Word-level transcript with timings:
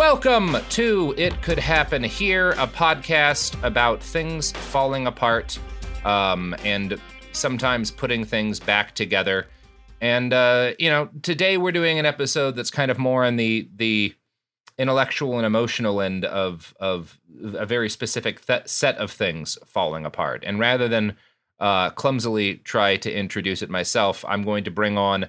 Welcome 0.00 0.56
to 0.70 1.14
It 1.18 1.42
Could 1.42 1.58
Happen 1.58 2.02
Here, 2.02 2.52
a 2.52 2.66
podcast 2.66 3.62
about 3.62 4.02
things 4.02 4.50
falling 4.50 5.06
apart 5.06 5.58
um, 6.06 6.56
and 6.64 6.98
sometimes 7.32 7.90
putting 7.90 8.24
things 8.24 8.58
back 8.58 8.94
together. 8.94 9.46
And 10.00 10.32
uh, 10.32 10.72
you 10.78 10.88
know, 10.88 11.10
today 11.20 11.58
we're 11.58 11.70
doing 11.70 11.98
an 11.98 12.06
episode 12.06 12.56
that's 12.56 12.70
kind 12.70 12.90
of 12.90 12.98
more 12.98 13.26
on 13.26 13.36
the 13.36 13.68
the 13.76 14.14
intellectual 14.78 15.36
and 15.36 15.44
emotional 15.44 16.00
end 16.00 16.24
of 16.24 16.74
of 16.80 17.20
a 17.52 17.66
very 17.66 17.90
specific 17.90 18.46
th- 18.46 18.68
set 18.68 18.96
of 18.96 19.10
things 19.10 19.58
falling 19.66 20.06
apart. 20.06 20.44
And 20.46 20.58
rather 20.58 20.88
than 20.88 21.14
uh, 21.58 21.90
clumsily 21.90 22.56
try 22.64 22.96
to 22.96 23.12
introduce 23.12 23.60
it 23.60 23.68
myself, 23.68 24.24
I'm 24.26 24.44
going 24.44 24.64
to 24.64 24.70
bring 24.70 24.96
on 24.96 25.26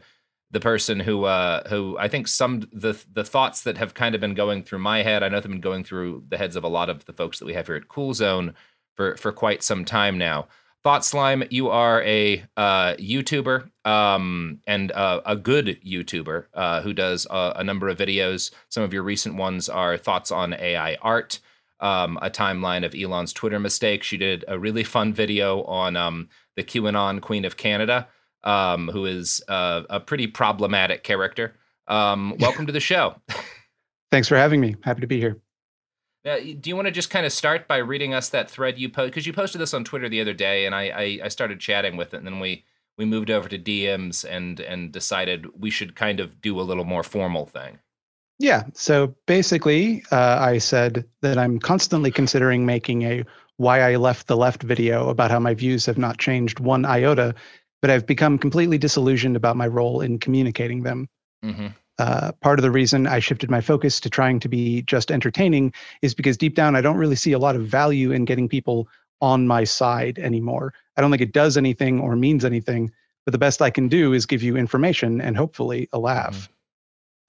the 0.51 0.59
person 0.59 0.99
who 0.99 1.23
uh, 1.23 1.67
who 1.69 1.97
I 1.97 2.07
think 2.07 2.27
some 2.27 2.67
the 2.73 3.01
the 3.13 3.23
thoughts 3.23 3.63
that 3.63 3.77
have 3.77 3.93
kind 3.93 4.13
of 4.13 4.21
been 4.21 4.33
going 4.33 4.63
through 4.63 4.79
my 4.79 5.01
head. 5.01 5.23
I 5.23 5.29
know 5.29 5.39
they've 5.39 5.49
been 5.49 5.61
going 5.61 5.83
through 5.83 6.25
the 6.29 6.37
heads 6.37 6.55
of 6.55 6.63
a 6.63 6.69
lot 6.69 6.89
of 6.89 7.05
the 7.05 7.13
folks 7.13 7.39
that 7.39 7.45
we 7.45 7.53
have 7.53 7.67
here 7.67 7.75
at 7.75 7.87
Cool 7.87 8.13
Zone 8.13 8.53
for 8.95 9.15
for 9.17 9.31
quite 9.31 9.63
some 9.63 9.85
time 9.85 10.17
now. 10.17 10.47
Thought 10.83 11.05
Slime, 11.05 11.43
you 11.51 11.69
are 11.69 12.01
a 12.01 12.43
uh, 12.57 12.95
YouTuber 12.95 13.69
um, 13.85 14.59
and 14.65 14.91
uh, 14.91 15.21
a 15.27 15.35
good 15.35 15.79
YouTuber 15.85 16.45
uh, 16.55 16.81
who 16.81 16.91
does 16.91 17.27
a, 17.29 17.53
a, 17.57 17.63
number 17.63 17.87
of 17.87 17.99
videos. 17.99 18.49
Some 18.69 18.81
of 18.81 18.91
your 18.91 19.03
recent 19.03 19.35
ones 19.35 19.69
are 19.69 19.95
thoughts 19.95 20.31
on 20.31 20.55
AI 20.55 20.97
art, 21.03 21.39
um, 21.81 22.17
a 22.23 22.31
timeline 22.31 22.83
of 22.83 22.95
Elon's 22.95 23.31
Twitter 23.31 23.59
mistakes. 23.59 24.11
You 24.11 24.17
did 24.17 24.43
a 24.47 24.57
really 24.57 24.83
fun 24.83 25.13
video 25.13 25.61
on 25.65 25.95
um, 25.95 26.29
the 26.55 26.63
QAnon 26.63 27.21
Queen 27.21 27.45
of 27.45 27.57
Canada 27.57 28.07
um, 28.43 28.89
who 28.89 29.05
is 29.05 29.43
uh, 29.47 29.83
a 29.89 29.99
pretty 29.99 30.27
problematic 30.27 31.03
character. 31.03 31.55
Um, 31.87 32.35
welcome 32.39 32.65
to 32.65 32.71
the 32.71 32.79
show. 32.79 33.15
Thanks 34.11 34.27
for 34.27 34.35
having 34.35 34.59
me. 34.59 34.75
Happy 34.83 35.01
to 35.01 35.07
be 35.07 35.19
here. 35.19 35.39
Uh, 36.23 36.37
do 36.59 36.69
you 36.69 36.75
want 36.75 36.85
to 36.85 36.91
just 36.91 37.09
kind 37.09 37.25
of 37.25 37.31
start 37.31 37.67
by 37.67 37.77
reading 37.77 38.13
us 38.13 38.29
that 38.29 38.49
thread 38.49 38.77
you 38.77 38.89
posted? 38.89 39.11
Because 39.11 39.25
you 39.25 39.33
posted 39.33 39.59
this 39.59 39.73
on 39.73 39.83
Twitter 39.83 40.07
the 40.07 40.21
other 40.21 40.33
day, 40.33 40.65
and 40.65 40.75
I, 40.75 40.89
I, 40.89 41.19
I 41.23 41.27
started 41.29 41.59
chatting 41.59 41.97
with 41.97 42.13
it, 42.13 42.17
and 42.17 42.27
then 42.27 42.39
we 42.39 42.63
we 42.97 43.05
moved 43.05 43.31
over 43.31 43.49
to 43.49 43.57
DMs 43.57 44.23
and 44.29 44.59
and 44.59 44.91
decided 44.91 45.47
we 45.59 45.71
should 45.71 45.95
kind 45.95 46.19
of 46.19 46.39
do 46.41 46.59
a 46.59 46.61
little 46.61 46.83
more 46.83 47.01
formal 47.01 47.47
thing. 47.47 47.79
Yeah. 48.37 48.63
So 48.73 49.15
basically, 49.27 50.03
uh, 50.11 50.37
I 50.39 50.57
said 50.57 51.05
that 51.21 51.37
I'm 51.37 51.59
constantly 51.59 52.11
considering 52.11 52.65
making 52.65 53.03
a 53.03 53.23
why 53.57 53.81
I 53.81 53.95
left 53.95 54.27
the 54.27 54.37
left 54.37 54.63
video 54.63 55.09
about 55.09 55.29
how 55.29 55.39
my 55.39 55.53
views 55.53 55.85
have 55.85 55.97
not 55.97 56.17
changed 56.17 56.59
one 56.59 56.83
iota 56.83 57.35
but 57.81 57.89
I've 57.89 58.05
become 58.05 58.37
completely 58.37 58.77
disillusioned 58.77 59.35
about 59.35 59.57
my 59.57 59.67
role 59.67 60.01
in 60.01 60.19
communicating 60.19 60.83
them. 60.83 61.09
Mm-hmm. 61.43 61.67
Uh, 61.97 62.31
part 62.41 62.57
of 62.57 62.63
the 62.63 62.71
reason 62.71 63.05
I 63.05 63.19
shifted 63.19 63.51
my 63.51 63.61
focus 63.61 63.99
to 63.99 64.09
trying 64.09 64.39
to 64.39 64.49
be 64.49 64.81
just 64.83 65.11
entertaining 65.11 65.73
is 66.01 66.13
because 66.13 66.37
deep 66.37 66.55
down, 66.55 66.75
I 66.75 66.81
don't 66.81 66.97
really 66.97 67.15
see 67.15 67.31
a 67.31 67.39
lot 67.39 67.55
of 67.55 67.67
value 67.67 68.11
in 68.11 68.25
getting 68.25 68.47
people 68.47 68.87
on 69.21 69.45
my 69.47 69.63
side 69.63 70.17
anymore. 70.17 70.73
I 70.97 71.01
don't 71.01 71.11
think 71.11 71.21
it 71.21 71.33
does 71.33 71.57
anything 71.57 71.99
or 71.99 72.15
means 72.15 72.43
anything, 72.43 72.91
but 73.25 73.33
the 73.33 73.37
best 73.37 73.61
I 73.61 73.69
can 73.69 73.87
do 73.87 74.13
is 74.13 74.25
give 74.25 74.41
you 74.41 74.57
information 74.57 75.21
and 75.21 75.37
hopefully 75.37 75.89
a 75.93 75.99
laugh. 75.99 76.35
Mm-hmm. 76.35 76.53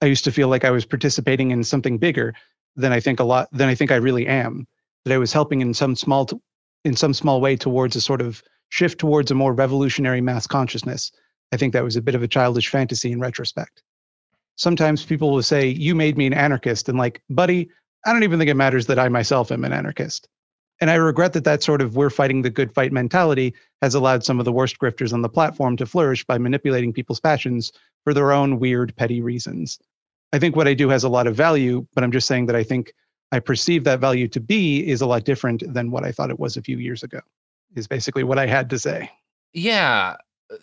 I 0.01 0.05
used 0.07 0.23
to 0.23 0.31
feel 0.31 0.47
like 0.47 0.65
I 0.65 0.71
was 0.71 0.85
participating 0.85 1.51
in 1.51 1.63
something 1.63 1.97
bigger 1.97 2.33
than 2.75 2.91
I 2.91 2.99
think 2.99 3.19
a 3.19 3.23
lot 3.23 3.49
than 3.51 3.69
I 3.69 3.75
think 3.75 3.91
I 3.91 3.95
really 3.95 4.27
am. 4.27 4.67
That 5.05 5.13
I 5.13 5.17
was 5.17 5.33
helping 5.33 5.61
in 5.61 5.73
some 5.73 5.95
small 5.95 6.25
t- 6.25 6.39
in 6.83 6.95
some 6.95 7.13
small 7.13 7.41
way 7.41 7.55
towards 7.55 7.95
a 7.95 8.01
sort 8.01 8.21
of 8.21 8.41
shift 8.73 8.99
towards 8.99 9.29
a 9.29 9.35
more 9.35 9.53
revolutionary 9.53 10.19
mass 10.19 10.47
consciousness. 10.47 11.11
I 11.51 11.57
think 11.57 11.73
that 11.73 11.83
was 11.83 11.95
a 11.95 12.01
bit 12.01 12.15
of 12.15 12.23
a 12.23 12.27
childish 12.27 12.69
fantasy 12.69 13.11
in 13.11 13.19
retrospect. 13.19 13.83
Sometimes 14.55 15.05
people 15.05 15.31
will 15.31 15.43
say, 15.43 15.67
You 15.67 15.93
made 15.93 16.17
me 16.17 16.25
an 16.25 16.33
anarchist. 16.33 16.89
And 16.89 16.97
like, 16.97 17.21
buddy, 17.29 17.69
I 18.03 18.11
don't 18.11 18.23
even 18.23 18.39
think 18.39 18.49
it 18.49 18.55
matters 18.55 18.87
that 18.87 18.97
I 18.97 19.09
myself 19.09 19.51
am 19.51 19.63
an 19.63 19.73
anarchist. 19.73 20.27
And 20.81 20.89
I 20.89 20.95
regret 20.95 21.33
that 21.33 21.43
that 21.43 21.61
sort 21.61 21.83
of 21.83 21.95
we're 21.95 22.09
fighting 22.09 22.41
the 22.41 22.49
good 22.49 22.73
fight 22.73 22.91
mentality 22.91 23.53
has 23.83 23.93
allowed 23.93 24.23
some 24.23 24.39
of 24.39 24.45
the 24.45 24.51
worst 24.51 24.79
grifters 24.79 25.13
on 25.13 25.21
the 25.21 25.29
platform 25.29 25.77
to 25.77 25.85
flourish 25.85 26.25
by 26.25 26.39
manipulating 26.39 26.93
people's 26.93 27.19
passions 27.19 27.71
for 28.03 28.11
their 28.11 28.31
own 28.31 28.57
weird, 28.57 28.95
petty 28.95 29.21
reasons. 29.21 29.77
I 30.33 30.39
think 30.39 30.55
what 30.55 30.67
I 30.67 30.73
do 30.73 30.89
has 30.89 31.03
a 31.03 31.09
lot 31.09 31.27
of 31.27 31.35
value, 31.35 31.85
but 31.93 32.03
I'm 32.03 32.11
just 32.11 32.27
saying 32.27 32.47
that 32.47 32.55
I 32.55 32.63
think 32.63 32.91
I 33.31 33.39
perceive 33.39 33.83
that 33.83 33.99
value 33.99 34.27
to 34.29 34.39
be 34.39 34.89
is 34.89 35.01
a 35.01 35.05
lot 35.05 35.25
different 35.25 35.61
than 35.71 35.91
what 35.91 36.03
I 36.03 36.11
thought 36.11 36.31
it 36.31 36.39
was 36.39 36.57
a 36.57 36.63
few 36.63 36.79
years 36.79 37.03
ago 37.03 37.19
is 37.75 37.87
basically 37.87 38.23
what 38.23 38.39
I 38.39 38.45
had 38.45 38.69
to 38.71 38.79
say. 38.79 39.09
Yeah, 39.53 40.17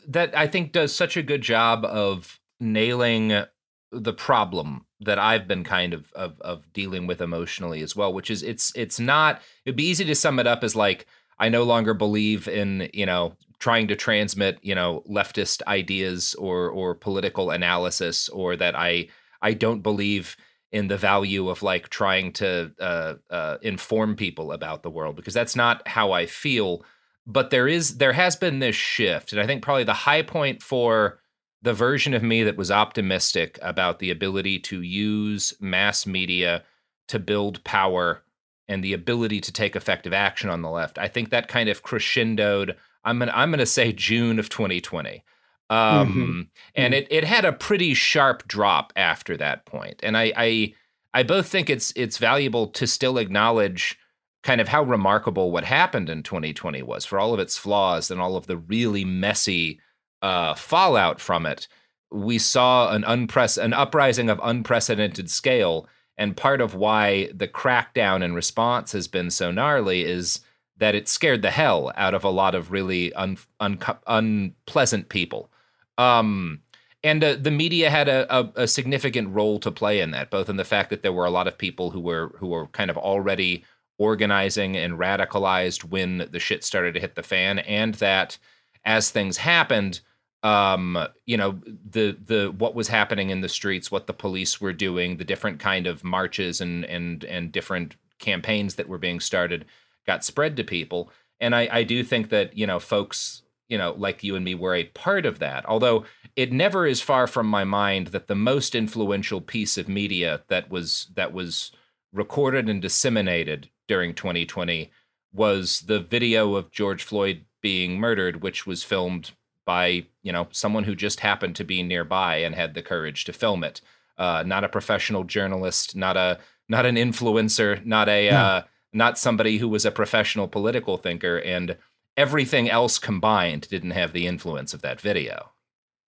that 0.08 0.36
I 0.36 0.46
think 0.46 0.72
does 0.72 0.94
such 0.94 1.16
a 1.16 1.22
good 1.22 1.42
job 1.42 1.84
of 1.84 2.40
nailing 2.58 3.44
the 3.92 4.12
problem 4.12 4.86
that 5.00 5.18
I've 5.18 5.48
been 5.48 5.64
kind 5.64 5.94
of, 5.94 6.12
of 6.12 6.40
of 6.40 6.72
dealing 6.72 7.06
with 7.06 7.20
emotionally 7.20 7.82
as 7.82 7.96
well, 7.96 8.12
which 8.12 8.30
is 8.30 8.42
it's 8.42 8.72
it's 8.76 9.00
not 9.00 9.42
it'd 9.64 9.76
be 9.76 9.88
easy 9.88 10.04
to 10.04 10.14
sum 10.14 10.38
it 10.38 10.46
up 10.46 10.62
as 10.62 10.76
like 10.76 11.06
I 11.38 11.48
no 11.48 11.62
longer 11.62 11.94
believe 11.94 12.46
in, 12.46 12.90
you 12.92 13.06
know, 13.06 13.34
trying 13.58 13.88
to 13.88 13.96
transmit, 13.96 14.58
you 14.62 14.74
know, 14.74 15.02
leftist 15.08 15.62
ideas 15.66 16.34
or 16.34 16.68
or 16.68 16.94
political 16.94 17.50
analysis 17.50 18.28
or 18.28 18.56
that 18.56 18.76
I 18.78 19.08
I 19.42 19.54
don't 19.54 19.80
believe 19.80 20.36
in 20.72 20.88
the 20.88 20.96
value 20.96 21.48
of 21.48 21.62
like 21.62 21.88
trying 21.88 22.32
to 22.32 22.70
uh, 22.78 23.14
uh, 23.28 23.58
inform 23.62 24.14
people 24.14 24.52
about 24.52 24.82
the 24.82 24.90
world 24.90 25.16
because 25.16 25.34
that's 25.34 25.56
not 25.56 25.86
how 25.88 26.12
I 26.12 26.26
feel 26.26 26.84
but 27.30 27.50
there 27.50 27.68
is 27.68 27.98
there 27.98 28.12
has 28.12 28.36
been 28.36 28.58
this 28.58 28.76
shift 28.76 29.32
and 29.32 29.40
i 29.40 29.46
think 29.46 29.62
probably 29.62 29.84
the 29.84 29.92
high 29.92 30.22
point 30.22 30.62
for 30.62 31.20
the 31.62 31.74
version 31.74 32.14
of 32.14 32.22
me 32.22 32.42
that 32.42 32.56
was 32.56 32.70
optimistic 32.70 33.58
about 33.62 33.98
the 33.98 34.10
ability 34.10 34.58
to 34.58 34.82
use 34.82 35.54
mass 35.60 36.06
media 36.06 36.62
to 37.08 37.18
build 37.18 37.62
power 37.64 38.22
and 38.68 38.82
the 38.82 38.92
ability 38.92 39.40
to 39.40 39.52
take 39.52 39.76
effective 39.76 40.12
action 40.12 40.50
on 40.50 40.62
the 40.62 40.70
left 40.70 40.98
i 40.98 41.08
think 41.08 41.30
that 41.30 41.48
kind 41.48 41.68
of 41.68 41.82
crescendoed 41.82 42.74
i'm 43.04 43.18
gonna 43.18 43.32
i'm 43.34 43.50
gonna 43.50 43.66
say 43.66 43.92
june 43.92 44.38
of 44.38 44.48
2020 44.48 45.24
um, 45.70 46.08
mm-hmm. 46.08 46.40
and 46.74 46.94
mm-hmm. 46.94 47.04
it, 47.04 47.06
it 47.10 47.24
had 47.24 47.44
a 47.44 47.52
pretty 47.52 47.94
sharp 47.94 48.46
drop 48.48 48.92
after 48.96 49.36
that 49.36 49.64
point 49.66 50.00
and 50.02 50.16
I, 50.16 50.32
I 50.36 50.74
i 51.14 51.22
both 51.22 51.46
think 51.46 51.70
it's 51.70 51.92
it's 51.94 52.18
valuable 52.18 52.66
to 52.68 52.86
still 52.88 53.18
acknowledge 53.18 53.99
kind 54.42 54.60
of 54.60 54.68
how 54.68 54.82
remarkable 54.82 55.50
what 55.50 55.64
happened 55.64 56.08
in 56.08 56.22
2020 56.22 56.82
was 56.82 57.04
for 57.04 57.18
all 57.18 57.34
of 57.34 57.40
its 57.40 57.58
flaws 57.58 58.10
and 58.10 58.20
all 58.20 58.36
of 58.36 58.46
the 58.46 58.56
really 58.56 59.04
messy 59.04 59.80
uh, 60.22 60.54
fallout 60.54 61.20
from 61.20 61.46
it. 61.46 61.68
We 62.10 62.38
saw 62.38 62.92
an 62.92 63.04
an 63.04 63.72
uprising 63.72 64.30
of 64.30 64.40
unprecedented 64.42 65.30
scale, 65.30 65.88
and 66.18 66.36
part 66.36 66.60
of 66.60 66.74
why 66.74 67.30
the 67.32 67.46
crackdown 67.46 68.22
in 68.22 68.34
response 68.34 68.92
has 68.92 69.06
been 69.06 69.30
so 69.30 69.50
gnarly 69.50 70.02
is 70.02 70.40
that 70.78 70.94
it 70.94 71.08
scared 71.08 71.42
the 71.42 71.50
hell 71.50 71.92
out 71.96 72.14
of 72.14 72.24
a 72.24 72.30
lot 72.30 72.54
of 72.54 72.72
really 72.72 73.12
un- 73.12 73.38
un- 73.60 73.78
unpleasant 74.06 75.08
people. 75.08 75.50
Um, 75.98 76.62
and 77.04 77.22
uh, 77.22 77.36
the 77.36 77.50
media 77.50 77.90
had 77.90 78.08
a, 78.08 78.26
a, 78.34 78.52
a, 78.56 78.66
significant 78.66 79.34
role 79.34 79.58
to 79.60 79.70
play 79.70 80.00
in 80.00 80.10
that, 80.10 80.30
both 80.30 80.48
in 80.48 80.56
the 80.56 80.64
fact 80.64 80.90
that 80.90 81.02
there 81.02 81.12
were 81.12 81.26
a 81.26 81.30
lot 81.30 81.46
of 81.46 81.58
people 81.58 81.90
who 81.90 82.00
were 82.00 82.34
who 82.38 82.48
were 82.48 82.66
kind 82.68 82.90
of 82.90 82.98
already 82.98 83.64
organizing 84.00 84.76
and 84.76 84.98
radicalized 84.98 85.84
when 85.84 86.26
the 86.32 86.40
shit 86.40 86.64
started 86.64 86.94
to 86.94 87.00
hit 87.00 87.14
the 87.14 87.22
fan, 87.22 87.58
and 87.60 87.94
that 87.96 88.38
as 88.84 89.10
things 89.10 89.36
happened, 89.36 90.00
um, 90.42 90.98
you 91.26 91.36
know, 91.36 91.60
the 91.88 92.16
the 92.24 92.52
what 92.56 92.74
was 92.74 92.88
happening 92.88 93.28
in 93.28 93.42
the 93.42 93.48
streets, 93.48 93.90
what 93.90 94.06
the 94.06 94.14
police 94.14 94.60
were 94.60 94.72
doing, 94.72 95.18
the 95.18 95.24
different 95.24 95.60
kind 95.60 95.86
of 95.86 96.02
marches 96.02 96.62
and 96.62 96.84
and 96.86 97.24
and 97.24 97.52
different 97.52 97.96
campaigns 98.18 98.76
that 98.76 98.88
were 98.88 98.98
being 98.98 99.20
started 99.20 99.66
got 100.06 100.24
spread 100.24 100.56
to 100.56 100.64
people. 100.64 101.10
And 101.38 101.54
I, 101.54 101.68
I 101.70 101.82
do 101.84 102.02
think 102.02 102.30
that 102.30 102.56
you 102.56 102.66
know 102.66 102.80
folks 102.80 103.42
you 103.68 103.78
know, 103.78 103.94
like 103.96 104.24
you 104.24 104.34
and 104.34 104.44
me 104.44 104.54
were 104.54 104.74
a 104.74 104.84
part 104.84 105.24
of 105.24 105.38
that. 105.38 105.64
Although 105.64 106.04
it 106.34 106.52
never 106.52 106.86
is 106.86 107.00
far 107.00 107.28
from 107.28 107.46
my 107.46 107.62
mind 107.62 108.08
that 108.08 108.26
the 108.26 108.34
most 108.34 108.74
influential 108.74 109.40
piece 109.40 109.78
of 109.78 109.88
media 109.88 110.42
that 110.48 110.70
was 110.70 111.06
that 111.14 111.32
was 111.32 111.70
recorded 112.12 112.68
and 112.68 112.82
disseminated 112.82 113.70
during 113.90 114.14
2020 114.14 114.88
was 115.32 115.80
the 115.80 115.98
video 115.98 116.54
of 116.54 116.70
George 116.70 117.02
Floyd 117.02 117.44
being 117.60 117.98
murdered, 117.98 118.40
which 118.40 118.64
was 118.64 118.84
filmed 118.84 119.32
by 119.66 120.06
you 120.22 120.30
know 120.32 120.46
someone 120.52 120.84
who 120.84 120.94
just 120.94 121.18
happened 121.18 121.56
to 121.56 121.64
be 121.64 121.82
nearby 121.82 122.36
and 122.36 122.54
had 122.54 122.74
the 122.74 122.82
courage 122.82 123.24
to 123.24 123.32
film 123.32 123.64
it. 123.64 123.80
Uh, 124.16 124.44
not 124.46 124.62
a 124.62 124.68
professional 124.68 125.24
journalist, 125.24 125.96
not 125.96 126.16
a 126.16 126.38
not 126.68 126.86
an 126.86 126.94
influencer, 126.94 127.84
not 127.84 128.08
a 128.08 128.30
no. 128.30 128.36
uh, 128.36 128.62
not 128.92 129.18
somebody 129.18 129.58
who 129.58 129.68
was 129.68 129.84
a 129.84 129.90
professional 129.90 130.46
political 130.46 130.96
thinker, 130.96 131.38
and 131.38 131.76
everything 132.16 132.70
else 132.70 132.96
combined 132.96 133.68
didn't 133.70 133.90
have 133.90 134.12
the 134.12 134.28
influence 134.28 134.72
of 134.72 134.82
that 134.82 135.00
video. 135.00 135.50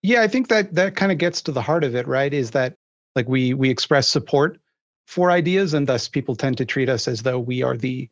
Yeah, 0.01 0.21
I 0.21 0.29
think 0.29 0.47
that 0.47 0.73
that 0.75 0.95
kind 0.95 1.11
of 1.11 1.17
gets 1.17 1.41
to 1.41 1.51
the 1.51 1.61
heart 1.61 1.83
of 1.83 1.95
it, 1.95 2.07
right? 2.07 2.33
Is 2.33 2.51
that 2.51 2.75
like 3.13 3.27
we 3.27 3.53
we 3.53 3.69
express 3.69 4.07
support 4.07 4.57
for 5.05 5.31
ideas, 5.31 5.73
and 5.73 5.87
thus 5.87 6.07
people 6.07 6.35
tend 6.35 6.57
to 6.57 6.65
treat 6.65 6.89
us 6.89 7.07
as 7.07 7.23
though 7.23 7.39
we 7.39 7.61
are 7.61 7.77
the 7.77 8.09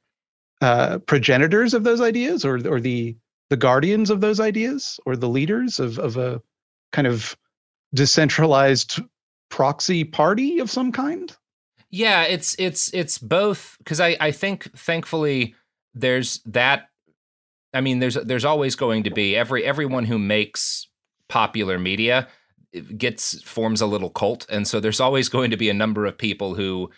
uh, 0.61 0.99
progenitors 0.99 1.73
of 1.73 1.83
those 1.83 2.01
ideas, 2.01 2.45
or 2.45 2.55
or 2.67 2.79
the 2.79 3.15
the 3.49 3.57
guardians 3.57 4.09
of 4.09 4.21
those 4.21 4.39
ideas, 4.39 4.99
or 5.05 5.15
the 5.15 5.29
leaders 5.29 5.79
of 5.79 5.99
of 5.99 6.17
a 6.17 6.41
kind 6.91 7.07
of 7.07 7.35
decentralized 7.93 9.01
proxy 9.49 10.03
party 10.03 10.59
of 10.59 10.69
some 10.69 10.91
kind. 10.91 11.35
Yeah, 11.89 12.23
it's 12.23 12.55
it's 12.59 12.93
it's 12.93 13.17
both 13.17 13.75
because 13.79 13.99
I 13.99 14.15
I 14.19 14.31
think 14.31 14.63
thankfully 14.77 15.55
there's 15.93 16.41
that 16.45 16.87
I 17.73 17.81
mean, 17.81 17.99
there's 17.99 18.15
there's 18.15 18.45
always 18.45 18.75
going 18.75 19.03
to 19.03 19.11
be 19.11 19.35
every 19.35 19.63
everyone 19.63 20.05
who 20.05 20.19
makes 20.19 20.87
popular 21.29 21.79
media 21.79 22.27
gets 22.97 23.41
forms 23.43 23.81
a 23.81 23.85
little 23.85 24.09
cult, 24.09 24.45
and 24.49 24.67
so 24.67 24.79
there's 24.79 24.99
always 24.99 25.29
going 25.29 25.51
to 25.51 25.57
be 25.57 25.69
a 25.69 25.73
number 25.73 26.05
of 26.05 26.17
people 26.17 26.55
who, 26.55 26.89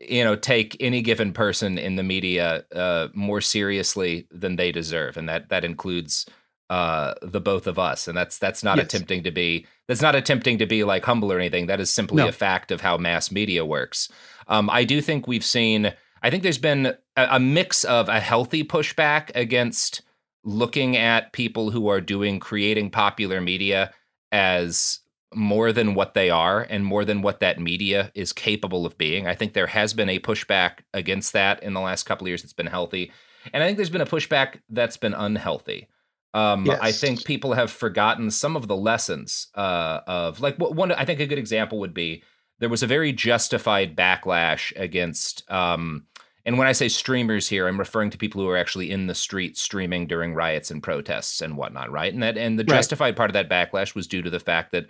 you 0.00 0.24
know, 0.24 0.36
take 0.36 0.76
any 0.80 1.02
given 1.02 1.32
person 1.32 1.78
in 1.78 1.96
the 1.96 2.02
media 2.02 2.64
uh, 2.74 3.08
more 3.14 3.40
seriously 3.40 4.26
than 4.30 4.56
they 4.56 4.72
deserve, 4.72 5.16
and 5.16 5.28
that 5.28 5.48
that 5.48 5.64
includes 5.64 6.26
uh, 6.72 7.14
the 7.20 7.40
both 7.40 7.66
of 7.66 7.78
us, 7.78 8.08
and 8.08 8.16
that's 8.16 8.38
that's 8.38 8.64
not 8.64 8.78
yes. 8.78 8.86
attempting 8.86 9.22
to 9.22 9.30
be 9.30 9.66
that's 9.88 10.00
not 10.00 10.14
attempting 10.14 10.56
to 10.56 10.64
be 10.64 10.84
like 10.84 11.04
humble 11.04 11.30
or 11.30 11.38
anything. 11.38 11.66
That 11.66 11.80
is 11.80 11.90
simply 11.90 12.22
no. 12.22 12.28
a 12.28 12.32
fact 12.32 12.70
of 12.70 12.80
how 12.80 12.96
mass 12.96 13.30
media 13.30 13.62
works. 13.62 14.08
Um, 14.48 14.70
I 14.70 14.84
do 14.84 15.02
think 15.02 15.28
we've 15.28 15.44
seen. 15.44 15.92
I 16.22 16.30
think 16.30 16.42
there's 16.42 16.56
been 16.56 16.86
a, 16.86 16.96
a 17.32 17.38
mix 17.38 17.84
of 17.84 18.08
a 18.08 18.20
healthy 18.20 18.64
pushback 18.64 19.30
against 19.34 20.00
looking 20.44 20.96
at 20.96 21.32
people 21.32 21.70
who 21.70 21.88
are 21.88 22.00
doing 22.00 22.40
creating 22.40 22.90
popular 22.90 23.42
media 23.42 23.92
as 24.30 25.00
more 25.34 25.72
than 25.72 25.94
what 25.94 26.14
they 26.14 26.30
are 26.30 26.62
and 26.62 26.84
more 26.84 27.04
than 27.04 27.22
what 27.22 27.40
that 27.40 27.60
media 27.60 28.10
is 28.14 28.32
capable 28.32 28.86
of 28.86 28.98
being. 28.98 29.26
I 29.26 29.34
think 29.34 29.52
there 29.52 29.66
has 29.66 29.94
been 29.94 30.08
a 30.08 30.18
pushback 30.18 30.80
against 30.94 31.32
that 31.32 31.62
in 31.62 31.74
the 31.74 31.80
last 31.80 32.04
couple 32.04 32.26
of 32.26 32.28
years 32.28 32.42
that's 32.42 32.52
been 32.52 32.66
healthy. 32.66 33.12
And 33.52 33.62
I 33.62 33.66
think 33.66 33.76
there's 33.76 33.90
been 33.90 34.00
a 34.00 34.06
pushback 34.06 34.60
that's 34.70 34.96
been 34.96 35.14
unhealthy. 35.14 35.88
Um, 36.34 36.64
yes. 36.66 36.78
I 36.80 36.92
think 36.92 37.24
people 37.24 37.52
have 37.52 37.70
forgotten 37.70 38.30
some 38.30 38.56
of 38.56 38.66
the 38.68 38.76
lessons 38.76 39.48
uh, 39.54 40.00
of 40.06 40.40
like 40.40 40.56
one. 40.56 40.90
I 40.92 41.04
think 41.04 41.20
a 41.20 41.26
good 41.26 41.38
example 41.38 41.78
would 41.80 41.92
be 41.92 42.22
there 42.58 42.70
was 42.70 42.82
a 42.82 42.86
very 42.86 43.12
justified 43.12 43.96
backlash 43.96 44.72
against 44.76 45.50
um, 45.50 46.06
and 46.44 46.58
when 46.58 46.66
I 46.66 46.72
say 46.72 46.88
streamers 46.88 47.48
here, 47.48 47.68
I'm 47.68 47.78
referring 47.78 48.10
to 48.10 48.18
people 48.18 48.42
who 48.42 48.48
are 48.48 48.56
actually 48.56 48.90
in 48.90 49.06
the 49.06 49.14
street 49.14 49.56
streaming 49.56 50.06
during 50.06 50.34
riots 50.34 50.70
and 50.70 50.82
protests 50.82 51.40
and 51.40 51.56
whatnot, 51.56 51.90
right? 51.90 52.12
And 52.12 52.22
that 52.22 52.36
and 52.36 52.58
the 52.58 52.64
justified 52.64 53.06
right. 53.06 53.16
part 53.16 53.30
of 53.30 53.34
that 53.34 53.48
backlash 53.48 53.94
was 53.94 54.08
due 54.08 54.22
to 54.22 54.30
the 54.30 54.40
fact 54.40 54.72
that 54.72 54.86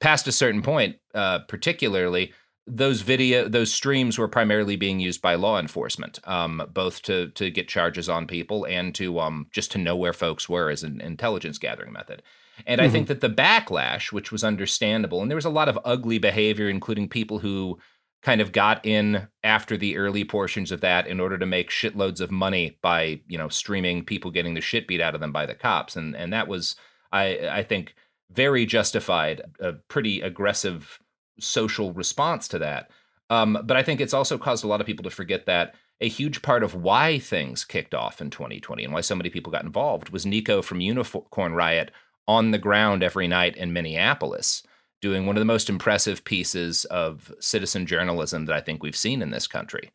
past 0.00 0.26
a 0.28 0.32
certain 0.32 0.62
point, 0.62 0.96
uh, 1.14 1.40
particularly 1.40 2.32
those 2.70 3.00
video 3.00 3.48
those 3.48 3.72
streams 3.72 4.18
were 4.18 4.28
primarily 4.28 4.76
being 4.76 5.00
used 5.00 5.22
by 5.22 5.34
law 5.34 5.58
enforcement, 5.58 6.20
um, 6.24 6.62
both 6.72 7.02
to 7.02 7.30
to 7.30 7.50
get 7.50 7.68
charges 7.68 8.08
on 8.08 8.26
people 8.26 8.66
and 8.66 8.94
to 8.94 9.18
um, 9.20 9.46
just 9.52 9.72
to 9.72 9.78
know 9.78 9.96
where 9.96 10.12
folks 10.12 10.48
were 10.48 10.70
as 10.70 10.82
an 10.82 11.00
intelligence 11.00 11.58
gathering 11.58 11.92
method. 11.92 12.22
And 12.66 12.80
mm-hmm. 12.80 12.88
I 12.88 12.92
think 12.92 13.08
that 13.08 13.20
the 13.20 13.30
backlash, 13.30 14.12
which 14.12 14.30
was 14.32 14.44
understandable, 14.44 15.22
and 15.22 15.30
there 15.30 15.36
was 15.36 15.44
a 15.44 15.50
lot 15.50 15.68
of 15.68 15.78
ugly 15.84 16.18
behavior, 16.18 16.68
including 16.68 17.08
people 17.08 17.38
who 17.38 17.78
kind 18.22 18.40
of 18.40 18.52
got 18.52 18.84
in 18.84 19.28
after 19.44 19.76
the 19.76 19.96
early 19.96 20.24
portions 20.24 20.72
of 20.72 20.80
that 20.80 21.06
in 21.06 21.20
order 21.20 21.38
to 21.38 21.46
make 21.46 21.70
shitloads 21.70 22.20
of 22.20 22.30
money 22.30 22.78
by 22.82 23.20
you 23.28 23.38
know 23.38 23.48
streaming 23.48 24.04
people 24.04 24.30
getting 24.30 24.54
the 24.54 24.60
shit 24.60 24.88
beat 24.88 25.00
out 25.00 25.14
of 25.14 25.20
them 25.20 25.32
by 25.32 25.46
the 25.46 25.54
cops 25.54 25.94
and 25.94 26.16
and 26.16 26.32
that 26.32 26.48
was 26.48 26.74
i 27.12 27.48
i 27.48 27.62
think 27.62 27.94
very 28.30 28.66
justified 28.66 29.42
a 29.60 29.72
pretty 29.72 30.20
aggressive 30.20 30.98
social 31.40 31.92
response 31.92 32.48
to 32.48 32.58
that 32.58 32.90
um, 33.30 33.58
but 33.64 33.76
i 33.76 33.82
think 33.82 34.00
it's 34.00 34.14
also 34.14 34.38
caused 34.38 34.64
a 34.64 34.68
lot 34.68 34.80
of 34.80 34.86
people 34.86 35.04
to 35.04 35.10
forget 35.10 35.46
that 35.46 35.74
a 36.00 36.08
huge 36.08 36.42
part 36.42 36.62
of 36.62 36.74
why 36.74 37.18
things 37.18 37.64
kicked 37.64 37.94
off 37.94 38.20
in 38.20 38.30
2020 38.30 38.84
and 38.84 38.92
why 38.92 39.00
so 39.00 39.16
many 39.16 39.30
people 39.30 39.52
got 39.52 39.64
involved 39.64 40.10
was 40.10 40.26
nico 40.26 40.62
from 40.62 40.80
unicorn 40.80 41.54
riot 41.54 41.90
on 42.26 42.50
the 42.50 42.58
ground 42.58 43.02
every 43.02 43.28
night 43.28 43.56
in 43.56 43.72
minneapolis 43.72 44.62
doing 45.00 45.26
one 45.26 45.36
of 45.36 45.40
the 45.40 45.46
most 45.46 45.68
impressive 45.68 46.24
pieces 46.24 46.84
of 46.86 47.32
citizen 47.40 47.86
journalism 47.86 48.46
that 48.46 48.56
I 48.56 48.60
think 48.60 48.82
we've 48.82 48.96
seen 48.96 49.22
in 49.22 49.30
this 49.30 49.46
country. 49.46 49.90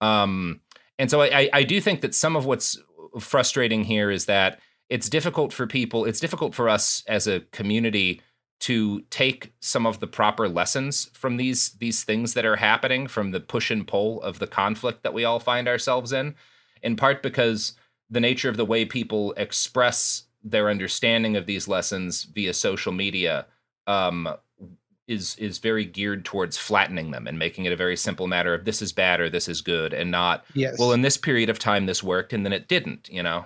Um, 0.00 0.60
and 0.98 1.10
so 1.10 1.22
I, 1.22 1.48
I 1.52 1.62
do 1.62 1.80
think 1.80 2.00
that 2.00 2.14
some 2.14 2.34
of 2.34 2.44
what's 2.44 2.76
frustrating 3.20 3.84
here 3.84 4.10
is 4.10 4.26
that 4.26 4.60
it's 4.88 5.08
difficult 5.08 5.52
for 5.52 5.66
people, 5.66 6.04
it's 6.04 6.20
difficult 6.20 6.54
for 6.54 6.68
us 6.68 7.02
as 7.06 7.26
a 7.26 7.40
community 7.52 8.22
to 8.60 9.00
take 9.10 9.52
some 9.60 9.86
of 9.86 10.00
the 10.00 10.06
proper 10.06 10.48
lessons 10.48 11.10
from 11.12 11.36
these 11.36 11.70
these 11.78 12.02
things 12.02 12.34
that 12.34 12.44
are 12.44 12.56
happening 12.56 13.06
from 13.06 13.30
the 13.30 13.40
push 13.40 13.70
and 13.70 13.86
pull 13.86 14.20
of 14.22 14.38
the 14.38 14.46
conflict 14.46 15.02
that 15.02 15.14
we 15.14 15.24
all 15.24 15.38
find 15.38 15.68
ourselves 15.68 16.12
in 16.12 16.34
in 16.82 16.96
part 16.96 17.22
because 17.22 17.74
the 18.10 18.20
nature 18.20 18.48
of 18.48 18.56
the 18.56 18.64
way 18.64 18.84
people 18.84 19.32
express 19.36 20.24
their 20.42 20.68
understanding 20.68 21.36
of 21.36 21.46
these 21.46 21.68
lessons 21.68 22.24
via 22.24 22.52
social 22.52 22.92
media 22.92 23.46
um, 23.86 24.28
is 25.06 25.36
is 25.36 25.58
very 25.58 25.84
geared 25.84 26.24
towards 26.24 26.58
flattening 26.58 27.12
them 27.12 27.26
and 27.26 27.38
making 27.38 27.64
it 27.64 27.72
a 27.72 27.76
very 27.76 27.96
simple 27.96 28.26
matter 28.26 28.54
of 28.54 28.64
this 28.64 28.82
is 28.82 28.92
bad 28.92 29.20
or 29.20 29.30
this 29.30 29.48
is 29.48 29.60
good 29.60 29.92
and 29.92 30.10
not 30.10 30.44
yes. 30.54 30.76
well 30.78 30.92
in 30.92 31.02
this 31.02 31.16
period 31.16 31.48
of 31.48 31.58
time 31.58 31.86
this 31.86 32.02
worked 32.02 32.32
and 32.32 32.44
then 32.44 32.52
it 32.52 32.68
didn't 32.68 33.08
you 33.08 33.22
know 33.22 33.44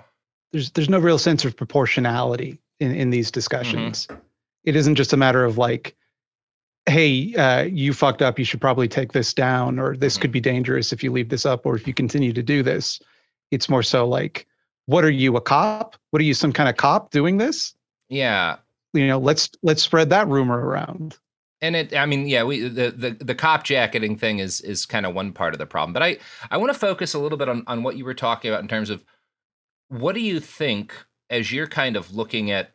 there's 0.52 0.71
there's 0.71 0.88
no 0.88 0.99
real 0.99 1.18
sense 1.18 1.44
of 1.44 1.56
proportionality 1.56 2.61
in 2.80 2.94
in 2.94 3.11
these 3.11 3.30
discussions. 3.30 4.06
Mm-hmm. 4.06 4.21
it 4.64 4.76
isn't 4.76 4.94
just 4.94 5.12
a 5.12 5.16
matter 5.16 5.44
of 5.44 5.59
like 5.59 5.97
hey 6.87 7.35
uh, 7.37 7.62
you 7.62 7.92
fucked 7.92 8.23
up 8.23 8.38
you 8.38 8.44
should 8.44 8.61
probably 8.61 8.88
take 8.88 9.12
this 9.12 9.32
down 9.32 9.78
or 9.78 9.97
this 9.97 10.18
could 10.18 10.32
be 10.32 10.40
dangerous 10.40 10.92
if 10.92 11.02
you 11.02 11.12
leave 11.12 11.28
this 11.28 11.47
up 11.47 11.64
or 11.64 11.76
if 11.76 11.87
you 11.87 11.94
continue 11.94 12.32
to 12.32 12.42
do 12.42 12.62
this. 12.62 13.00
It's 13.50 13.68
more 13.68 13.82
so 13.82 14.06
like 14.06 14.47
what 14.87 15.04
are 15.04 15.11
you 15.11 15.37
a 15.37 15.40
cop? 15.40 15.97
What 16.11 16.21
are 16.21 16.25
you 16.25 16.35
some 16.35 16.52
kind 16.52 16.68
of 16.68 16.76
cop 16.76 17.11
doing 17.11 17.38
this? 17.38 17.75
Yeah. 18.09 18.56
You 18.92 19.06
know 19.06 19.18
let's 19.18 19.49
let's 19.62 19.82
spread 19.82 20.11
that 20.11 20.28
rumor 20.28 20.59
around. 20.59 21.18
And 21.61 21.76
it 21.76 21.94
i 21.94 22.04
mean 22.04 22.26
yeah 22.26 22.42
we 22.42 22.61
the, 22.68 22.90
the 22.90 23.11
the 23.25 23.35
cop 23.35 23.62
jacketing 23.62 24.16
thing 24.18 24.40
is 24.40 24.61
is 24.61 24.85
kind 24.85 25.06
of 25.06 25.14
one 25.14 25.32
part 25.32 25.54
of 25.54 25.59
the 25.59 25.66
problem. 25.66 25.92
But 25.92 26.02
i 26.02 26.18
i 26.50 26.56
want 26.56 26.73
to 26.73 26.78
focus 26.78 27.14
a 27.14 27.21
little 27.21 27.38
bit 27.38 27.49
on 27.49 27.62
on 27.68 27.85
what 27.85 27.97
you 27.97 28.04
were 28.04 28.14
talking 28.14 28.50
about 28.50 28.62
in 28.62 28.68
terms 28.68 28.90
of 28.90 29.04
what 29.92 30.14
do 30.14 30.20
you 30.20 30.40
think 30.40 30.94
as 31.30 31.52
you're 31.52 31.66
kind 31.66 31.96
of 31.96 32.14
looking 32.14 32.50
at 32.50 32.72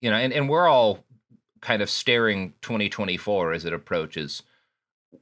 you 0.00 0.10
know 0.10 0.16
and, 0.16 0.32
and 0.32 0.48
we're 0.48 0.68
all 0.68 1.04
kind 1.60 1.82
of 1.82 1.90
staring 1.90 2.52
2024 2.62 3.52
as 3.52 3.64
it 3.64 3.72
approaches 3.72 4.42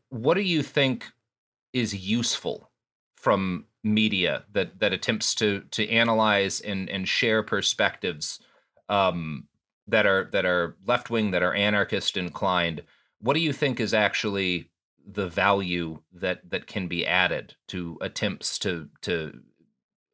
what 0.08 0.34
do 0.34 0.42
you 0.42 0.62
think 0.62 1.06
is 1.72 1.94
useful 1.94 2.70
from 3.16 3.64
media 3.84 4.44
that 4.52 4.78
that 4.78 4.92
attempts 4.92 5.34
to 5.34 5.60
to 5.70 5.88
analyze 5.88 6.60
and 6.60 6.88
and 6.88 7.08
share 7.08 7.42
perspectives 7.42 8.38
um, 8.88 9.48
that 9.88 10.06
are 10.06 10.28
that 10.32 10.44
are 10.44 10.76
left 10.86 11.10
wing, 11.10 11.30
that 11.32 11.42
are 11.42 11.54
anarchist 11.54 12.16
inclined. 12.16 12.82
What 13.20 13.34
do 13.34 13.40
you 13.40 13.52
think 13.52 13.80
is 13.80 13.94
actually 13.94 14.70
the 15.04 15.28
value 15.28 16.00
that 16.12 16.48
that 16.50 16.66
can 16.66 16.86
be 16.88 17.06
added 17.06 17.54
to 17.68 17.98
attempts 18.00 18.58
to 18.60 18.88
to 19.02 19.40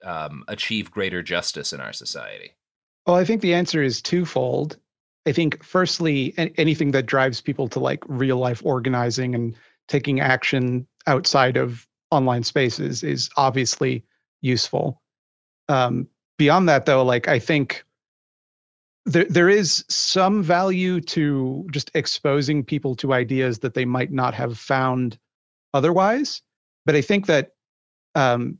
um, 0.04 0.44
achieve 0.48 0.90
greater 0.90 1.22
justice 1.22 1.72
in 1.72 1.80
our 1.80 1.92
society? 1.92 2.52
Well, 3.06 3.16
I 3.16 3.24
think 3.24 3.40
the 3.40 3.54
answer 3.54 3.82
is 3.82 4.02
twofold. 4.02 4.76
I 5.26 5.32
think, 5.32 5.62
firstly, 5.62 6.34
anything 6.56 6.92
that 6.92 7.06
drives 7.06 7.40
people 7.40 7.68
to 7.68 7.80
like 7.80 8.02
real 8.06 8.38
life 8.38 8.62
organizing 8.64 9.34
and 9.34 9.54
taking 9.88 10.20
action 10.20 10.86
outside 11.06 11.56
of 11.56 11.86
online 12.10 12.42
spaces 12.42 13.02
is 13.02 13.28
obviously 13.36 14.04
useful. 14.40 15.02
Um, 15.68 16.08
beyond 16.38 16.68
that, 16.68 16.86
though, 16.86 17.04
like 17.04 17.28
I 17.28 17.38
think 17.38 17.84
there 19.04 19.24
there 19.24 19.48
is 19.48 19.84
some 19.88 20.42
value 20.42 21.00
to 21.00 21.66
just 21.70 21.90
exposing 21.94 22.64
people 22.64 22.94
to 22.96 23.12
ideas 23.12 23.58
that 23.60 23.74
they 23.74 23.84
might 23.84 24.12
not 24.12 24.34
have 24.34 24.58
found 24.58 25.18
otherwise. 25.74 26.42
But 26.86 26.94
I 26.94 27.00
think 27.00 27.26
that 27.26 27.52
um, 28.14 28.58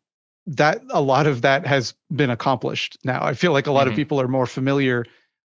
that 0.49 0.83
a 0.91 1.01
lot 1.01 1.27
of 1.27 1.43
that 1.43 1.67
has 1.67 1.95
been 2.15 2.31
accomplished 2.31 2.99
now. 3.05 3.23
I 3.23 3.35
feel 3.35 3.53
like 3.53 3.67
a 3.67 3.73
lot 3.73 3.83
mm-hmm. 3.83 3.91
of 3.91 3.97
people 3.97 4.21
are 4.21 4.29
more 4.29 4.47
familiar 4.47 5.05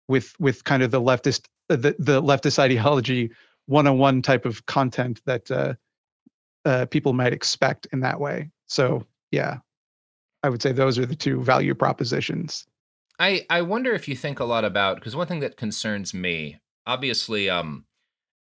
with 0.08 0.34
with 0.38 0.64
kind 0.64 0.82
of 0.82 0.90
the 0.90 1.00
leftist 1.00 1.46
uh, 1.68 1.76
the, 1.76 1.96
the 1.98 2.22
leftist 2.22 2.58
ideology 2.58 3.30
one-on-one 3.66 4.22
type 4.22 4.44
of 4.44 4.66
content 4.66 5.20
that 5.24 5.50
uh, 5.50 5.74
uh, 6.64 6.86
people 6.86 7.12
might 7.12 7.32
expect 7.32 7.86
in 7.92 8.00
that 8.00 8.20
way. 8.20 8.50
So 8.66 9.04
yeah, 9.30 9.58
I 10.42 10.48
would 10.48 10.62
say 10.62 10.72
those 10.72 10.98
are 10.98 11.06
the 11.06 11.16
two 11.16 11.42
value 11.42 11.74
propositions. 11.74 12.64
I 13.18 13.44
I 13.50 13.62
wonder 13.62 13.92
if 13.92 14.06
you 14.06 14.14
think 14.14 14.38
a 14.38 14.44
lot 14.44 14.64
about 14.64 14.96
because 14.96 15.16
one 15.16 15.26
thing 15.26 15.40
that 15.40 15.56
concerns 15.56 16.14
me, 16.14 16.60
obviously, 16.86 17.50
um, 17.50 17.86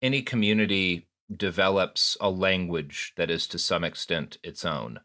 any 0.02 0.20
community 0.20 1.06
develops 1.34 2.18
a 2.20 2.28
language 2.28 3.14
that 3.16 3.30
is 3.30 3.46
to 3.46 3.58
some 3.58 3.84
extent 3.84 4.36
its 4.42 4.64
own, 4.64 5.00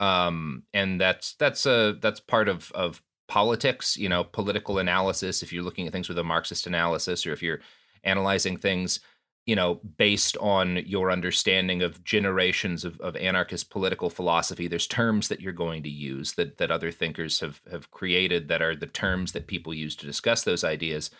um, 0.00 0.64
and 0.74 1.00
that's 1.00 1.34
that's 1.34 1.66
a 1.66 1.96
that's 2.00 2.20
part 2.20 2.48
of 2.48 2.72
of 2.72 3.02
politics. 3.28 3.96
You 3.96 4.08
know, 4.08 4.24
political 4.24 4.78
analysis. 4.78 5.42
If 5.42 5.52
you're 5.52 5.62
looking 5.62 5.86
at 5.86 5.92
things 5.92 6.08
with 6.08 6.18
a 6.18 6.24
Marxist 6.24 6.66
analysis, 6.66 7.26
or 7.26 7.32
if 7.32 7.42
you're 7.42 7.60
analyzing 8.02 8.56
things 8.56 9.00
you 9.46 9.56
know, 9.56 9.80
based 9.96 10.36
on 10.36 10.76
your 10.86 11.10
understanding 11.10 11.82
of 11.82 12.04
generations 12.04 12.84
of, 12.84 13.00
of 13.00 13.16
anarchist 13.16 13.70
political 13.70 14.10
philosophy, 14.10 14.68
there's 14.68 14.86
terms 14.86 15.28
that 15.28 15.40
you're 15.40 15.52
going 15.52 15.82
to 15.82 15.88
use 15.88 16.34
that 16.34 16.58
that 16.58 16.70
other 16.70 16.92
thinkers 16.92 17.40
have 17.40 17.60
have 17.70 17.90
created 17.90 18.48
that 18.48 18.62
are 18.62 18.76
the 18.76 18.86
terms 18.86 19.32
that 19.32 19.46
people 19.46 19.72
use 19.72 19.96
to 19.96 20.06
discuss 20.06 20.44
those 20.44 20.62
ideas. 20.62 21.10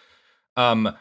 Um, 0.57 0.97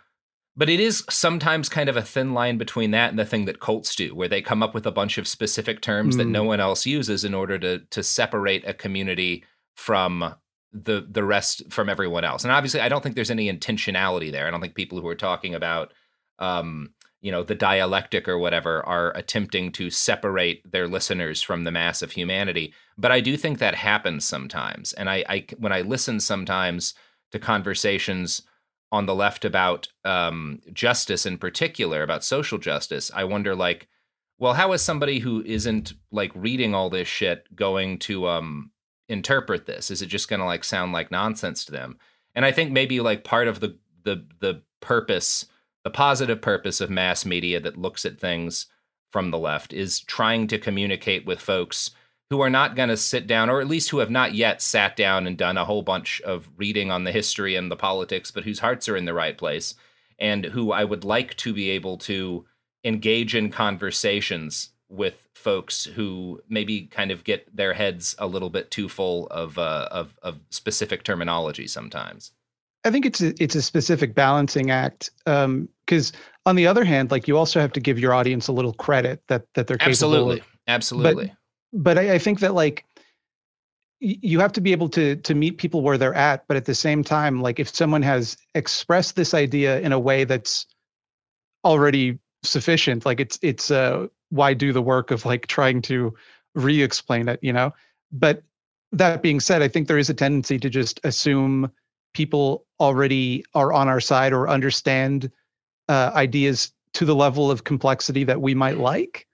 but 0.59 0.69
it 0.69 0.81
is 0.81 1.05
sometimes 1.09 1.69
kind 1.69 1.87
of 1.87 1.95
a 1.95 2.01
thin 2.01 2.33
line 2.33 2.57
between 2.57 2.91
that 2.91 3.11
and 3.11 3.17
the 3.17 3.25
thing 3.25 3.45
that 3.45 3.61
cults 3.61 3.95
do, 3.95 4.13
where 4.13 4.27
they 4.27 4.41
come 4.41 4.61
up 4.61 4.73
with 4.73 4.85
a 4.85 4.91
bunch 4.91 5.17
of 5.17 5.25
specific 5.25 5.79
terms 5.79 6.15
mm. 6.15 6.17
that 6.17 6.27
no 6.27 6.43
mm. 6.43 6.47
one 6.47 6.59
else 6.59 6.85
uses 6.85 7.23
in 7.23 7.33
order 7.33 7.57
to 7.57 7.79
to 7.79 8.03
separate 8.03 8.67
a 8.67 8.73
community 8.73 9.45
from 9.75 10.35
the 10.73 11.07
the 11.09 11.23
rest 11.23 11.71
from 11.71 11.87
everyone 11.87 12.25
else. 12.25 12.43
And 12.43 12.51
obviously, 12.51 12.81
I 12.81 12.89
don't 12.89 13.01
think 13.01 13.15
there's 13.15 13.31
any 13.31 13.49
intentionality 13.49 14.33
there. 14.33 14.47
I 14.47 14.51
don't 14.51 14.59
think 14.59 14.75
people 14.75 14.99
who 14.99 15.07
are 15.07 15.15
talking 15.15 15.55
about 15.55 15.93
um, 16.39 16.93
you 17.21 17.31
know 17.31 17.43
the 17.43 17.55
dialectic 17.55 18.27
or 18.27 18.37
whatever 18.37 18.85
are 18.85 19.15
attempting 19.15 19.71
to 19.71 19.89
separate 19.89 20.69
their 20.69 20.89
listeners 20.89 21.41
from 21.41 21.63
the 21.63 21.71
mass 21.71 22.01
of 22.01 22.11
humanity 22.11 22.73
but 22.97 23.11
i 23.11 23.19
do 23.19 23.35
think 23.35 23.59
that 23.59 23.75
happens 23.75 24.23
sometimes 24.23 24.93
and 24.93 25.09
i, 25.09 25.25
I 25.27 25.45
when 25.57 25.73
i 25.73 25.81
listen 25.81 26.21
sometimes 26.21 26.93
to 27.31 27.39
conversations 27.39 28.43
on 28.91 29.05
the 29.05 29.15
left 29.15 29.46
about 29.46 29.88
um, 30.03 30.62
justice 30.74 31.25
in 31.25 31.38
particular 31.38 32.01
about 32.01 32.24
social 32.24 32.58
justice 32.58 33.12
i 33.13 33.24
wonder 33.24 33.55
like 33.55 33.88
well 34.39 34.53
how 34.53 34.72
is 34.72 34.81
somebody 34.81 35.19
who 35.19 35.43
isn't 35.46 35.93
like 36.12 36.31
reading 36.34 36.74
all 36.74 36.89
this 36.89 37.08
shit 37.08 37.55
going 37.55 38.00
to 38.00 38.27
um, 38.27 38.72
interpret 39.10 39.65
this? 39.65 39.91
Is 39.91 40.01
it 40.01 40.05
just 40.05 40.29
going 40.29 40.39
to 40.39 40.46
like 40.46 40.63
sound 40.63 40.93
like 40.93 41.12
nonsense 41.12 41.65
to 41.65 41.72
them? 41.72 41.98
And 42.36 42.46
i 42.46 42.51
think 42.51 42.72
maybe 42.72 43.01
like 43.01 43.24
part 43.24 43.48
of 43.48 43.60
the 43.60 43.77
the 44.03 44.25
the 44.39 44.62
purpose 44.79 45.46
the 45.84 45.89
positive 45.89 46.41
purpose 46.41 46.79
of 46.79 46.89
mass 46.89 47.25
media 47.25 47.60
that 47.60 47.77
looks 47.77 48.05
at 48.05 48.19
things 48.19 48.67
from 49.12 49.31
the 49.31 49.38
left 49.38 49.74
is 49.74 50.00
trying 50.01 50.48
to 50.48 50.60
communicate 50.60 51.25
with 51.25 51.41
folks 51.41 51.91
who 52.29 52.41
are 52.41 52.50
not 52.50 52.75
going 52.75 52.89
to 52.89 52.98
sit 52.98 53.25
down, 53.25 53.50
or 53.50 53.59
at 53.59 53.67
least 53.67 53.89
who 53.89 53.98
have 53.98 54.12
not 54.12 54.36
yet 54.36 54.62
sat 54.62 54.95
down 54.95 55.25
and 55.25 55.38
done 55.38 55.57
a 55.57 55.65
whole 55.65 55.81
bunch 55.81 56.21
of 56.21 56.48
reading 56.57 56.91
on 56.91 57.03
the 57.03 57.12
history 57.12 57.55
and 57.55 57.71
the 57.71 57.75
politics, 57.75 58.29
but 58.29 58.43
whose 58.43 58.59
hearts 58.59 58.88
are 58.88 58.95
in 58.95 59.05
the 59.05 59.13
right 59.13 59.38
place, 59.38 59.75
and 60.19 60.45
who 60.45 60.71
I 60.71 60.83
would 60.83 61.03
like 61.03 61.36
to 61.38 61.53
be 61.53 61.71
able 61.71 61.98
to 62.00 62.45
engage 62.83 63.36
in 63.36 63.50
conversations 63.50 64.69
with 64.89 65.27
folks 65.33 65.86
who 65.86 66.41
maybe 66.50 66.81
kind 66.88 67.12
of 67.12 67.24
get 67.24 67.55
their 67.55 67.74
heads 67.74 68.15
a 68.19 68.27
little 68.27 68.50
bit 68.50 68.71
too 68.71 68.89
full 68.89 69.27
of 69.27 69.57
uh, 69.57 69.88
of, 69.91 70.15
of 70.21 70.39
specific 70.50 71.03
terminology 71.03 71.67
sometimes. 71.67 72.31
I 72.86 72.91
think 72.91 73.05
it's 73.05 73.21
a, 73.21 73.33
it's 73.43 73.55
a 73.55 73.62
specific 73.62 74.15
balancing 74.15 74.71
act 74.71 75.09
because 75.25 76.13
um, 76.13 76.19
on 76.45 76.55
the 76.55 76.65
other 76.65 76.86
hand, 76.86 77.12
like 77.12 77.27
you 77.27 77.38
also 77.38 77.59
have 77.59 77.74
to 77.74 77.79
give 77.79 78.00
your 78.00 78.13
audience 78.13 78.48
a 78.48 78.53
little 78.53 78.74
credit 78.74 79.21
that 79.27 79.43
that 79.53 79.67
they're 79.67 79.77
capable 79.77 79.91
absolutely, 79.91 80.39
of. 80.39 80.48
absolutely. 80.67 81.27
But, 81.27 81.36
but 81.73 81.97
I, 81.97 82.15
I 82.15 82.17
think 82.17 82.39
that 82.39 82.53
like 82.53 82.85
you 83.99 84.39
have 84.39 84.53
to 84.53 84.61
be 84.61 84.71
able 84.71 84.89
to 84.89 85.17
to 85.17 85.35
meet 85.35 85.57
people 85.57 85.81
where 85.81 85.97
they're 85.97 86.13
at, 86.13 86.47
but 86.47 86.57
at 86.57 86.65
the 86.65 86.75
same 86.75 87.03
time, 87.03 87.41
like 87.41 87.59
if 87.59 87.73
someone 87.73 88.01
has 88.01 88.38
expressed 88.55 89.15
this 89.15 89.33
idea 89.33 89.79
in 89.81 89.91
a 89.91 89.99
way 89.99 90.23
that's 90.23 90.65
already 91.65 92.17
sufficient, 92.43 93.05
like 93.05 93.19
it's 93.19 93.38
it's 93.41 93.71
uh 93.71 94.07
why 94.29 94.53
do 94.53 94.71
the 94.71 94.81
work 94.81 95.11
of 95.11 95.25
like 95.25 95.47
trying 95.47 95.81
to 95.81 96.13
re-explain 96.55 97.27
it, 97.27 97.39
you 97.41 97.51
know? 97.51 97.73
But 98.11 98.43
that 98.91 99.21
being 99.21 99.39
said, 99.39 99.61
I 99.61 99.67
think 99.67 99.88
there 99.88 99.97
is 99.97 100.09
a 100.09 100.13
tendency 100.13 100.57
to 100.59 100.69
just 100.69 100.99
assume 101.03 101.71
people 102.13 102.65
already 102.79 103.43
are 103.53 103.73
on 103.73 103.88
our 103.88 103.99
side 103.99 104.33
or 104.33 104.49
understand 104.49 105.31
uh, 105.89 106.11
ideas 106.13 106.71
to 106.93 107.05
the 107.05 107.15
level 107.15 107.51
of 107.51 107.63
complexity 107.63 108.23
that 108.23 108.41
we 108.41 108.55
might 108.55 108.77
like 108.77 109.27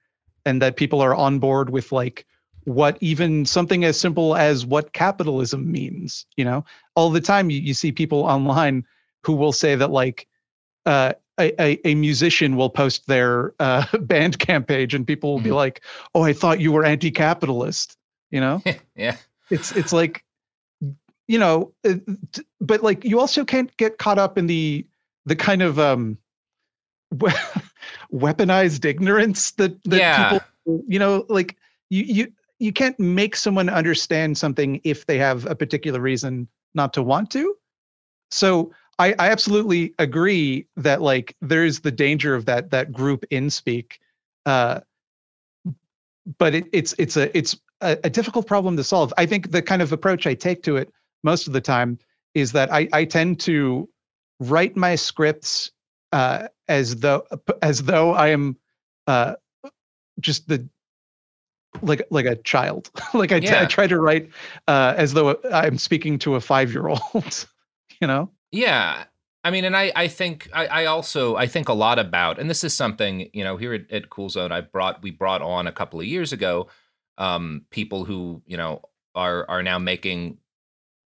and 0.46 0.62
that 0.62 0.78
people 0.78 1.02
are 1.02 1.16
on 1.16 1.40
board 1.40 1.70
with 1.70 1.92
like 1.92 2.26
what 2.66 2.98
even 3.00 3.46
something 3.46 3.84
as 3.84 4.00
simple 4.00 4.36
as 4.36 4.66
what 4.66 4.94
capitalism 4.94 5.72
means 5.72 6.26
you 6.36 6.46
know? 6.46 6.66
All 6.96 7.10
the 7.10 7.22
time 7.22 7.50
you, 7.50 7.60
you 7.60 7.74
see 7.74 7.92
people 7.92 8.20
online 8.24 8.86
who 9.24 9.34
will 9.34 9.54
say 9.54 9.76
that 9.76 9.92
like 9.92 10.28
uh, 10.86 11.14
a, 11.40 11.80
a, 11.88 11.96
musician 11.96 12.56
will 12.56 12.70
post 12.70 13.08
their 13.08 13.54
uh, 13.60 13.82
Bandcamp 13.94 14.68
page 14.68 14.94
and 14.94 15.06
people 15.06 15.32
will 15.32 15.40
mm-hmm. 15.40 15.50
be 15.50 15.52
like 15.52 15.84
oh 16.14 16.24
i 16.24 16.32
thought 16.32 16.60
you 16.60 16.72
were 16.72 16.86
anti-capitalist 16.86 17.98
you 18.32 18.40
know? 18.40 18.62
Yeah. 18.96 19.18
It's 19.50 19.72
it's 19.74 19.94
like 19.94 20.24
you 21.28 21.40
know, 21.40 21.72
uh, 21.84 21.96
but 22.62 22.84
like 22.84 23.04
you 23.04 23.20
also 23.20 23.46
can't 23.46 23.76
get 23.78 23.98
caught 23.98 24.20
up 24.20 24.38
in 24.38 24.48
the 24.48 24.86
the 25.26 25.36
kind 25.36 25.62
of 25.62 25.80
um 25.80 26.18
weaponized 28.14 28.86
ignorance 28.86 29.52
that, 29.52 29.82
that 29.86 29.98
yeah. 29.98 30.30
people 30.30 30.84
you 30.88 31.00
know 31.00 31.26
like 31.30 31.56
you 31.90 32.04
you 32.04 32.32
you 32.60 32.72
can't 32.72 33.00
make 33.00 33.36
someone 33.36 33.70
understand 33.70 34.38
something 34.38 34.80
if 34.84 35.06
they 35.06 35.18
have 35.18 35.46
a 35.46 35.56
particular 35.56 36.00
reason 36.00 36.48
not 36.74 36.94
to 36.94 37.04
want 37.04 37.30
to 37.32 37.56
so 38.32 38.72
i 39.00 39.14
i 39.20 39.30
absolutely 39.30 39.94
agree 40.00 40.66
that 40.76 41.02
like 41.02 41.36
there's 41.42 41.82
the 41.82 41.92
danger 41.92 42.36
of 42.36 42.46
that 42.46 42.72
that 42.72 42.92
group 42.92 43.26
in 43.30 43.50
speak 43.50 44.00
uh 44.46 44.80
but 46.38 46.56
it, 46.56 46.66
it's 46.74 46.96
it's 46.98 47.18
a 47.18 47.36
it's 47.38 47.58
a, 47.82 47.98
a 48.04 48.10
difficult 48.10 48.48
problem 48.48 48.76
to 48.78 48.84
solve 48.84 49.14
i 49.18 49.26
think 49.26 49.52
the 49.52 49.62
kind 49.62 49.82
of 49.82 49.92
approach 49.92 50.26
i 50.26 50.34
take 50.34 50.64
to 50.64 50.78
it 50.78 50.92
most 51.24 51.48
of 51.48 51.54
the 51.54 51.62
time 51.62 52.00
is 52.36 52.52
that 52.52 52.72
I, 52.72 52.88
I 52.94 53.06
tend 53.06 53.40
to 53.42 53.90
write 54.40 54.76
my 54.76 54.96
scripts 54.96 55.72
uh, 56.16 56.48
as 56.70 56.96
though 56.96 57.28
as 57.62 57.84
though 57.84 58.14
I 58.14 58.30
am 58.30 58.56
uh, 59.06 59.36
just 60.22 60.48
the 60.48 60.68
like 61.82 62.08
like 62.10 62.26
a 62.26 62.38
child. 62.38 62.90
like 63.14 63.34
I, 63.34 63.38
yeah. 63.38 63.50
t- 63.50 63.58
I 63.58 63.66
try 63.66 63.86
to 63.86 64.00
write 64.00 64.30
uh, 64.70 64.94
as 64.96 65.14
though 65.14 65.38
I'm 65.52 65.78
speaking 65.78 66.18
to 66.20 66.36
a 66.36 66.42
five 66.42 66.72
year 66.72 66.88
old. 66.88 67.46
you 68.02 68.08
know? 68.08 68.32
Yeah. 68.52 69.04
I 69.44 69.52
mean, 69.52 69.66
and 69.66 69.76
I, 69.76 69.92
I 69.96 70.08
think 70.08 70.50
I, 70.54 70.66
I, 70.68 70.86
also 70.86 71.36
I 71.36 71.46
think 71.48 71.70
a 71.70 71.74
lot 71.74 72.00
about, 72.00 72.40
and 72.40 72.50
this 72.50 72.64
is 72.64 72.74
something 72.74 73.30
you 73.34 73.44
know 73.44 73.58
here 73.58 73.74
at, 73.74 73.92
at 73.92 74.10
Cool 74.10 74.30
Zone 74.30 74.54
I 74.54 74.62
brought 74.62 75.04
we 75.04 75.12
brought 75.12 75.42
on 75.42 75.68
a 75.68 75.72
couple 75.72 76.00
of 76.00 76.06
years 76.06 76.32
ago, 76.32 76.68
um, 77.18 77.66
people 77.72 78.06
who 78.06 78.42
you 78.48 78.56
know 78.56 78.82
are 79.16 79.46
are 79.50 79.62
now 79.62 79.80
making 79.80 80.38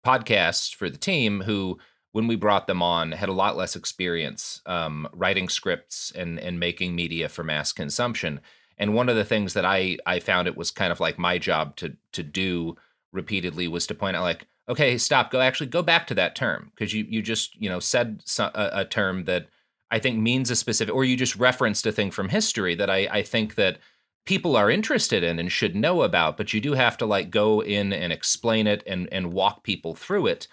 podcasts 0.06 0.74
for 0.74 0.88
the 0.88 0.96
team 0.96 1.42
who 1.42 1.78
when 2.16 2.26
we 2.26 2.35
brought 2.35 2.66
them 2.66 2.82
on 2.82 3.12
had 3.12 3.28
a 3.28 3.35
lot 3.35 3.58
less 3.58 3.76
experience 3.76 4.62
um, 4.64 5.06
writing 5.12 5.50
scripts 5.50 6.11
and 6.12 6.40
and 6.40 6.58
making 6.58 6.94
media 6.94 7.28
for 7.28 7.44
mass 7.44 7.73
consumption. 7.73 8.40
And 8.78 8.94
one 8.94 9.11
of 9.11 9.16
the 9.16 9.25
things 9.25 9.52
that 9.52 9.66
i 9.66 9.99
i 10.06 10.18
found 10.18 10.49
it 10.49 10.56
was 10.56 10.70
kind 10.70 10.90
of 10.90 10.99
like 10.99 11.18
my 11.18 11.37
job 11.37 11.76
to 11.76 11.94
to 12.12 12.23
do 12.23 12.75
repeatedly 13.12 13.68
was 13.68 13.87
to 13.88 13.94
point 13.94 14.16
out 14.16 14.23
like 14.23 14.46
okay 14.66 14.96
stop. 14.96 15.30
Go 15.30 15.42
actually 15.42 15.66
go 15.66 15.82
back 15.82 16.06
to 16.06 16.14
that 16.14 16.35
term. 16.35 16.73
Because 16.75 16.94
you 16.94 17.04
you 17.06 17.20
just 17.20 17.54
you 17.61 17.68
know 17.68 17.80
said 17.80 18.23
so, 18.25 18.50
a, 18.54 18.80
a, 18.80 18.85
term 18.87 19.25
that 19.25 19.49
i 19.90 19.99
think 19.99 20.18
means 20.18 20.50
a 20.50 20.56
specific 20.56 20.94
or 20.94 21.04
you 21.04 21.18
just 21.18 21.37
referenced 21.37 21.87
a 21.87 21.92
thing 21.92 22.11
from 22.11 22.30
history 22.30 22.75
that 22.75 22.88
i 22.88 23.00
i 23.18 23.23
think 23.23 23.56
that 23.56 23.78
people 24.25 24.56
are 24.56 24.70
interested 24.70 25.23
in 25.23 25.38
and 25.38 25.52
should 25.52 25.76
know 25.76 26.02
about 26.02 26.37
but 26.38 26.52
you 26.54 26.61
do 26.62 26.73
have 26.73 26.96
to 26.96 27.06
like 27.06 27.30
go 27.30 27.62
in 27.62 27.92
and 27.92 28.11
explain 28.12 28.66
it 28.66 28.82
and 28.87 29.08
and 29.12 29.32
walk 29.32 29.62
people 29.62 29.94
through 29.94 30.26
it 30.26 30.49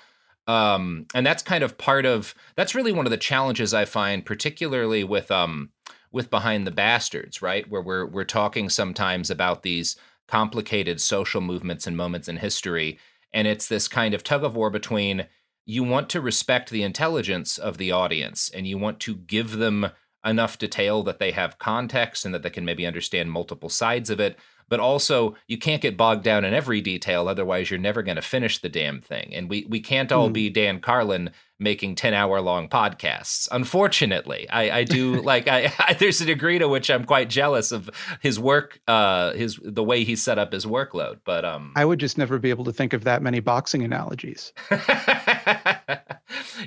um 0.47 1.05
and 1.13 1.25
that's 1.25 1.43
kind 1.43 1.63
of 1.63 1.77
part 1.77 2.05
of 2.05 2.35
that's 2.55 2.75
really 2.75 2.91
one 2.91 3.05
of 3.05 3.11
the 3.11 3.17
challenges 3.17 3.73
i 3.73 3.85
find 3.85 4.25
particularly 4.25 5.03
with 5.03 5.31
um 5.31 5.69
with 6.11 6.29
behind 6.29 6.67
the 6.67 6.71
bastards 6.71 7.41
right 7.41 7.69
where 7.69 7.81
we're 7.81 8.05
we're 8.05 8.23
talking 8.23 8.69
sometimes 8.69 9.29
about 9.29 9.63
these 9.63 9.95
complicated 10.27 11.01
social 11.01 11.41
movements 11.41 11.87
and 11.87 11.97
moments 11.97 12.27
in 12.27 12.37
history. 12.37 12.99
And 13.33 13.47
it's 13.47 13.67
this 13.67 13.87
kind 13.87 14.13
of 14.13 14.23
tug 14.23 14.43
of 14.43 14.55
war 14.55 14.69
between 14.69 15.27
you 15.65 15.83
want 15.83 16.09
to 16.09 16.21
respect 16.21 16.69
the 16.69 16.83
intelligence 16.83 17.57
of 17.57 17.77
the 17.77 17.91
audience 17.91 18.49
and 18.53 18.67
you 18.67 18.77
want 18.77 18.99
to 19.01 19.15
give 19.15 19.57
them 19.57 19.89
enough 20.25 20.57
detail 20.57 21.03
that 21.03 21.19
they 21.19 21.31
have 21.31 21.59
context 21.59 22.25
and 22.25 22.33
that 22.33 22.43
they 22.43 22.49
can 22.49 22.65
maybe 22.65 22.85
understand 22.85 23.31
multiple 23.31 23.69
sides 23.69 24.09
of 24.09 24.19
it. 24.19 24.37
But 24.69 24.79
also, 24.79 25.35
you 25.47 25.57
can't 25.57 25.81
get 25.81 25.97
bogged 25.97 26.23
down 26.23 26.45
in 26.45 26.53
every 26.53 26.81
detail, 26.81 27.27
otherwise, 27.27 27.69
you're 27.69 27.79
never 27.79 28.03
going 28.03 28.15
to 28.15 28.21
finish 28.21 28.59
the 28.59 28.69
damn 28.69 29.01
thing. 29.01 29.33
And 29.33 29.49
we, 29.49 29.65
we 29.69 29.79
can't 29.79 30.11
all 30.11 30.29
mm. 30.29 30.33
be 30.33 30.49
Dan 30.49 30.79
Carlin 30.79 31.31
making 31.59 31.95
10 31.95 32.13
hour 32.13 32.41
long 32.41 32.67
podcasts. 32.67 33.47
Unfortunately, 33.51 34.47
I, 34.49 34.79
I 34.79 34.83
do 34.83 35.21
like, 35.21 35.47
I, 35.47 35.73
I, 35.79 35.93
there's 35.93 36.21
a 36.21 36.25
degree 36.25 36.59
to 36.59 36.67
which 36.67 36.91
I'm 36.91 37.05
quite 37.05 37.29
jealous 37.29 37.71
of 37.71 37.89
his 38.21 38.39
work, 38.39 38.79
uh, 38.87 39.33
his, 39.33 39.59
the 39.63 39.83
way 39.83 40.03
he 40.03 40.15
set 40.15 40.37
up 40.37 40.51
his 40.51 40.65
workload. 40.65 41.19
But, 41.23 41.45
um, 41.45 41.71
I 41.75 41.85
would 41.85 41.99
just 41.99 42.17
never 42.17 42.37
be 42.37 42.49
able 42.49 42.65
to 42.65 42.73
think 42.73 42.93
of 42.93 43.05
that 43.05 43.21
many 43.21 43.39
boxing 43.39 43.83
analogies. 43.83 44.53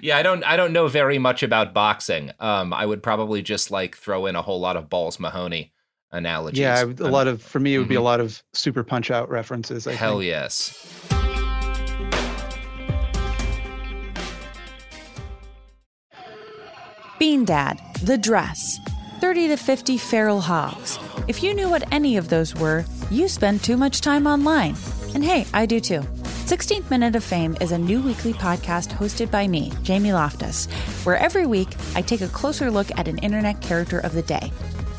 yeah, 0.02 0.16
I 0.16 0.22
don't, 0.22 0.42
I 0.44 0.56
don't 0.56 0.72
know 0.72 0.88
very 0.88 1.18
much 1.18 1.42
about 1.42 1.74
boxing. 1.74 2.30
Um, 2.40 2.72
I 2.72 2.86
would 2.86 3.02
probably 3.02 3.42
just 3.42 3.70
like 3.70 3.96
throw 3.96 4.26
in 4.26 4.36
a 4.36 4.42
whole 4.42 4.60
lot 4.60 4.76
of 4.76 4.88
balls 4.88 5.20
Mahoney 5.20 5.72
analogies. 6.12 6.60
Yeah, 6.60 6.84
a 6.84 7.10
lot 7.10 7.26
of, 7.26 7.42
for 7.42 7.60
me, 7.60 7.74
it 7.74 7.78
would 7.78 7.84
mm-hmm. 7.84 7.88
be 7.88 7.94
a 7.94 7.98
mm-hmm. 7.98 8.04
lot 8.04 8.20
of 8.20 8.42
super 8.52 8.82
punch 8.82 9.10
out 9.10 9.28
references. 9.28 9.86
I 9.86 9.92
Hell 9.92 10.18
think. 10.18 10.28
yes. 10.28 11.06
Bean 17.18 17.46
Dad, 17.46 17.80
The 18.02 18.18
Dress, 18.18 18.78
30 19.20 19.48
to 19.48 19.56
50 19.56 19.96
Feral 19.96 20.40
Hogs. 20.40 20.98
If 21.28 21.42
you 21.42 21.54
knew 21.54 21.70
what 21.70 21.90
any 21.90 22.18
of 22.18 22.28
those 22.28 22.54
were, 22.54 22.84
you 23.10 23.26
spend 23.28 23.64
too 23.64 23.76
much 23.76 24.02
time 24.02 24.26
online. 24.26 24.76
And 25.14 25.24
hey, 25.24 25.46
I 25.54 25.64
do 25.64 25.80
too. 25.80 26.00
16th 26.46 26.88
Minute 26.90 27.16
of 27.16 27.24
Fame 27.24 27.56
is 27.60 27.72
a 27.72 27.78
new 27.78 28.00
weekly 28.00 28.32
podcast 28.32 28.92
hosted 28.92 29.30
by 29.30 29.48
me, 29.48 29.72
Jamie 29.82 30.12
Loftus, 30.12 30.66
where 31.04 31.16
every 31.16 31.46
week 31.46 31.68
I 31.94 32.02
take 32.02 32.20
a 32.20 32.28
closer 32.28 32.70
look 32.70 32.86
at 32.98 33.08
an 33.08 33.18
internet 33.18 33.60
character 33.62 33.98
of 33.98 34.12
the 34.12 34.22
day. 34.22 34.52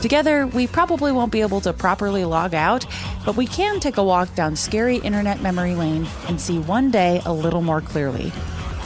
Together, 0.00 0.46
we 0.46 0.68
probably 0.68 1.10
won't 1.10 1.32
be 1.32 1.40
able 1.40 1.60
to 1.60 1.72
properly 1.72 2.24
log 2.24 2.54
out, 2.54 2.86
but 3.26 3.36
we 3.36 3.46
can 3.46 3.80
take 3.80 3.96
a 3.96 4.04
walk 4.04 4.32
down 4.36 4.54
scary 4.54 4.98
internet 4.98 5.42
memory 5.42 5.74
lane 5.74 6.06
and 6.28 6.40
see 6.40 6.58
one 6.58 6.90
day 6.90 7.20
a 7.26 7.32
little 7.32 7.62
more 7.62 7.80
clearly. 7.80 8.32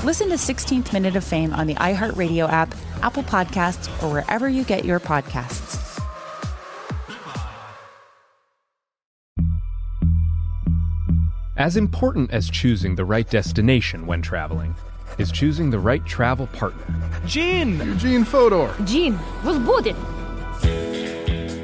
Listen 0.04 0.30
to 0.30 0.36
16th 0.36 0.92
Minute 0.92 1.14
of 1.14 1.22
Fame 1.22 1.52
on 1.52 1.66
the 1.66 1.74
iHeartRadio 1.74 2.48
app, 2.48 2.74
Apple 3.02 3.22
Podcasts, 3.24 3.88
or 4.02 4.10
wherever 4.10 4.48
you 4.48 4.64
get 4.64 4.86
your 4.86 4.98
podcasts. 4.98 5.80
As 11.58 11.76
important 11.76 12.30
as 12.30 12.48
choosing 12.48 12.96
the 12.96 13.04
right 13.04 13.28
destination 13.28 14.06
when 14.06 14.22
traveling 14.22 14.74
is 15.18 15.30
choosing 15.30 15.68
the 15.68 15.78
right 15.78 16.04
travel 16.06 16.46
partner. 16.48 16.82
Gene! 17.26 17.78
Eugene 17.78 18.24
Fodor! 18.24 18.74
Gene, 18.84 19.18
was 19.44 19.58
we'll 19.58 19.82
booted! 19.82 19.96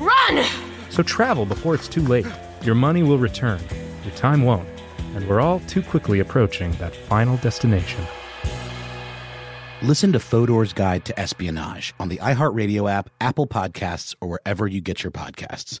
Run! 0.00 0.44
So 0.90 1.02
travel 1.02 1.46
before 1.46 1.74
it's 1.74 1.88
too 1.88 2.02
late. 2.02 2.26
Your 2.62 2.74
money 2.74 3.02
will 3.02 3.18
return, 3.18 3.60
your 4.04 4.14
time 4.14 4.42
won't, 4.42 4.68
and 5.14 5.28
we're 5.28 5.40
all 5.40 5.60
too 5.60 5.82
quickly 5.82 6.20
approaching 6.20 6.72
that 6.72 6.94
final 6.94 7.36
destination. 7.38 8.04
Listen 9.82 10.12
to 10.12 10.18
Fodor's 10.18 10.72
Guide 10.72 11.04
to 11.06 11.18
Espionage 11.18 11.94
on 11.98 12.08
the 12.08 12.18
iHeartRadio 12.18 12.90
app, 12.90 13.08
Apple 13.20 13.46
Podcasts, 13.46 14.14
or 14.20 14.28
wherever 14.28 14.66
you 14.66 14.80
get 14.80 15.02
your 15.02 15.10
podcasts. 15.10 15.80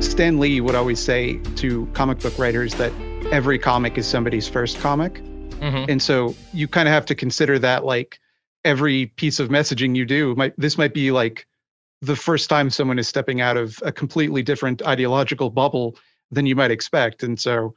Stan 0.00 0.38
Lee 0.38 0.60
would 0.60 0.74
always 0.74 0.98
say 0.98 1.36
to 1.56 1.86
comic 1.92 2.20
book 2.20 2.38
writers 2.38 2.74
that 2.76 2.92
every 3.30 3.58
comic 3.58 3.98
is 3.98 4.06
somebody's 4.06 4.48
first 4.48 4.78
comic. 4.80 5.14
Mm-hmm. 5.60 5.90
And 5.90 6.02
so 6.02 6.34
you 6.54 6.66
kind 6.66 6.88
of 6.88 6.94
have 6.94 7.04
to 7.06 7.14
consider 7.14 7.58
that 7.58 7.84
like 7.84 8.18
every 8.64 9.06
piece 9.06 9.38
of 9.38 9.50
messaging 9.50 9.94
you 9.94 10.06
do 10.06 10.34
might 10.36 10.58
this 10.58 10.78
might 10.78 10.94
be 10.94 11.10
like 11.10 11.46
the 12.00 12.16
first 12.16 12.48
time 12.48 12.70
someone 12.70 12.98
is 12.98 13.08
stepping 13.08 13.42
out 13.42 13.58
of 13.58 13.78
a 13.82 13.92
completely 13.92 14.42
different 14.42 14.82
ideological 14.86 15.50
bubble 15.50 15.96
than 16.30 16.46
you 16.46 16.56
might 16.56 16.70
expect. 16.70 17.22
And 17.22 17.38
so, 17.38 17.74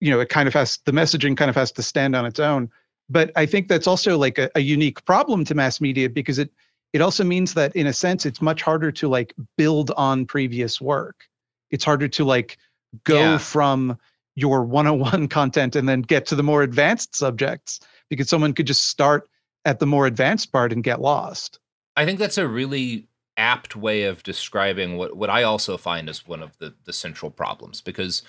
you 0.00 0.10
know, 0.10 0.20
it 0.20 0.28
kind 0.28 0.46
of 0.46 0.54
has 0.54 0.78
the 0.84 0.92
messaging 0.92 1.36
kind 1.36 1.48
of 1.48 1.56
has 1.56 1.72
to 1.72 1.82
stand 1.82 2.14
on 2.14 2.24
its 2.26 2.38
own. 2.38 2.70
But 3.08 3.32
I 3.34 3.44
think 3.44 3.66
that's 3.66 3.88
also 3.88 4.16
like 4.16 4.38
a, 4.38 4.50
a 4.54 4.60
unique 4.60 5.04
problem 5.04 5.44
to 5.46 5.54
mass 5.54 5.80
media 5.80 6.08
because 6.08 6.38
it 6.38 6.50
it 6.92 7.00
also 7.00 7.24
means 7.24 7.54
that 7.54 7.74
in 7.74 7.88
a 7.88 7.92
sense 7.92 8.24
it's 8.24 8.40
much 8.40 8.62
harder 8.62 8.92
to 8.92 9.08
like 9.08 9.34
build 9.56 9.90
on 9.96 10.26
previous 10.26 10.80
work. 10.80 11.28
It's 11.70 11.84
harder 11.84 12.08
to 12.08 12.24
like 12.24 12.58
go 13.04 13.20
yeah. 13.20 13.38
from 13.38 13.98
your 14.34 14.64
101 14.64 15.28
content 15.28 15.76
and 15.76 15.88
then 15.88 16.02
get 16.02 16.26
to 16.26 16.34
the 16.34 16.42
more 16.42 16.62
advanced 16.62 17.16
subjects 17.16 17.80
because 18.08 18.28
someone 18.28 18.52
could 18.52 18.66
just 18.66 18.88
start 18.88 19.28
at 19.64 19.80
the 19.80 19.86
more 19.86 20.06
advanced 20.06 20.52
part 20.52 20.72
and 20.72 20.84
get 20.84 21.00
lost. 21.00 21.58
I 21.96 22.04
think 22.04 22.18
that's 22.18 22.38
a 22.38 22.46
really 22.46 23.08
apt 23.36 23.76
way 23.76 24.04
of 24.04 24.22
describing 24.22 24.96
what, 24.96 25.16
what 25.16 25.30
I 25.30 25.42
also 25.42 25.76
find 25.76 26.08
is 26.08 26.26
one 26.26 26.42
of 26.42 26.56
the, 26.58 26.74
the 26.84 26.92
central 26.92 27.30
problems 27.30 27.80
because 27.80 28.22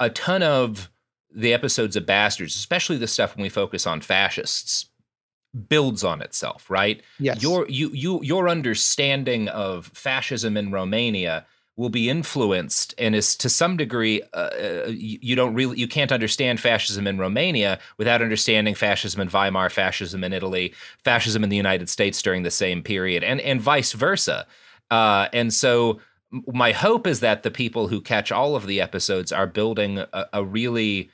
a 0.00 0.10
ton 0.10 0.42
of 0.42 0.90
the 1.34 1.54
episodes 1.54 1.96
of 1.96 2.04
Bastards, 2.04 2.54
especially 2.54 2.98
the 2.98 3.06
stuff 3.06 3.36
when 3.36 3.42
we 3.42 3.48
focus 3.48 3.86
on 3.86 4.00
fascists, 4.00 4.86
builds 5.68 6.02
on 6.02 6.22
itself, 6.22 6.68
right? 6.70 7.02
Yes. 7.18 7.42
Your 7.42 7.68
you 7.68 7.90
you 7.90 8.22
your 8.22 8.48
understanding 8.48 9.48
of 9.48 9.86
fascism 9.94 10.56
in 10.56 10.70
Romania 10.70 11.46
will 11.76 11.88
be 11.88 12.10
influenced 12.10 12.94
and 12.98 13.14
is 13.14 13.34
to 13.34 13.48
some 13.48 13.76
degree 13.76 14.20
uh, 14.34 14.50
uh 14.62 14.86
you, 14.88 15.34
don't 15.34 15.54
really 15.54 15.78
you 15.78 15.88
can't 15.88 16.12
understand 16.12 16.60
fascism 16.60 17.06
in 17.06 17.18
Romania 17.18 17.78
without 17.96 18.20
understanding 18.20 18.74
fascism 18.74 19.20
in 19.20 19.28
Weimar, 19.28 19.70
fascism 19.70 20.22
in 20.22 20.32
Italy, 20.32 20.74
fascism 21.02 21.42
in 21.42 21.50
the 21.50 21.56
United 21.56 21.88
States 21.88 22.20
during 22.20 22.42
the 22.42 22.50
same 22.50 22.82
period, 22.82 23.24
and 23.24 23.40
and 23.40 23.60
vice 23.60 23.92
versa. 23.92 24.46
Uh, 24.90 25.28
and 25.32 25.52
so 25.52 25.98
my 26.52 26.72
hope 26.72 27.06
is 27.06 27.20
that 27.20 27.42
the 27.42 27.50
people 27.50 27.88
who 27.88 28.00
catch 28.00 28.32
all 28.32 28.56
of 28.56 28.66
the 28.66 28.80
episodes 28.80 29.32
are 29.32 29.46
building 29.46 29.98
a, 29.98 30.26
a 30.32 30.44
really 30.44 31.10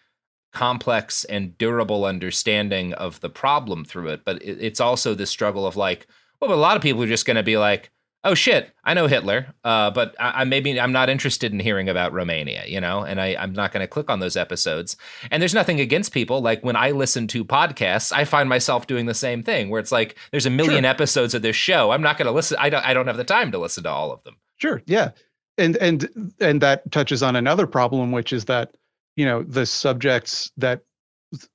complex 0.53 1.25
and 1.25 1.57
durable 1.59 2.05
understanding 2.05 2.93
of 2.95 3.21
the 3.21 3.29
problem 3.29 3.85
through 3.85 4.09
it. 4.09 4.25
But 4.25 4.43
it, 4.43 4.59
it's 4.61 4.81
also 4.81 5.15
this 5.15 5.31
struggle 5.31 5.67
of 5.67 5.77
like, 5.77 6.07
well, 6.41 6.53
a 6.53 6.55
lot 6.55 6.77
of 6.77 6.83
people 6.83 7.03
are 7.03 7.09
just 7.09 7.27
going 7.27 7.37
to 7.37 7.43
be 7.43 7.57
like, 7.57 7.91
oh 8.25 8.35
shit, 8.35 8.73
I 8.85 8.95
know 8.95 9.07
Hitler, 9.07 9.55
uh, 9.65 9.91
but 9.91 10.15
I, 10.19 10.43
I, 10.43 10.45
maybe 10.45 10.81
I'm 10.81 10.93
not 10.93 11.09
interested 11.09 11.53
in 11.53 11.61
hearing 11.61 11.89
about 11.89 12.13
Romania, 12.13 12.65
you 12.67 12.81
know, 12.81 13.03
and 13.03 13.21
I, 13.21 13.37
I'm 13.39 13.53
not 13.53 13.73
going 13.73 13.83
to 13.83 13.87
click 13.87 14.11
on 14.11 14.21
those 14.21 14.37
episodes. 14.37 14.97
And 15.31 15.41
there's 15.41 15.55
nothing 15.55 15.81
against 15.81 16.13
people. 16.13 16.41
Like 16.41 16.63
when 16.65 16.77
I 16.77 16.91
listen 16.91 17.27
to 17.29 17.45
podcasts, 17.45 18.13
I 18.13 18.25
find 18.25 18.49
myself 18.49 18.87
doing 18.87 19.07
the 19.07 19.15
same 19.15 19.43
thing, 19.43 19.71
where 19.71 19.81
it's 19.81 19.93
like 19.93 20.17
there's 20.31 20.47
a 20.47 20.51
million 20.51 20.85
sure. 20.85 20.91
episodes 20.91 21.35
of 21.35 21.43
this 21.43 21.57
show. 21.57 21.91
I'm 21.91 22.03
not 22.03 22.19
going 22.19 22.27
to 22.27 22.33
listen. 22.33 22.57
I 22.61 22.71
don't. 22.71 22.85
I 22.85 22.93
don't 22.93 23.07
have 23.07 23.17
the 23.17 23.25
time 23.25 23.53
to 23.53 23.59
listen 23.59 23.85
to 23.85 23.91
all 23.91 24.13
of 24.13 24.23
them. 24.25 24.37
Sure. 24.57 24.83
Yeah. 24.87 25.11
And 25.57 25.77
and 25.77 26.33
and 26.41 26.61
that 26.61 26.91
touches 26.93 27.23
on 27.23 27.37
another 27.37 27.67
problem, 27.67 28.13
which 28.13 28.33
is 28.33 28.45
that 28.47 28.75
you 29.17 29.25
know 29.25 29.43
the 29.43 29.67
subjects 29.67 30.53
that 30.57 30.83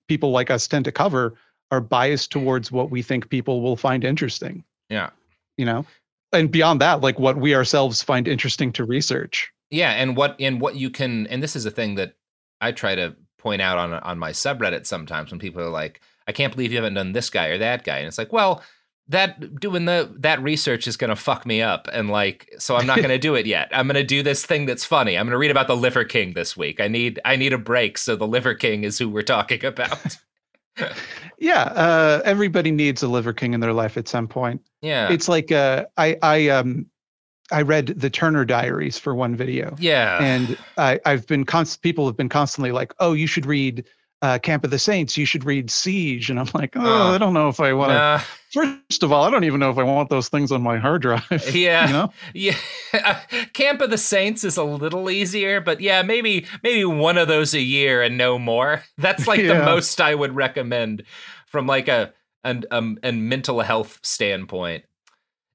people 0.07 0.31
like 0.31 0.49
us 0.49 0.67
tend 0.67 0.85
to 0.85 0.91
cover 0.91 1.35
are 1.71 1.81
biased 1.81 2.31
towards 2.31 2.71
what 2.71 2.91
we 2.91 3.01
think 3.01 3.29
people 3.29 3.61
will 3.61 3.75
find 3.75 4.03
interesting. 4.03 4.63
Yeah. 4.89 5.09
You 5.57 5.65
know, 5.65 5.85
and 6.33 6.51
beyond 6.51 6.81
that, 6.81 7.01
like 7.01 7.19
what 7.19 7.37
we 7.37 7.55
ourselves 7.55 8.01
find 8.01 8.27
interesting 8.27 8.71
to 8.73 8.83
research. 8.83 9.51
Yeah, 9.69 9.91
and 9.91 10.15
what 10.15 10.35
and 10.39 10.61
what 10.61 10.75
you 10.75 10.89
can, 10.89 11.27
and 11.27 11.41
this 11.41 11.55
is 11.55 11.65
a 11.65 11.71
thing 11.71 11.95
that 11.95 12.13
I 12.61 12.71
try 12.71 12.95
to 12.95 13.15
point 13.37 13.61
out 13.61 13.77
on 13.77 13.93
on 13.93 14.19
my 14.19 14.31
subreddit 14.31 14.85
sometimes 14.85 15.31
when 15.31 15.39
people 15.39 15.61
are 15.61 15.69
like, 15.69 16.01
"I 16.27 16.31
can't 16.31 16.53
believe 16.53 16.71
you 16.71 16.77
haven't 16.77 16.95
done 16.95 17.13
this 17.13 17.29
guy 17.29 17.47
or 17.47 17.57
that 17.57 17.83
guy," 17.83 17.97
and 17.97 18.07
it's 18.07 18.17
like, 18.17 18.33
well, 18.33 18.61
that 19.09 19.59
doing 19.59 19.85
the 19.85 20.13
that 20.19 20.41
research 20.41 20.87
is 20.87 20.95
going 20.95 21.09
to 21.09 21.15
fuck 21.15 21.45
me 21.45 21.61
up 21.61 21.89
and 21.91 22.09
like 22.09 22.49
so 22.57 22.75
i'm 22.77 22.87
not 22.87 22.97
going 22.97 23.09
to 23.09 23.17
do 23.17 23.35
it 23.35 23.45
yet. 23.45 23.69
I'm 23.71 23.87
going 23.87 23.95
to 23.95 24.03
do 24.03 24.23
this 24.23 24.45
thing 24.45 24.65
that's 24.65 24.85
funny. 24.85 25.17
I'm 25.17 25.25
going 25.25 25.33
to 25.33 25.37
read 25.37 25.51
about 25.51 25.67
the 25.67 25.75
liver 25.75 26.05
king 26.05 26.33
this 26.33 26.55
week. 26.55 26.79
I 26.79 26.87
need 26.87 27.19
i 27.25 27.35
need 27.35 27.53
a 27.53 27.57
break 27.57 27.97
so 27.97 28.15
the 28.15 28.27
liver 28.27 28.55
king 28.55 28.83
is 28.83 28.97
who 28.97 29.09
we're 29.09 29.21
talking 29.21 29.63
about 29.65 30.17
yeah 31.39 31.63
uh 31.63 32.21
everybody 32.25 32.71
needs 32.71 33.03
a 33.03 33.07
liver 33.07 33.33
king 33.33 33.53
in 33.53 33.59
their 33.59 33.73
life 33.73 33.97
at 33.97 34.07
some 34.07 34.27
point. 34.27 34.61
Yeah. 34.81 35.11
It's 35.11 35.27
like 35.27 35.51
uh 35.51 35.85
i 35.97 36.17
i 36.21 36.49
um 36.49 36.87
i 37.51 37.61
read 37.61 37.87
the 37.87 38.09
turner 38.09 38.45
diaries 38.45 38.97
for 38.97 39.13
one 39.15 39.35
video. 39.35 39.75
Yeah. 39.79 40.21
And 40.21 40.57
i 40.77 40.99
i've 41.05 41.27
been 41.27 41.45
const 41.45 41.81
people 41.81 42.05
have 42.05 42.17
been 42.17 42.29
constantly 42.29 42.71
like 42.71 42.93
oh 42.99 43.13
you 43.13 43.27
should 43.27 43.45
read 43.45 43.85
uh, 44.23 44.39
Camp 44.39 44.63
of 44.63 44.71
the 44.71 44.79
Saints, 44.79 45.17
you 45.17 45.25
should 45.25 45.43
read 45.43 45.69
Siege. 45.69 46.29
And 46.29 46.39
I'm 46.39 46.47
like, 46.53 46.77
oh, 46.77 47.13
I 47.13 47.17
don't 47.17 47.33
know 47.33 47.49
if 47.49 47.59
I 47.59 47.73
want 47.73 47.91
to. 47.91 48.25
First 48.53 49.01
of 49.01 49.11
all, 49.11 49.23
I 49.23 49.31
don't 49.31 49.45
even 49.45 49.59
know 49.59 49.71
if 49.71 49.79
I 49.79 49.83
want 49.83 50.11
those 50.11 50.29
things 50.29 50.51
on 50.51 50.61
my 50.61 50.77
hard 50.77 51.01
drive. 51.01 51.23
Yeah, 51.53 51.87
you 51.87 51.93
know? 51.93 52.13
yeah. 52.33 53.19
Camp 53.53 53.81
of 53.81 53.89
the 53.89 53.97
Saints 53.97 54.43
is 54.43 54.57
a 54.57 54.63
little 54.63 55.09
easier, 55.09 55.59
but 55.59 55.81
yeah, 55.81 56.03
maybe 56.03 56.45
maybe 56.61 56.85
one 56.85 57.17
of 57.17 57.27
those 57.27 57.55
a 57.55 57.59
year 57.59 58.03
and 58.03 58.15
no 58.15 58.37
more. 58.37 58.83
That's 58.99 59.27
like 59.27 59.39
yeah. 59.39 59.59
the 59.59 59.65
most 59.65 59.99
I 59.99 60.13
would 60.13 60.35
recommend 60.35 61.03
from 61.47 61.65
like 61.65 61.87
a 61.87 62.13
and 62.43 62.65
um 62.69 62.99
and 63.01 63.27
mental 63.27 63.61
health 63.61 63.99
standpoint. 64.03 64.83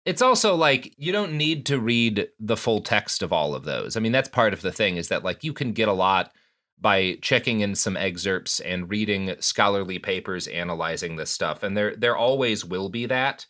It's 0.04 0.22
also 0.22 0.56
like 0.56 0.92
you 0.96 1.12
don't 1.12 1.34
need 1.34 1.66
to 1.66 1.78
read 1.78 2.28
the 2.40 2.56
full 2.56 2.80
text 2.80 3.22
of 3.22 3.32
all 3.32 3.54
of 3.54 3.64
those. 3.64 3.96
I 3.96 4.00
mean, 4.00 4.12
that's 4.12 4.28
part 4.28 4.52
of 4.52 4.62
the 4.62 4.72
thing 4.72 4.96
is 4.96 5.08
that 5.08 5.22
like 5.22 5.44
you 5.44 5.52
can 5.52 5.72
get 5.72 5.86
a 5.86 5.92
lot 5.92 6.32
by 6.80 7.18
checking 7.22 7.60
in 7.60 7.74
some 7.74 7.96
excerpts 7.96 8.60
and 8.60 8.90
reading 8.90 9.34
scholarly 9.40 9.98
papers 9.98 10.46
analyzing 10.46 11.16
this 11.16 11.30
stuff 11.30 11.62
and 11.62 11.76
there 11.76 11.96
there 11.96 12.16
always 12.16 12.64
will 12.64 12.88
be 12.88 13.06
that. 13.06 13.46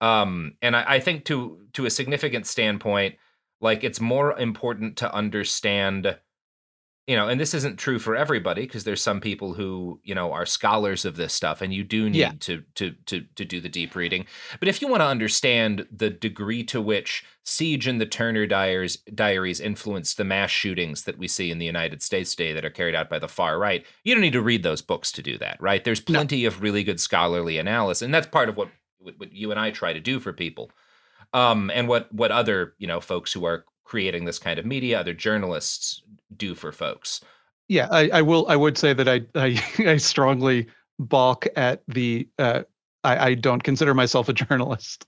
Um, 0.00 0.56
and 0.62 0.74
I, 0.74 0.84
I 0.94 1.00
think 1.00 1.24
to 1.26 1.60
to 1.74 1.86
a 1.86 1.90
significant 1.90 2.46
standpoint 2.46 3.16
like 3.60 3.84
it's 3.84 4.00
more 4.00 4.38
important 4.38 4.96
to 4.98 5.14
understand 5.14 6.18
you 7.06 7.16
know, 7.16 7.28
and 7.28 7.40
this 7.40 7.52
isn't 7.52 7.78
true 7.78 7.98
for 7.98 8.14
everybody 8.14 8.62
because 8.62 8.84
there's 8.84 9.02
some 9.02 9.20
people 9.20 9.54
who, 9.54 10.00
you 10.04 10.14
know, 10.14 10.32
are 10.32 10.46
scholars 10.46 11.04
of 11.04 11.16
this 11.16 11.34
stuff 11.34 11.60
and 11.60 11.74
you 11.74 11.82
do 11.82 12.08
need 12.08 12.18
yeah. 12.18 12.32
to 12.40 12.62
to 12.76 12.92
to 13.06 13.22
to 13.34 13.44
do 13.44 13.60
the 13.60 13.68
deep 13.68 13.96
reading. 13.96 14.24
But 14.60 14.68
if 14.68 14.80
you 14.80 14.86
want 14.86 15.00
to 15.00 15.06
understand 15.06 15.86
the 15.90 16.10
degree 16.10 16.62
to 16.64 16.80
which 16.80 17.24
Siege 17.42 17.88
and 17.88 18.00
the 18.00 18.06
Turner 18.06 18.46
diaries 18.46 18.98
diaries 19.14 19.58
influenced 19.58 20.16
the 20.16 20.24
mass 20.24 20.50
shootings 20.50 21.02
that 21.02 21.18
we 21.18 21.26
see 21.26 21.50
in 21.50 21.58
the 21.58 21.66
United 21.66 22.02
States 22.02 22.36
today 22.36 22.52
that 22.52 22.64
are 22.64 22.70
carried 22.70 22.94
out 22.94 23.10
by 23.10 23.18
the 23.18 23.28
far 23.28 23.58
right, 23.58 23.84
you 24.04 24.14
don't 24.14 24.22
need 24.22 24.32
to 24.34 24.42
read 24.42 24.62
those 24.62 24.80
books 24.80 25.10
to 25.12 25.22
do 25.22 25.36
that, 25.38 25.60
right? 25.60 25.82
There's 25.82 26.00
plenty 26.00 26.42
no. 26.42 26.48
of 26.48 26.62
really 26.62 26.84
good 26.84 27.00
scholarly 27.00 27.58
analysis, 27.58 28.02
and 28.02 28.14
that's 28.14 28.28
part 28.28 28.48
of 28.48 28.56
what 28.56 28.68
what 29.00 29.32
you 29.32 29.50
and 29.50 29.58
I 29.58 29.72
try 29.72 29.92
to 29.92 30.00
do 30.00 30.20
for 30.20 30.32
people. 30.32 30.70
Um, 31.32 31.68
and 31.74 31.88
what 31.88 32.12
what 32.14 32.30
other, 32.30 32.74
you 32.78 32.86
know, 32.86 33.00
folks 33.00 33.32
who 33.32 33.44
are 33.44 33.64
creating 33.82 34.24
this 34.24 34.38
kind 34.38 34.58
of 34.58 34.66
media, 34.66 35.00
other 35.00 35.14
journalists 35.14 36.02
do 36.36 36.54
for 36.54 36.72
folks. 36.72 37.20
Yeah, 37.68 37.88
I, 37.90 38.08
I 38.12 38.22
will. 38.22 38.46
I 38.48 38.56
would 38.56 38.76
say 38.76 38.92
that 38.92 39.08
I 39.08 39.22
I, 39.34 39.62
I 39.78 39.96
strongly 39.96 40.66
balk 40.98 41.46
at 41.56 41.82
the. 41.88 42.28
Uh, 42.38 42.62
I, 43.04 43.30
I 43.30 43.34
don't 43.34 43.62
consider 43.62 43.94
myself 43.94 44.28
a 44.28 44.32
journalist. 44.34 45.06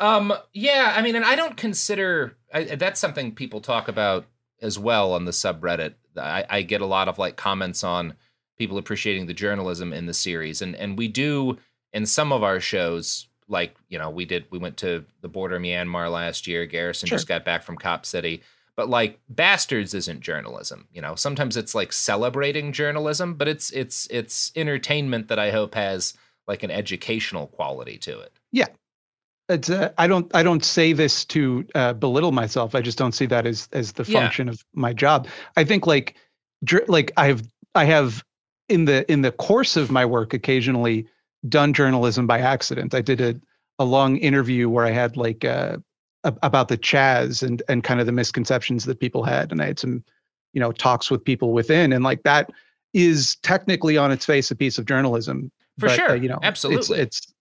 Um. 0.00 0.32
Yeah. 0.52 0.94
I 0.96 1.02
mean, 1.02 1.16
and 1.16 1.24
I 1.24 1.36
don't 1.36 1.56
consider 1.56 2.36
I, 2.52 2.64
that's 2.64 3.00
something 3.00 3.34
people 3.34 3.60
talk 3.60 3.88
about 3.88 4.26
as 4.62 4.78
well 4.78 5.12
on 5.12 5.24
the 5.24 5.30
subreddit. 5.30 5.94
I, 6.16 6.44
I 6.48 6.62
get 6.62 6.80
a 6.80 6.86
lot 6.86 7.08
of 7.08 7.18
like 7.18 7.36
comments 7.36 7.84
on 7.84 8.14
people 8.58 8.78
appreciating 8.78 9.26
the 9.26 9.34
journalism 9.34 9.92
in 9.92 10.06
the 10.06 10.14
series, 10.14 10.62
and 10.62 10.74
and 10.74 10.98
we 10.98 11.08
do 11.08 11.58
in 11.92 12.06
some 12.06 12.32
of 12.32 12.42
our 12.42 12.60
shows. 12.60 13.26
Like 13.50 13.76
you 13.88 13.98
know, 13.98 14.10
we 14.10 14.24
did. 14.24 14.46
We 14.50 14.58
went 14.58 14.76
to 14.78 15.04
the 15.22 15.28
border 15.28 15.56
of 15.56 15.62
Myanmar 15.62 16.10
last 16.10 16.46
year. 16.46 16.66
Garrison 16.66 17.08
sure. 17.08 17.16
just 17.16 17.28
got 17.28 17.44
back 17.44 17.62
from 17.62 17.76
Cop 17.76 18.04
City 18.04 18.42
but 18.78 18.88
like 18.88 19.18
bastards 19.28 19.92
isn't 19.92 20.20
journalism 20.20 20.86
you 20.94 21.02
know? 21.02 21.16
Sometimes 21.16 21.56
it's 21.56 21.74
like 21.74 21.92
celebrating 21.92 22.72
journalism 22.72 23.34
but 23.34 23.48
it's 23.48 23.70
it's 23.72 24.06
it's 24.08 24.52
entertainment 24.54 25.26
that 25.28 25.38
i 25.38 25.50
hope 25.50 25.74
has 25.74 26.14
like 26.46 26.62
an 26.62 26.70
educational 26.70 27.48
quality 27.48 27.98
to 27.98 28.20
it. 28.20 28.32
Yeah. 28.52 28.68
It's 29.48 29.68
uh, 29.68 29.90
i 29.98 30.06
don't 30.06 30.30
i 30.32 30.44
don't 30.44 30.64
say 30.64 30.92
this 30.92 31.24
to 31.26 31.66
uh, 31.74 31.92
belittle 31.94 32.30
myself. 32.30 32.76
I 32.76 32.80
just 32.80 32.98
don't 32.98 33.12
see 33.12 33.26
that 33.26 33.46
as 33.46 33.68
as 33.72 33.92
the 33.92 34.04
function 34.04 34.46
yeah. 34.46 34.52
of 34.52 34.64
my 34.74 34.92
job. 34.92 35.26
I 35.56 35.64
think 35.64 35.86
like 35.86 36.14
dr- 36.62 36.88
like 36.88 37.10
i 37.16 37.26
have 37.26 37.42
i 37.74 37.84
have 37.84 38.22
in 38.68 38.84
the 38.84 39.10
in 39.10 39.22
the 39.22 39.32
course 39.32 39.76
of 39.76 39.90
my 39.90 40.04
work 40.04 40.32
occasionally 40.34 41.04
done 41.48 41.72
journalism 41.74 42.28
by 42.28 42.38
accident. 42.38 42.94
I 42.94 43.00
did 43.00 43.20
a 43.20 43.34
a 43.80 43.84
long 43.84 44.16
interview 44.18 44.68
where 44.68 44.84
i 44.84 44.90
had 44.90 45.16
like 45.16 45.44
uh 45.44 45.78
about 46.24 46.68
the 46.68 46.78
Chaz 46.78 47.42
and 47.42 47.62
and 47.68 47.84
kind 47.84 48.00
of 48.00 48.06
the 48.06 48.12
misconceptions 48.12 48.84
that 48.84 49.00
people 49.00 49.22
had, 49.22 49.52
and 49.52 49.62
I 49.62 49.66
had 49.66 49.78
some, 49.78 50.04
you 50.52 50.60
know, 50.60 50.72
talks 50.72 51.10
with 51.10 51.24
people 51.24 51.52
within, 51.52 51.92
and 51.92 52.04
like 52.04 52.22
that 52.24 52.50
is 52.94 53.36
technically 53.42 53.96
on 53.96 54.10
its 54.10 54.24
face 54.24 54.50
a 54.50 54.56
piece 54.56 54.78
of 54.78 54.86
journalism. 54.86 55.50
For 55.78 55.86
but, 55.86 55.96
sure, 55.96 56.10
uh, 56.10 56.14
you 56.14 56.28
know, 56.28 56.38
absolutely, 56.42 56.98
it's, 56.98 57.18
it's 57.20 57.34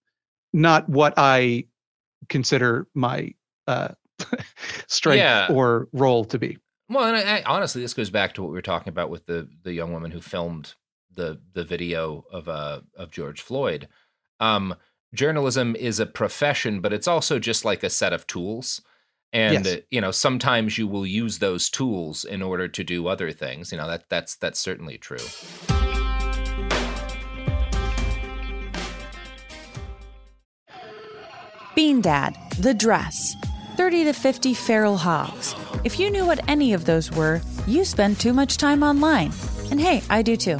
not 0.53 0.87
what 0.89 1.13
I 1.17 1.65
consider 2.29 2.87
my 2.93 3.33
uh, 3.67 3.89
strength 4.87 5.19
yeah. 5.19 5.47
or 5.49 5.87
role 5.93 6.25
to 6.25 6.37
be. 6.37 6.57
Well, 6.89 7.05
and 7.05 7.17
I, 7.17 7.39
I, 7.39 7.43
honestly, 7.43 7.81
this 7.81 7.93
goes 7.93 8.09
back 8.09 8.33
to 8.33 8.41
what 8.41 8.49
we 8.49 8.55
were 8.55 8.61
talking 8.61 8.89
about 8.89 9.09
with 9.09 9.25
the 9.25 9.49
the 9.63 9.73
young 9.73 9.91
woman 9.91 10.11
who 10.11 10.21
filmed 10.21 10.75
the 11.13 11.39
the 11.53 11.63
video 11.63 12.23
of 12.31 12.47
uh 12.47 12.81
of 12.95 13.11
George 13.11 13.41
Floyd. 13.41 13.87
Um, 14.39 14.75
journalism 15.13 15.75
is 15.75 15.99
a 15.99 16.05
profession, 16.05 16.81
but 16.81 16.93
it's 16.93 17.07
also 17.07 17.39
just 17.39 17.65
like 17.65 17.83
a 17.83 17.89
set 17.89 18.13
of 18.13 18.27
tools. 18.27 18.81
And 19.33 19.65
yes. 19.65 19.75
Uh, 19.75 19.79
you 19.91 20.01
know, 20.01 20.11
sometimes 20.11 20.77
you 20.77 20.87
will 20.87 21.05
use 21.05 21.39
those 21.39 21.69
tools 21.69 22.23
in 22.23 22.41
order 22.41 22.67
to 22.67 22.83
do 22.83 23.07
other 23.07 23.31
things. 23.31 23.71
You 23.71 23.77
know, 23.77 23.87
that 23.87 24.09
that's 24.09 24.35
that's 24.35 24.59
certainly 24.59 24.97
true. 24.97 25.17
Bean 31.75 32.01
Dad, 32.01 32.35
The 32.57 32.73
Dress, 32.73 33.35
30 33.75 34.05
to 34.05 34.13
50 34.13 34.53
Feral 34.55 34.97
Hogs. 34.97 35.53
If 35.83 35.99
you 35.99 36.09
knew 36.09 36.25
what 36.25 36.39
any 36.49 36.73
of 36.73 36.85
those 36.85 37.11
were, 37.11 37.39
you 37.67 37.85
spend 37.85 38.19
too 38.19 38.33
much 38.33 38.57
time 38.57 38.81
online. 38.81 39.31
And 39.69 39.79
hey, 39.79 40.01
I 40.09 40.23
do 40.23 40.35
too. 40.35 40.59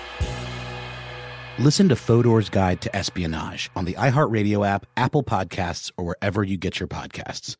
Listen 1.61 1.89
to 1.89 1.95
Fodor's 1.95 2.49
Guide 2.49 2.81
to 2.81 2.95
Espionage 2.95 3.69
on 3.75 3.85
the 3.85 3.93
iHeartRadio 3.93 4.67
app, 4.67 4.87
Apple 4.97 5.21
Podcasts, 5.21 5.91
or 5.95 6.05
wherever 6.05 6.43
you 6.43 6.57
get 6.57 6.79
your 6.79 6.87
podcasts. 6.87 7.55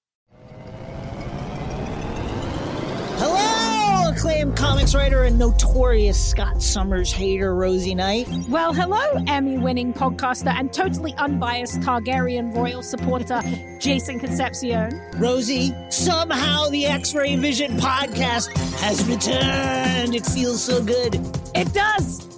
Hello, 3.20 4.12
acclaimed 4.12 4.58
comics 4.58 4.96
writer 4.96 5.22
and 5.22 5.38
notorious 5.38 6.20
Scott 6.20 6.64
Summers 6.64 7.14
hater, 7.14 7.54
Rosie 7.54 7.94
Knight. 7.94 8.28
Well, 8.50 8.74
hello, 8.74 9.24
Emmy 9.28 9.60
winning 9.60 9.94
podcaster 9.94 10.52
and 10.52 10.74
totally 10.74 11.14
unbiased 11.20 11.82
Targaryen 11.82 12.56
royal 12.56 12.82
supporter, 12.82 13.40
Jason 13.78 14.18
Concepcion. 14.20 15.00
Rosie, 15.18 15.76
somehow 15.92 16.70
the 16.70 16.88
X 16.88 17.14
Ray 17.14 17.36
Vision 17.36 17.78
podcast 17.78 18.52
has 18.80 19.08
returned. 19.08 20.16
It 20.16 20.26
feels 20.26 20.64
so 20.64 20.84
good. 20.84 21.14
It 21.54 21.72
does! 21.72 22.31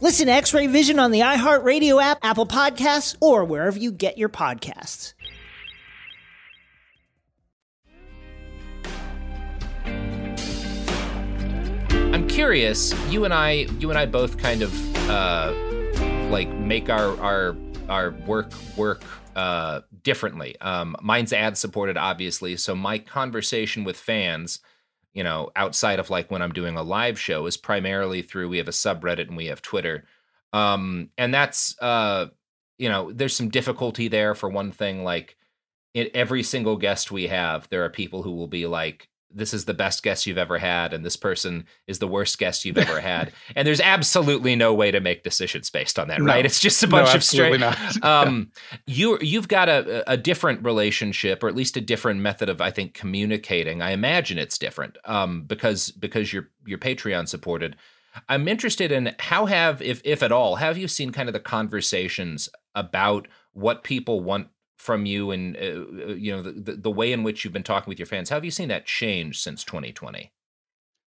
Listen 0.00 0.26
to 0.28 0.32
X 0.32 0.54
Ray 0.54 0.68
Vision 0.68 1.00
on 1.00 1.10
the 1.10 1.20
iHeartRadio 1.20 2.00
app, 2.00 2.18
Apple 2.22 2.46
Podcasts, 2.46 3.16
or 3.20 3.44
wherever 3.44 3.76
you 3.76 3.90
get 3.90 4.16
your 4.16 4.28
podcasts. 4.28 5.14
I'm 11.90 12.28
curious. 12.28 12.94
You 13.10 13.24
and 13.24 13.34
I, 13.34 13.66
you 13.80 13.90
and 13.90 13.98
I 13.98 14.06
both 14.06 14.38
kind 14.38 14.62
of 14.62 14.96
uh, 15.10 15.52
like 16.30 16.48
make 16.48 16.88
our 16.88 17.20
our 17.20 17.56
our 17.88 18.12
work 18.26 18.52
work 18.76 19.02
uh, 19.34 19.80
differently. 20.04 20.56
Um, 20.60 20.94
mine's 21.02 21.32
ad 21.32 21.58
supported, 21.58 21.96
obviously. 21.96 22.56
So 22.56 22.76
my 22.76 22.98
conversation 22.98 23.82
with 23.82 23.96
fans, 23.96 24.60
you 25.14 25.24
know, 25.24 25.50
outside 25.56 25.98
of 25.98 26.10
like 26.10 26.30
when 26.30 26.42
I'm 26.42 26.52
doing 26.52 26.76
a 26.76 26.82
live 26.82 27.18
show, 27.18 27.46
is 27.46 27.56
primarily 27.56 28.22
through 28.22 28.48
we 28.48 28.58
have 28.58 28.68
a 28.68 28.72
subreddit 28.72 29.28
and 29.28 29.36
we 29.36 29.46
have 29.46 29.62
Twitter, 29.62 30.04
um, 30.52 31.10
and 31.18 31.32
that's 31.32 31.80
uh, 31.80 32.26
you 32.78 32.88
know, 32.88 33.12
there's 33.12 33.36
some 33.36 33.48
difficulty 33.48 34.08
there 34.08 34.34
for 34.34 34.48
one 34.48 34.72
thing. 34.72 35.04
Like 35.04 35.36
in 35.94 36.08
every 36.14 36.42
single 36.42 36.76
guest 36.76 37.10
we 37.10 37.26
have, 37.26 37.68
there 37.68 37.84
are 37.84 37.90
people 37.90 38.22
who 38.22 38.32
will 38.32 38.46
be 38.46 38.66
like, 38.66 39.08
this 39.30 39.52
is 39.52 39.66
the 39.66 39.74
best 39.74 40.02
guest 40.02 40.26
you've 40.26 40.38
ever 40.38 40.56
had 40.58 40.94
and 40.94 41.04
this 41.04 41.16
person 41.16 41.64
is 41.86 41.98
the 41.98 42.08
worst 42.08 42.38
guest 42.38 42.64
you've 42.64 42.78
ever 42.78 42.98
had. 43.00 43.30
And 43.56 43.66
there's 43.68 43.80
absolutely 43.80 44.56
no 44.56 44.72
way 44.72 44.90
to 44.90 45.00
make 45.00 45.22
decisions 45.22 45.68
based 45.70 45.98
on 45.98 46.08
that 46.08 46.20
No. 46.20 46.26
right? 46.32 46.46
It's 46.46 46.60
just 46.60 46.82
a 46.82 46.86
No, 46.86 46.92
bunch 46.92 47.08
of 47.10 47.16
absolutely 47.16 47.58
straight 47.58 48.02
um 48.04 48.50
you 48.86 49.18
you've 49.20 49.48
got 49.48 49.68
a 49.68 50.10
a 50.10 50.16
different 50.16 50.64
relationship 50.64 51.42
or 51.42 51.48
at 51.48 51.54
least 51.56 51.76
a 51.76 51.80
different 51.80 52.20
method 52.20 52.48
of 52.48 52.60
i 52.60 52.70
think 52.70 52.94
communicating. 52.94 53.82
I 53.82 53.90
imagine 53.90 54.38
it's 54.38 54.56
different 54.58 54.96
um 55.04 55.42
because 55.42 55.90
because 55.90 56.32
you're 56.32 56.48
you're 56.66 56.78
patreon 56.78 57.28
supported. 57.28 57.76
I'm 58.28 58.48
interested 58.48 58.90
in 58.90 59.14
how 59.18 59.46
have 59.46 59.80
if 59.82 60.00
if 60.04 60.22
at 60.22 60.32
all 60.32 60.56
have 60.56 60.78
you 60.78 60.88
seen 60.88 61.12
kind 61.12 61.28
of 61.28 61.32
the 61.34 61.40
conversations 61.40 62.48
about 62.74 63.28
what 63.52 63.84
people 63.84 64.20
want 64.20 64.48
from 64.78 65.04
you 65.04 65.30
and 65.32 65.56
uh, 65.56 65.60
uh, 65.60 66.14
you 66.14 66.30
know 66.34 66.42
the, 66.42 66.72
the, 66.76 66.90
way 66.90 67.12
in 67.12 67.22
which 67.22 67.44
you've 67.44 67.52
been 67.52 67.62
talking 67.62 67.90
with 67.90 67.98
your 67.98 68.06
fans 68.06 68.28
how 68.28 68.36
have 68.36 68.44
you 68.44 68.50
seen 68.50 68.68
that 68.68 68.86
change 68.86 69.38
since 69.38 69.64
2020 69.64 70.30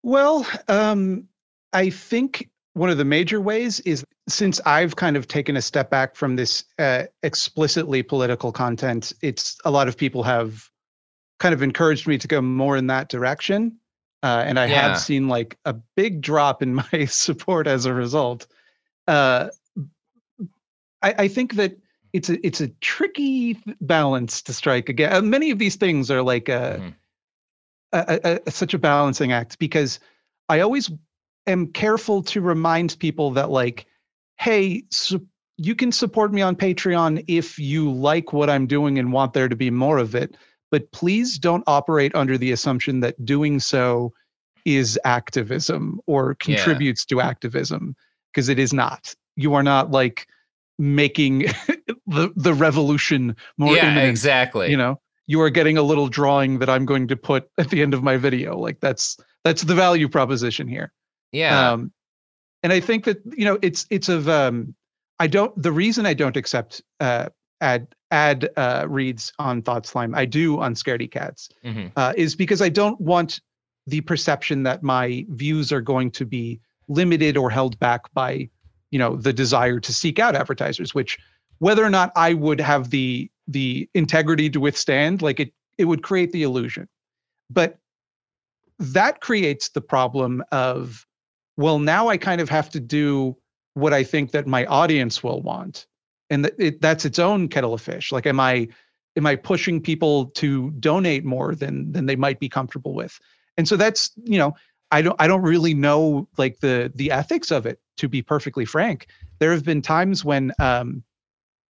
Well, 0.04 0.46
um, 0.68 1.28
I 1.74 1.90
think 1.90 2.50
one 2.74 2.90
of 2.90 2.98
the 2.98 3.06
major 3.06 3.40
ways 3.40 3.80
is 3.82 4.04
since 4.28 4.60
I've 4.66 4.96
kind 4.96 5.18
of 5.18 5.28
taken 5.28 5.58
a 5.58 5.62
step 5.62 5.90
back 5.90 6.16
from 6.16 6.36
this 6.36 6.64
uh, 6.80 7.04
explicitly 7.24 8.02
political 8.02 8.52
content, 8.52 9.14
it's 9.22 9.58
a 9.66 9.72
lot 9.72 9.88
of 9.88 9.98
people 9.98 10.24
have 10.24 10.70
kind 11.40 11.54
of 11.54 11.62
encouraged 11.62 12.08
me 12.08 12.18
to 12.18 12.28
go 12.28 12.42
more 12.42 12.78
in 12.78 12.88
that 12.88 13.10
direction. 13.10 13.78
Uh, 14.24 14.44
and 14.46 14.60
I 14.60 14.68
Yeah. 14.68 14.90
have 14.90 15.00
seen 15.00 15.28
like 15.28 15.58
a 15.66 15.74
big 15.74 16.22
drop 16.22 16.62
in 16.62 16.76
my 16.94 17.06
support 17.06 17.68
as 17.68 17.86
a 17.86 17.94
result. 17.94 18.48
Uh, 19.08 19.50
I, 21.02 21.16
I 21.18 21.28
think 21.28 21.56
that 21.56 21.78
it's 22.14 22.30
a 22.30 22.46
it's 22.46 22.62
a 22.62 22.68
tricky 22.82 23.58
balance 23.82 24.42
to 24.44 24.54
strike 24.54 24.90
again. 24.90 25.14
uh, 25.14 25.22
Many 25.22 25.52
of 25.52 25.60
these 25.60 25.76
things 25.76 26.10
are 26.12 26.22
like 26.22 26.50
a, 26.50 26.78
Mhm. 26.80 26.96
a, 27.94 28.20
a, 28.24 28.40
a 28.48 28.52
such 28.52 28.74
a 28.74 28.80
balancing 28.80 29.32
act 29.32 29.60
because 29.60 30.00
I 30.50 30.60
always 30.60 30.92
am 31.48 31.68
careful 31.68 32.22
to 32.24 32.42
remind 32.42 32.98
people 33.00 33.32
that 33.32 33.50
like, 33.50 33.86
hey, 34.38 34.84
su- 34.90 35.26
you 35.58 35.76
can 35.76 35.92
support 35.92 36.34
me 36.34 36.42
on 36.42 36.56
Patreon 36.56 37.24
if 37.28 37.58
you 37.60 37.92
like 37.92 38.34
what 38.34 38.50
I'm 38.50 38.68
doing 38.68 38.98
and 39.00 39.14
want 39.14 39.34
there 39.34 39.48
to 39.50 39.56
be 39.56 39.70
more 39.70 39.98
of 39.98 40.16
it, 40.16 40.36
but 40.72 40.92
please 40.92 41.38
don't 41.38 41.64
operate 41.68 42.14
under 42.16 42.38
the 42.38 42.52
assumption 42.52 43.00
that 43.02 43.24
doing 43.26 43.60
so 43.60 44.14
is 44.66 45.00
activism 45.06 46.00
or 46.08 46.36
Yeah. 46.46 46.56
contributes 46.56 47.06
to 47.06 47.22
activism 47.22 47.96
because 48.32 48.50
it 48.50 48.60
is 48.60 48.74
not. 48.74 49.14
You 49.36 49.54
are 49.54 49.64
not 49.64 49.92
like 49.92 50.28
making 50.82 51.40
the 52.08 52.34
the 52.36 52.54
revolution 52.54 53.36
more 53.58 53.76
yeah 53.76 53.86
imminent 53.86 54.10
exactly. 54.10 54.70
you 54.72 54.78
know? 54.78 55.00
You 55.28 55.40
are 55.42 55.50
getting 55.50 55.78
a 55.78 55.82
little 55.84 56.08
drawing 56.08 56.60
that 56.60 56.70
i'm 56.70 56.86
going 56.86 57.08
to 57.08 57.16
put 57.16 57.50
at 57.58 57.70
the 57.70 57.82
end 57.82 57.94
of 57.94 58.04
my 58.04 58.18
video. 58.18 58.58
Like 58.58 58.80
that's 58.82 59.18
that's 59.44 59.62
the 59.62 59.76
value 59.76 60.10
proposition 60.10 60.68
here. 60.68 60.92
Yeah. 61.32 61.72
Um 61.72 61.92
and 62.64 62.74
I 62.74 62.80
think 62.80 63.06
that 63.06 63.22
you 63.38 63.46
know 63.46 63.58
it's 63.62 63.86
it's 63.90 64.10
of 64.10 64.28
um, 64.28 64.76
I 65.20 65.28
don't 65.28 65.54
the 65.62 65.72
reason 65.72 66.06
I 66.06 66.14
don't 66.14 66.38
accept 66.38 66.82
uh, 67.00 67.30
ad 67.60 67.88
ad 68.12 68.50
uh, 68.58 68.86
reads 68.90 69.34
on 69.40 69.62
Thought 69.62 69.86
Slime 69.86 70.14
I 70.16 70.26
do 70.26 70.60
on 70.60 70.76
Scaredy 70.76 71.10
Cats 71.10 71.50
Mm-hmm. 71.64 71.88
uh, 71.96 72.14
is 72.18 72.36
because 72.36 72.62
I 72.62 72.70
don't 72.70 73.00
want 73.00 73.40
the 73.88 74.02
perception 74.02 74.64
that 74.64 74.84
my 74.84 75.26
views 75.30 75.72
are 75.72 75.82
going 75.82 76.12
to 76.12 76.26
be 76.26 76.60
limited 76.88 77.38
or 77.38 77.50
held 77.50 77.80
back 77.80 78.14
by 78.14 78.50
you 78.92 79.00
know 79.00 79.16
the 79.16 79.34
desire 79.34 79.80
to 79.80 79.94
seek 79.94 80.20
out 80.20 80.36
advertisers 80.36 80.94
which 80.94 81.18
whether 81.62 81.86
or 81.86 81.92
not 81.92 82.12
I 82.16 82.34
would 82.34 82.60
have 82.60 82.90
the 82.90 83.30
the 83.48 83.88
integrity 83.94 84.50
to 84.50 84.60
withstand 84.60 85.22
like 85.22 85.40
it 85.40 85.54
it 85.78 85.86
would 85.86 86.02
create 86.02 86.32
the 86.32 86.42
illusion. 86.42 86.88
But 87.52 87.78
that 88.80 89.22
creates 89.22 89.70
the 89.70 89.82
problem 89.82 90.44
of 90.52 91.06
well 91.58 91.78
now 91.78 92.08
I 92.08 92.18
kind 92.18 92.42
of 92.42 92.50
have 92.50 92.70
to 92.72 92.80
do 92.80 93.38
what 93.76 93.94
I 93.94 94.04
think 94.04 94.32
that 94.32 94.48
my 94.48 94.66
audience 94.66 95.24
will 95.24 95.42
want. 95.42 95.86
And 96.32 96.46
that 96.46 96.54
it, 96.58 96.82
that's 96.82 97.06
its 97.06 97.20
own 97.20 97.48
kettle 97.48 97.76
of 97.76 97.82
fish. 97.82 98.12
Like 98.12 98.26
am 98.26 98.40
I 98.40 98.68
am 99.16 99.28
I 99.28 99.36
pushing 99.36 99.80
people 99.80 100.28
to 100.32 100.72
donate 100.72 101.26
more 101.26 101.54
than 101.54 101.92
than 101.92 102.08
they 102.08 102.16
might 102.16 102.40
be 102.40 102.50
comfortable 102.50 102.96
with? 102.96 103.20
And 103.56 103.68
so 103.68 103.78
that's 103.78 104.10
you 104.24 104.40
know 104.40 104.56
I 104.90 105.04
don't 105.04 105.16
I 105.20 105.28
don't 105.28 105.44
really 105.44 105.76
know 105.76 106.28
like 106.40 106.60
the 106.62 106.92
the 106.96 107.12
ethics 107.12 107.52
of 107.52 107.68
it 107.68 107.80
to 108.02 108.10
be 108.10 108.22
perfectly 108.22 108.66
frank 108.66 109.08
there 109.40 109.52
have 109.52 109.64
been 109.64 109.82
times 109.82 110.26
when 110.26 110.52
um 110.60 111.04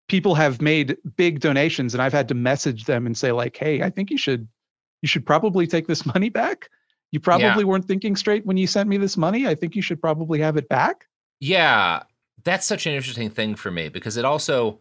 people 0.08 0.36
have 0.36 0.62
made 0.62 0.98
big 1.16 1.40
donations 1.40 1.94
and 1.94 2.02
I've 2.02 2.12
had 2.12 2.28
to 2.28 2.34
message 2.34 2.84
them 2.84 3.06
and 3.06 3.18
say 3.18 3.32
like 3.32 3.56
hey 3.56 3.82
I 3.84 3.90
think 3.90 4.10
you 4.10 4.18
should 4.18 4.48
you 5.02 5.08
should 5.08 5.26
probably 5.26 5.68
take 5.68 5.88
this 5.88 6.06
money 6.06 6.30
back. 6.30 6.70
You 7.12 7.20
probably 7.20 7.64
weren't 7.66 7.86
thinking 7.86 8.16
straight 8.16 8.46
when 8.46 8.58
you 8.58 8.68
sent 8.68 8.88
me 8.88 8.98
this 8.98 9.18
money. 9.18 9.48
I 9.48 9.56
think 9.56 9.76
you 9.76 9.82
should 9.82 10.00
probably 10.00 10.40
have 10.40 10.56
it 10.56 10.70
back. 10.70 11.08
Yeah, 11.40 12.04
that's 12.44 12.66
such 12.66 12.86
an 12.86 12.94
interesting 12.94 13.30
thing 13.30 13.56
for 13.56 13.70
me 13.70 13.90
because 13.90 14.16
it 14.16 14.24
also, 14.24 14.80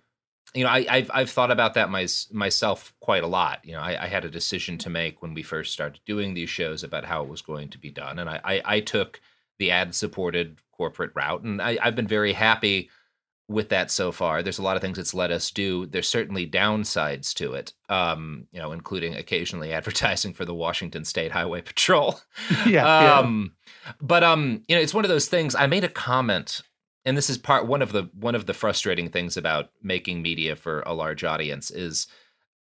you 0.54 0.62
know, 0.62 0.70
I, 0.70 0.86
I've 0.88 1.10
I've 1.12 1.30
thought 1.30 1.50
about 1.50 1.74
that 1.74 1.90
my, 1.90 2.06
myself 2.30 2.94
quite 3.00 3.24
a 3.24 3.26
lot. 3.26 3.64
You 3.64 3.72
know, 3.72 3.80
I, 3.80 4.04
I 4.04 4.06
had 4.06 4.24
a 4.24 4.30
decision 4.30 4.78
to 4.78 4.90
make 4.90 5.22
when 5.22 5.34
we 5.34 5.42
first 5.42 5.72
started 5.72 6.00
doing 6.06 6.34
these 6.34 6.50
shows 6.50 6.84
about 6.84 7.04
how 7.04 7.22
it 7.22 7.28
was 7.28 7.42
going 7.42 7.68
to 7.70 7.78
be 7.78 7.90
done, 7.90 8.18
and 8.18 8.30
I 8.30 8.40
I, 8.44 8.62
I 8.64 8.80
took 8.80 9.20
the 9.60 9.70
ad-supported 9.70 10.58
corporate 10.72 11.12
route, 11.14 11.42
and 11.44 11.62
I, 11.62 11.78
I've 11.80 11.94
been 11.94 12.08
very 12.08 12.32
happy 12.32 12.90
with 13.48 13.68
that 13.70 13.90
so 13.90 14.12
far. 14.12 14.42
There's 14.42 14.58
a 14.60 14.62
lot 14.62 14.76
of 14.76 14.82
things 14.82 14.96
it's 14.98 15.12
let 15.12 15.30
us 15.32 15.50
do. 15.50 15.84
There's 15.86 16.08
certainly 16.08 16.48
downsides 16.48 17.34
to 17.34 17.54
it, 17.54 17.72
um, 17.88 18.46
you 18.52 18.60
know, 18.60 18.70
including 18.72 19.14
occasionally 19.16 19.72
advertising 19.80 20.34
for 20.34 20.44
the 20.44 20.54
Washington 20.54 21.04
State 21.04 21.32
Highway 21.32 21.60
Patrol. 21.60 22.20
Yeah, 22.64 22.64
yeah. 22.84 23.18
um, 23.18 23.52
but 24.00 24.24
um, 24.24 24.62
you 24.68 24.74
know, 24.76 24.82
it's 24.82 24.94
one 24.94 25.04
of 25.04 25.08
those 25.08 25.26
things. 25.28 25.54
I 25.54 25.66
made 25.66 25.84
a 25.84 25.88
comment, 25.88 26.62
and 27.04 27.16
this 27.16 27.28
is 27.28 27.38
part 27.38 27.66
one 27.66 27.82
of 27.82 27.92
the 27.92 28.08
one 28.14 28.34
of 28.34 28.46
the 28.46 28.54
frustrating 28.54 29.10
things 29.10 29.36
about 29.36 29.70
making 29.82 30.22
media 30.22 30.56
for 30.56 30.80
a 30.86 30.94
large 30.94 31.22
audience 31.24 31.70
is. 31.70 32.06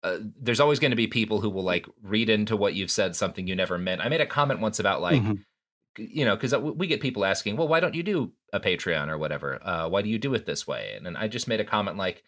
Uh, 0.04 0.18
there's 0.40 0.60
always 0.60 0.78
going 0.78 0.92
to 0.92 0.96
be 0.96 1.08
people 1.08 1.40
who 1.40 1.50
will 1.50 1.64
like 1.64 1.84
read 2.04 2.30
into 2.30 2.56
what 2.56 2.72
you've 2.72 2.90
said 2.90 3.16
something 3.16 3.48
you 3.48 3.56
never 3.56 3.76
meant. 3.76 4.00
I 4.00 4.08
made 4.08 4.20
a 4.20 4.26
comment 4.26 4.60
once 4.60 4.78
about 4.78 5.02
like, 5.02 5.20
Mhm. 5.20 5.40
You 5.98 6.24
know, 6.24 6.36
because 6.36 6.54
we 6.54 6.86
get 6.86 7.00
people 7.00 7.24
asking, 7.24 7.56
well, 7.56 7.68
why 7.68 7.80
don't 7.80 7.94
you 7.94 8.02
do 8.02 8.32
a 8.52 8.60
Patreon 8.60 9.08
or 9.08 9.18
whatever? 9.18 9.58
Uh, 9.62 9.88
why 9.88 10.02
do 10.02 10.08
you 10.08 10.18
do 10.18 10.34
it 10.34 10.46
this 10.46 10.66
way? 10.66 10.92
And 10.96 11.04
then 11.04 11.16
I 11.16 11.28
just 11.28 11.48
made 11.48 11.60
a 11.60 11.64
comment 11.64 11.96
like, 11.96 12.22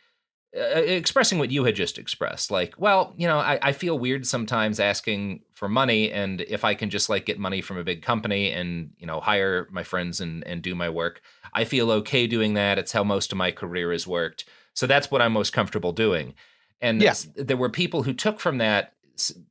uh, 0.57 0.61
expressing 0.81 1.39
what 1.39 1.53
you 1.53 1.63
had 1.63 1.77
just 1.77 1.97
expressed 1.97 2.51
like 2.51 2.75
well 2.77 3.15
you 3.17 3.29
know 3.29 3.39
I, 3.39 3.61
I 3.63 3.73
feel 3.73 3.97
weird 3.97 4.27
sometimes 4.27 4.81
asking 4.81 5.43
for 5.53 5.69
money 5.69 6.11
and 6.11 6.41
if 6.41 6.65
i 6.65 6.75
can 6.75 6.91
just 6.91 7.09
like 7.09 7.25
get 7.25 7.39
money 7.39 7.61
from 7.61 7.77
a 7.79 7.85
big 7.85 8.03
company 8.03 8.51
and 8.51 8.91
you 8.99 9.07
know 9.07 9.21
hire 9.21 9.69
my 9.71 9.85
friends 9.85 10.21
and 10.21 10.45
and 10.49 10.61
do 10.61 10.75
my 10.75 10.89
work 10.91 11.21
i 11.55 11.63
feel 11.63 11.93
okay 11.93 12.27
doing 12.27 12.55
that 12.55 12.81
it's 12.81 12.91
how 12.91 13.05
most 13.05 13.31
of 13.31 13.39
my 13.39 13.53
career 13.53 13.93
has 13.93 14.09
worked 14.09 14.45
so 14.75 14.89
that's 14.89 15.09
what 15.09 15.23
i'm 15.23 15.33
most 15.33 15.53
comfortable 15.53 15.93
doing 15.93 16.35
and 16.81 17.01
Yeah. 17.01 17.15
there 17.37 17.57
were 17.57 17.69
people 17.71 18.03
who 18.03 18.13
took 18.13 18.41
from 18.41 18.59
that 18.59 18.95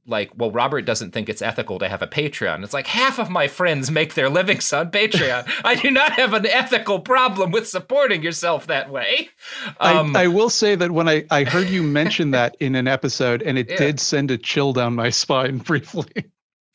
like 0.08 0.32
well 0.36 0.52
robert 0.52 0.84
doesn't 0.86 1.12
think 1.12 1.30
it's 1.30 1.42
ethical 1.42 1.80
to 1.80 1.88
have 1.88 2.02
a 2.02 2.08
patreon 2.08 2.64
it's 2.64 2.74
like 2.74 2.88
half 2.88 3.20
of 3.20 3.30
my 3.30 3.48
friends 3.48 3.92
make 3.92 4.14
their 4.16 4.30
livings 4.30 4.72
on 4.74 4.90
patreon 4.92 5.44
i 5.64 5.76
do 5.76 5.92
not 5.92 6.12
have 6.14 6.34
an 6.34 6.46
ethical 6.46 7.00
problem 7.00 7.52
with 7.52 7.68
supporting 7.68 8.24
yourself 8.24 8.68
that 8.68 8.90
way 8.90 9.30
Um, 9.80 10.16
I, 10.16 10.24
I 10.24 10.28
will 10.28 10.50
say 10.50 10.76
that 10.76 10.92
when 10.92 11.08
I, 11.08 11.26
I 11.32 11.44
heard 11.44 11.68
you 11.70 11.84
mention 11.84 12.32
that 12.32 12.56
in 12.60 12.76
an 12.76 12.88
episode, 12.88 13.42
and 13.44 13.58
it 13.58 13.70
Yeah. 13.72 13.78
did 13.78 14.00
send 14.00 14.32
a 14.32 14.38
chill 14.38 14.74
down 14.74 14.96
my 14.96 15.10
spine 15.10 15.58
briefly. 15.70 16.10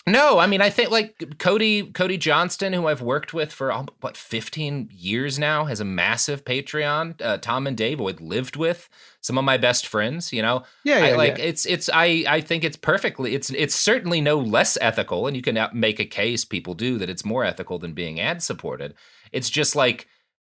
No, 0.06 0.38
I 0.38 0.46
mean 0.46 0.60
I 0.60 0.68
think 0.68 0.90
like 0.90 1.38
Cody 1.38 1.84
Cody 1.84 2.18
Johnston, 2.18 2.74
who 2.74 2.88
I've 2.88 3.00
worked 3.00 3.32
with 3.32 3.50
for 3.52 3.72
um, 3.72 3.88
what 4.00 4.18
15 4.18 4.90
years 4.92 5.38
now, 5.38 5.64
has 5.64 5.80
a 5.80 5.84
massive 5.84 6.44
Patreon. 6.44 7.22
Uh, 7.22 7.38
Tom 7.38 7.66
and 7.66 7.74
Dave, 7.74 7.98
who 7.98 8.08
I'd 8.08 8.20
lived 8.20 8.56
with, 8.56 8.90
some 9.22 9.38
of 9.38 9.44
my 9.44 9.56
best 9.56 9.86
friends. 9.86 10.30
You 10.30 10.42
know, 10.42 10.64
Yeah, 10.84 10.96
I, 10.96 11.10
yeah, 11.10 11.16
like 11.16 11.38
yeah. 11.38 11.44
it's 11.44 11.64
it's 11.64 11.88
I 11.92 12.24
I 12.28 12.42
think 12.42 12.64
it's 12.64 12.76
perfectly 12.76 13.34
it's 13.34 13.48
it's 13.50 13.74
certainly 13.74 14.20
no 14.20 14.38
less 14.38 14.76
ethical, 14.82 15.26
and 15.26 15.34
you 15.34 15.42
can 15.42 15.58
make 15.72 15.98
a 15.98 16.04
case 16.04 16.44
people 16.44 16.74
do 16.74 16.98
that 16.98 17.08
it's 17.08 17.24
more 17.24 17.42
ethical 17.42 17.78
than 17.78 17.94
being 17.94 18.20
ad 18.20 18.42
supported. 18.42 18.94
It's 19.32 19.48
just 19.48 19.74
like 19.74 20.06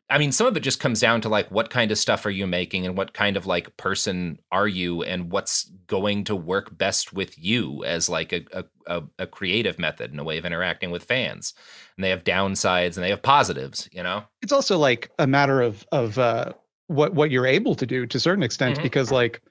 I 0.09 0.17
mean, 0.17 0.31
some 0.31 0.47
of 0.47 0.55
it 0.55 0.61
just 0.61 0.79
comes 0.79 1.01
down 1.01 1.19
to 1.21 1.29
like 1.29 1.49
what 1.51 1.69
kind 1.69 1.91
of 1.91 1.97
stuff 1.97 2.25
are 2.25 2.29
you 2.29 2.47
making 2.47 2.85
and 2.85 2.97
what 2.97 3.13
kind 3.13 3.35
of 3.35 3.45
like 3.45 3.75
person 3.75 4.39
are 4.51 4.67
you 4.67 5.03
and 5.03 5.31
what's 5.31 5.69
going 5.87 6.23
to 6.25 6.35
work 6.35 6.77
best 6.77 7.11
with 7.11 7.37
you 7.37 7.83
as 7.83 8.07
like 8.07 8.31
a, 8.31 8.45
a, 8.85 9.03
a, 9.19 9.27
creative 9.27 9.77
method 9.77 10.11
and 10.11 10.19
a 10.19 10.23
way 10.23 10.37
of 10.37 10.45
interacting 10.45 10.91
with 10.91 11.03
fans. 11.03 11.53
And 11.97 12.05
they 12.05 12.09
have 12.09 12.23
downsides 12.23 12.95
and 12.95 13.03
they 13.03 13.09
have 13.09 13.21
positives, 13.21 13.89
you 13.91 14.01
know? 14.01 14.23
It's 14.41 14.53
also 14.53 14.77
like 14.77 15.11
a 15.19 15.27
matter 15.27 15.61
of 15.61 15.85
of 15.91 16.17
uh, 16.17 16.53
what 16.87 17.13
what 17.13 17.29
you're 17.29 17.45
able 17.45 17.75
to 17.75 17.85
do 17.85 18.05
to 18.05 18.17
a 18.17 18.21
certain 18.21 18.43
extent, 18.43 18.79
Mhm. 18.79 18.83
because 18.83 19.11
like 19.11 19.41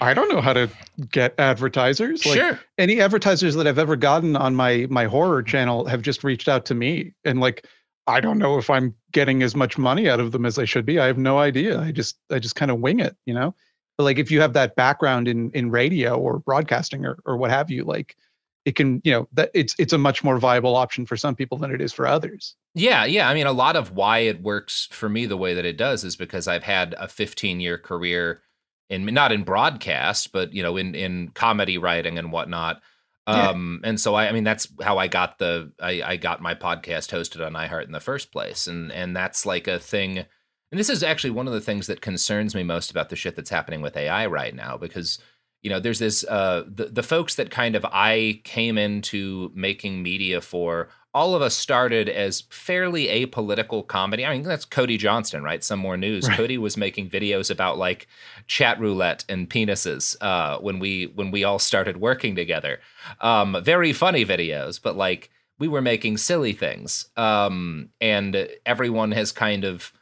I 0.00 0.14
don't 0.14 0.28
know 0.32 0.40
how 0.40 0.52
to 0.52 0.68
get 1.10 1.34
advertisers. 1.38 2.24
Like, 2.24 2.38
sure. 2.38 2.60
any 2.78 3.00
advertisers 3.00 3.54
that 3.56 3.66
I've 3.66 3.78
ever 3.78 3.96
gotten 3.96 4.36
on 4.36 4.54
my 4.54 4.86
my 4.90 5.04
horror 5.04 5.42
channel 5.42 5.86
have 5.86 6.02
just 6.02 6.24
reached 6.24 6.48
out 6.48 6.64
to 6.66 6.74
me 6.74 7.14
and 7.24 7.40
like 7.40 7.66
I 8.06 8.20
don't 8.20 8.38
know 8.38 8.58
if 8.58 8.68
I'm 8.68 8.94
getting 9.12 9.42
as 9.42 9.54
much 9.54 9.78
money 9.78 10.08
out 10.08 10.20
of 10.20 10.32
them 10.32 10.44
as 10.44 10.58
I 10.58 10.64
should 10.64 10.84
be. 10.84 10.98
I 10.98 11.06
have 11.06 11.18
no 11.18 11.38
idea. 11.38 11.80
I 11.80 11.92
just 11.92 12.18
I 12.30 12.38
just 12.38 12.56
kind 12.56 12.70
of 12.70 12.80
wing 12.80 13.00
it, 13.00 13.16
you 13.26 13.34
know? 13.34 13.54
But 13.96 14.04
like 14.04 14.18
if 14.18 14.30
you 14.30 14.40
have 14.40 14.54
that 14.54 14.74
background 14.74 15.28
in 15.28 15.50
in 15.52 15.70
radio 15.70 16.18
or 16.18 16.38
broadcasting 16.40 17.04
or 17.04 17.18
or 17.24 17.36
what 17.36 17.50
have 17.50 17.70
you, 17.70 17.84
like 17.84 18.16
it 18.64 18.76
can, 18.76 19.00
you 19.04 19.12
know, 19.12 19.28
that 19.32 19.50
it's 19.54 19.74
it's 19.78 19.92
a 19.92 19.98
much 19.98 20.22
more 20.22 20.38
viable 20.38 20.76
option 20.76 21.06
for 21.06 21.16
some 21.16 21.34
people 21.34 21.58
than 21.58 21.72
it 21.72 21.80
is 21.80 21.92
for 21.92 22.06
others. 22.06 22.54
Yeah, 22.74 23.04
yeah. 23.04 23.28
I 23.28 23.34
mean, 23.34 23.46
a 23.46 23.52
lot 23.52 23.76
of 23.76 23.92
why 23.92 24.18
it 24.18 24.42
works 24.42 24.88
for 24.90 25.08
me 25.08 25.26
the 25.26 25.36
way 25.36 25.54
that 25.54 25.64
it 25.64 25.76
does 25.76 26.04
is 26.04 26.16
because 26.16 26.48
I've 26.48 26.62
had 26.62 26.94
a 26.98 27.08
15 27.08 27.60
year 27.60 27.78
career 27.78 28.42
in 28.88 29.04
not 29.06 29.32
in 29.32 29.42
broadcast, 29.42 30.32
but 30.32 30.52
you 30.52 30.62
know, 30.62 30.76
in 30.76 30.94
in 30.94 31.28
comedy 31.30 31.78
writing 31.78 32.18
and 32.18 32.32
whatnot. 32.32 32.82
Yeah. 33.28 33.50
Um, 33.50 33.80
and 33.84 34.00
so 34.00 34.14
I, 34.14 34.28
I 34.28 34.32
mean, 34.32 34.42
that's 34.42 34.66
how 34.82 34.98
I 34.98 35.06
got 35.06 35.38
the 35.38 35.72
I, 35.80 36.02
I 36.02 36.16
got 36.16 36.42
my 36.42 36.54
podcast 36.54 37.10
hosted 37.16 37.44
on 37.44 37.52
iHeart 37.52 37.86
in 37.86 37.92
the 37.92 38.00
first 38.00 38.32
place, 38.32 38.66
and 38.66 38.90
and 38.90 39.14
that's 39.14 39.46
like 39.46 39.68
a 39.68 39.78
thing. 39.78 40.18
And 40.18 40.78
this 40.78 40.90
is 40.90 41.02
actually 41.02 41.30
one 41.30 41.46
of 41.46 41.52
the 41.52 41.60
things 41.60 41.86
that 41.86 42.00
concerns 42.00 42.54
me 42.54 42.62
most 42.62 42.90
about 42.90 43.10
the 43.10 43.16
shit 43.16 43.36
that's 43.36 43.50
happening 43.50 43.80
with 43.80 43.96
AI 43.96 44.26
right 44.26 44.54
now, 44.54 44.76
because 44.76 45.18
you 45.62 45.70
know, 45.70 45.78
there's 45.78 46.00
this 46.00 46.24
uh 46.24 46.64
the, 46.66 46.86
the 46.86 47.02
folks 47.02 47.36
that 47.36 47.50
kind 47.50 47.76
of 47.76 47.84
I 47.84 48.40
came 48.44 48.76
into 48.76 49.52
making 49.54 50.02
media 50.02 50.40
for 50.40 50.88
all 51.14 51.34
of 51.34 51.42
us 51.42 51.54
started 51.54 52.08
as 52.08 52.42
fairly 52.48 53.06
apolitical 53.06 53.86
comedy. 53.86 54.24
I 54.24 54.32
mean, 54.32 54.42
that's 54.42 54.64
Cody 54.64 54.96
Johnston, 54.96 55.42
right? 55.42 55.62
Some 55.62 55.78
more 55.78 55.96
news. 55.96 56.26
Right. 56.26 56.36
Cody 56.36 56.58
was 56.58 56.76
making 56.76 57.10
videos 57.10 57.50
about 57.50 57.76
like 57.76 58.08
chat 58.46 58.80
roulette 58.80 59.24
and 59.28 59.48
penises 59.48 60.16
uh, 60.22 60.58
when 60.58 60.78
we 60.78 61.12
when 61.14 61.30
we 61.30 61.44
all 61.44 61.58
started 61.58 61.98
working 61.98 62.34
together. 62.34 62.80
Um, 63.20 63.58
very 63.62 63.92
funny 63.92 64.24
videos, 64.24 64.80
but 64.82 64.96
like 64.96 65.30
we 65.58 65.68
were 65.68 65.82
making 65.82 66.16
silly 66.16 66.54
things. 66.54 67.06
Um, 67.16 67.90
and 68.00 68.48
everyone 68.64 69.12
has 69.12 69.32
kind 69.32 69.64
of 69.64 69.92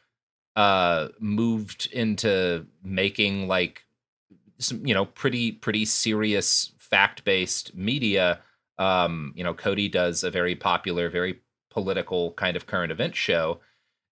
uh, 0.56 1.08
moved 1.18 1.88
into 1.92 2.66
making 2.84 3.48
like 3.48 3.84
some, 4.58 4.86
you 4.86 4.94
know, 4.94 5.06
pretty 5.06 5.52
pretty 5.52 5.84
serious 5.84 6.72
fact 6.78 7.24
based 7.24 7.74
media. 7.74 8.40
Um, 8.80 9.32
you 9.36 9.44
know, 9.44 9.54
Cody 9.54 9.88
does 9.88 10.24
a 10.24 10.30
very 10.30 10.56
popular, 10.56 11.08
very 11.08 11.40
political 11.70 12.32
kind 12.32 12.56
of 12.56 12.66
current 12.66 12.90
event 12.90 13.14
show, 13.14 13.60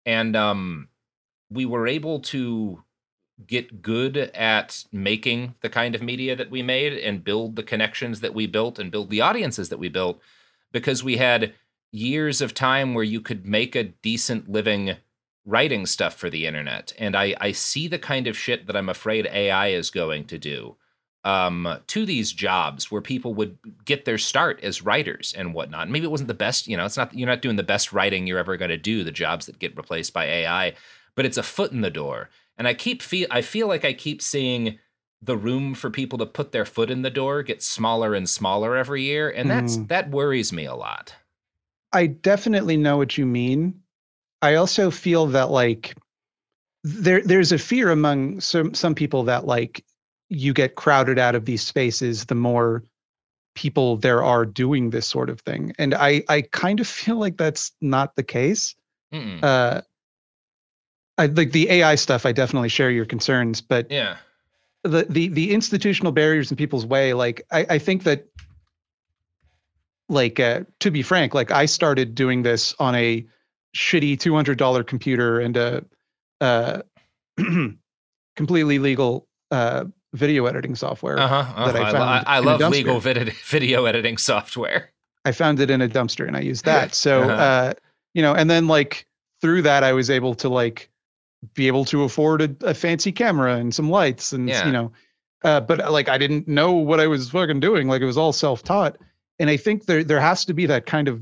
and 0.06 0.36
um, 0.36 0.88
we 1.52 1.66
were 1.66 1.88
able 1.88 2.20
to 2.22 2.84
get 3.46 3.82
good 3.82 4.18
at 4.18 4.86
making 4.92 5.56
the 5.62 5.70
kind 5.70 5.96
of 5.96 6.02
media 6.02 6.36
that 6.36 6.52
we 6.52 6.62
made 6.62 6.94
and 6.94 7.24
build 7.24 7.56
the 7.56 7.64
connections 7.64 8.22
that 8.22 8.34
we 8.34 8.48
built 8.48 8.80
and 8.80 8.92
build 8.92 9.10
the 9.10 9.22
audiences 9.22 9.70
that 9.70 9.80
we 9.80 9.90
built 9.90 10.20
because 10.72 11.04
we 11.04 11.18
had 11.18 11.54
years 11.92 12.42
of 12.42 12.54
time 12.54 12.94
where 12.94 13.04
you 13.04 13.22
could 13.22 13.46
make 13.46 13.76
a 13.76 13.84
decent 13.84 14.50
living 14.50 14.96
writing 15.46 15.86
stuff 15.86 16.16
for 16.16 16.30
the 16.30 16.46
internet. 16.46 16.94
And 16.98 17.16
i 17.16 17.36
i 17.40 17.52
see 17.52 17.88
the 17.88 18.00
kind 18.00 18.28
of 18.28 18.38
shit 18.38 18.68
that 18.68 18.76
i'm 18.76 18.90
afraid 18.90 19.28
ai 19.28 19.68
is 19.70 19.90
going 19.90 20.26
to 20.26 20.38
do 20.38 20.76
um, 21.24 21.80
to 21.88 22.06
these 22.06 22.32
jobs 22.32 22.92
where 22.92 23.02
people 23.02 23.34
would 23.36 23.58
get 23.86 24.06
their 24.06 24.18
start 24.18 24.60
as 24.64 24.82
writers 24.82 25.34
and 25.38 25.54
whatnot. 25.54 25.90
Maybe 25.90 26.06
it 26.06 26.12
wasn't 26.12 26.28
the 26.28 26.34
best, 26.34 26.68
you 26.68 26.76
know, 26.78 26.86
it's 26.86 26.98
not 26.98 27.14
you're 27.14 27.28
not 27.30 27.42
doing 27.42 27.56
the 27.56 27.64
best 27.64 27.94
writing 27.94 28.28
you're 28.28 28.40
ever 28.40 28.58
going 28.58 28.70
to 28.70 28.78
do. 28.78 29.04
The 29.04 29.12
jobs 29.12 29.46
that 29.46 29.60
get 29.60 29.78
replaced 29.78 30.14
by 30.14 30.26
AI, 30.26 30.74
but 31.16 31.26
it's 31.26 31.38
a 31.38 31.44
foot 31.44 31.72
in 31.72 31.82
the 31.82 31.90
door. 31.90 32.30
And 32.58 32.68
I 32.68 32.74
keep 32.74 33.02
feel 33.02 33.28
I 33.32 33.42
feel 33.42 33.68
like 33.68 33.86
I 33.86 33.94
keep 33.94 34.22
seeing 34.22 34.80
the 35.22 35.38
room 35.38 35.74
for 35.74 35.90
people 35.90 36.20
to 36.20 36.26
put 36.26 36.52
their 36.52 36.66
foot 36.66 36.92
in 36.92 37.02
the 37.02 37.10
door 37.10 37.44
get 37.44 37.64
smaller 37.64 38.14
and 38.14 38.28
smaller 38.28 38.76
every 38.76 39.04
year, 39.04 39.30
and 39.30 39.50
that's 39.50 39.78
Mm. 39.78 39.88
that 39.88 40.10
worries 40.12 40.52
me 40.52 40.66
a 40.66 40.76
lot. 40.76 41.16
I 41.94 42.08
definitely 42.08 42.76
know 42.78 42.98
what 42.98 43.18
you 43.18 43.26
mean. 43.26 43.82
I 44.42 44.56
also 44.56 44.92
feel 44.92 45.28
that 45.28 45.52
like 45.52 45.96
there 46.84 47.22
there's 47.22 47.52
a 47.52 47.58
fear 47.58 47.92
among 47.92 48.42
some 48.42 48.74
some 48.74 48.96
people 48.96 49.24
that 49.26 49.46
like 49.46 49.86
you 50.30 50.54
get 50.54 50.76
crowded 50.76 51.20
out 51.20 51.36
of 51.36 51.46
these 51.46 51.62
spaces 51.62 52.26
the 52.26 52.36
more 52.36 52.84
people 53.56 53.98
there 53.98 54.24
are 54.24 54.46
doing 54.46 54.90
this 54.90 55.06
sort 55.08 55.30
of 55.30 55.40
thing. 55.42 55.74
And 55.78 55.94
I 55.94 56.24
I 56.30 56.42
kind 56.42 56.80
of 56.80 56.88
feel 57.02 57.18
like 57.18 57.38
that's 57.38 57.72
not 57.82 58.16
the 58.16 58.24
case. 58.24 58.76
Mm-mm. 59.14 59.44
Uh 59.44 59.82
I 61.18 61.28
like 61.28 61.52
the 61.52 61.70
AI 61.70 61.96
stuff 61.96 62.26
I 62.26 62.32
definitely 62.32 62.70
share 62.70 62.90
your 62.90 63.06
concerns, 63.06 63.62
but 63.62 63.92
yeah. 63.92 64.18
the 64.84 65.06
the 65.10 65.28
the 65.28 65.54
institutional 65.54 66.12
barriers 66.12 66.50
in 66.50 66.58
people's 66.58 66.86
way 66.86 67.14
like 67.14 67.42
i 67.52 67.66
i 67.70 67.78
think 67.78 68.04
that 68.04 68.26
like 70.10 70.40
uh 70.40 70.62
to 70.80 70.92
be 70.92 71.02
frank 71.02 71.34
like 71.34 71.52
i 71.52 71.66
started 71.66 72.16
doing 72.16 72.44
this 72.44 72.76
on 72.80 72.96
a 72.96 73.26
shitty 73.76 74.18
$200 74.18 74.86
computer 74.86 75.40
and 75.40 75.58
a 75.58 75.84
uh 76.42 76.82
completely 78.36 78.78
legal 78.80 79.28
uh 79.52 79.86
video 80.14 80.46
editing 80.46 80.76
software 80.76 81.20
Uh 81.20 81.28
huh. 81.28 81.66
that 81.72 81.76
I 81.76 81.90
I, 81.90 81.92
found 81.92 82.04
I, 82.04 82.24
I 82.28 82.40
love 82.40 82.62
legal 82.72 83.00
vid- 83.00 83.34
video 83.46 83.86
editing 83.86 84.18
software. 84.18 84.92
I 85.26 85.32
found 85.32 85.60
it 85.60 85.70
in 85.70 85.82
a 85.82 85.88
dumpster 85.90 86.28
and 86.28 86.36
I 86.38 86.42
used 86.42 86.66
that. 86.66 86.94
So, 87.06 87.24
Uh-huh. 87.24 87.32
uh, 87.34 87.74
you 88.14 88.22
know, 88.22 88.34
and 88.34 88.50
then 88.50 88.68
like 88.68 89.08
through 89.42 89.64
that, 89.64 89.84
I 89.84 89.94
was 89.94 90.10
able 90.10 90.36
to 90.36 90.50
like 90.50 90.90
be 91.56 91.68
able 91.68 91.84
to 91.86 92.04
afford 92.04 92.42
a, 92.42 92.56
a 92.62 92.74
fancy 92.74 93.12
camera 93.12 93.56
and 93.56 93.74
some 93.74 93.90
lights 93.90 94.34
and, 94.34 94.48
Yeah. 94.48 94.66
you 94.66 94.72
know, 94.72 94.92
uh, 95.44 95.60
but 95.60 95.82
uh, 95.84 95.92
like 95.92 96.08
I 96.10 96.18
didn't 96.18 96.48
know 96.48 96.72
what 96.74 97.00
I 97.00 97.08
was 97.08 97.30
fucking 97.30 97.60
doing. 97.60 97.88
Like 97.88 98.02
it 98.02 98.06
was 98.06 98.18
all 98.18 98.32
self 98.34 98.64
taught. 98.64 98.98
And 99.40 99.50
I 99.50 99.58
think 99.58 99.86
there, 99.88 100.04
there 100.04 100.20
has 100.22 100.46
to 100.46 100.54
be 100.54 100.66
that 100.68 100.86
kind 100.86 101.08
of 101.08 101.22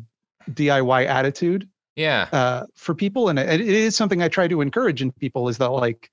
DIY 0.51 1.05
attitude 1.07 1.67
Yeah. 1.95 2.27
uh, 2.31 2.65
for 2.75 2.93
people. 2.93 3.29
And 3.29 3.39
it, 3.39 3.61
it 3.61 3.67
is 3.67 3.95
something 3.95 4.21
I 4.21 4.27
try 4.27 4.47
to 4.47 4.61
encourage 4.61 5.01
in 5.01 5.11
people 5.13 5.47
is 5.49 5.57
that 5.59 5.69
like, 5.71 6.11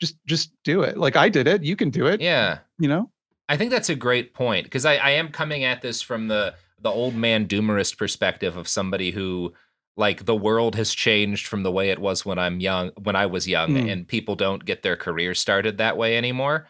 just, 0.00 0.16
just 0.26 0.50
do 0.64 0.82
it. 0.82 0.96
Like 0.96 1.16
I 1.16 1.28
did 1.28 1.46
it. 1.46 1.62
You 1.62 1.76
can 1.76 1.90
do 1.90 2.06
it. 2.06 2.20
Yeah. 2.20 2.58
You 2.78 2.88
know? 2.88 3.10
I 3.48 3.56
think 3.56 3.70
that's 3.70 3.88
a 3.88 3.94
great 3.94 4.34
point 4.34 4.64
because 4.64 4.84
I, 4.84 4.96
I 4.96 5.10
am 5.10 5.28
coming 5.28 5.64
at 5.64 5.82
this 5.82 6.02
from 6.02 6.28
the 6.28 6.54
the 6.82 6.90
old 6.90 7.14
man 7.14 7.46
doomerist 7.46 7.96
perspective 7.96 8.56
of 8.56 8.68
somebody 8.68 9.10
who 9.10 9.54
like 9.96 10.26
the 10.26 10.36
world 10.36 10.74
has 10.76 10.92
changed 10.92 11.46
from 11.46 11.62
the 11.62 11.72
way 11.72 11.90
it 11.90 11.98
was 11.98 12.26
when 12.26 12.38
I'm 12.38 12.60
young 12.60 12.90
when 13.02 13.16
I 13.16 13.26
was 13.26 13.48
young 13.48 13.70
Mm. 13.70 13.90
and 13.90 14.08
people 14.08 14.34
don't 14.34 14.64
get 14.64 14.82
their 14.82 14.96
career 14.96 15.34
started 15.34 15.78
that 15.78 15.96
way 15.96 16.18
anymore. 16.18 16.66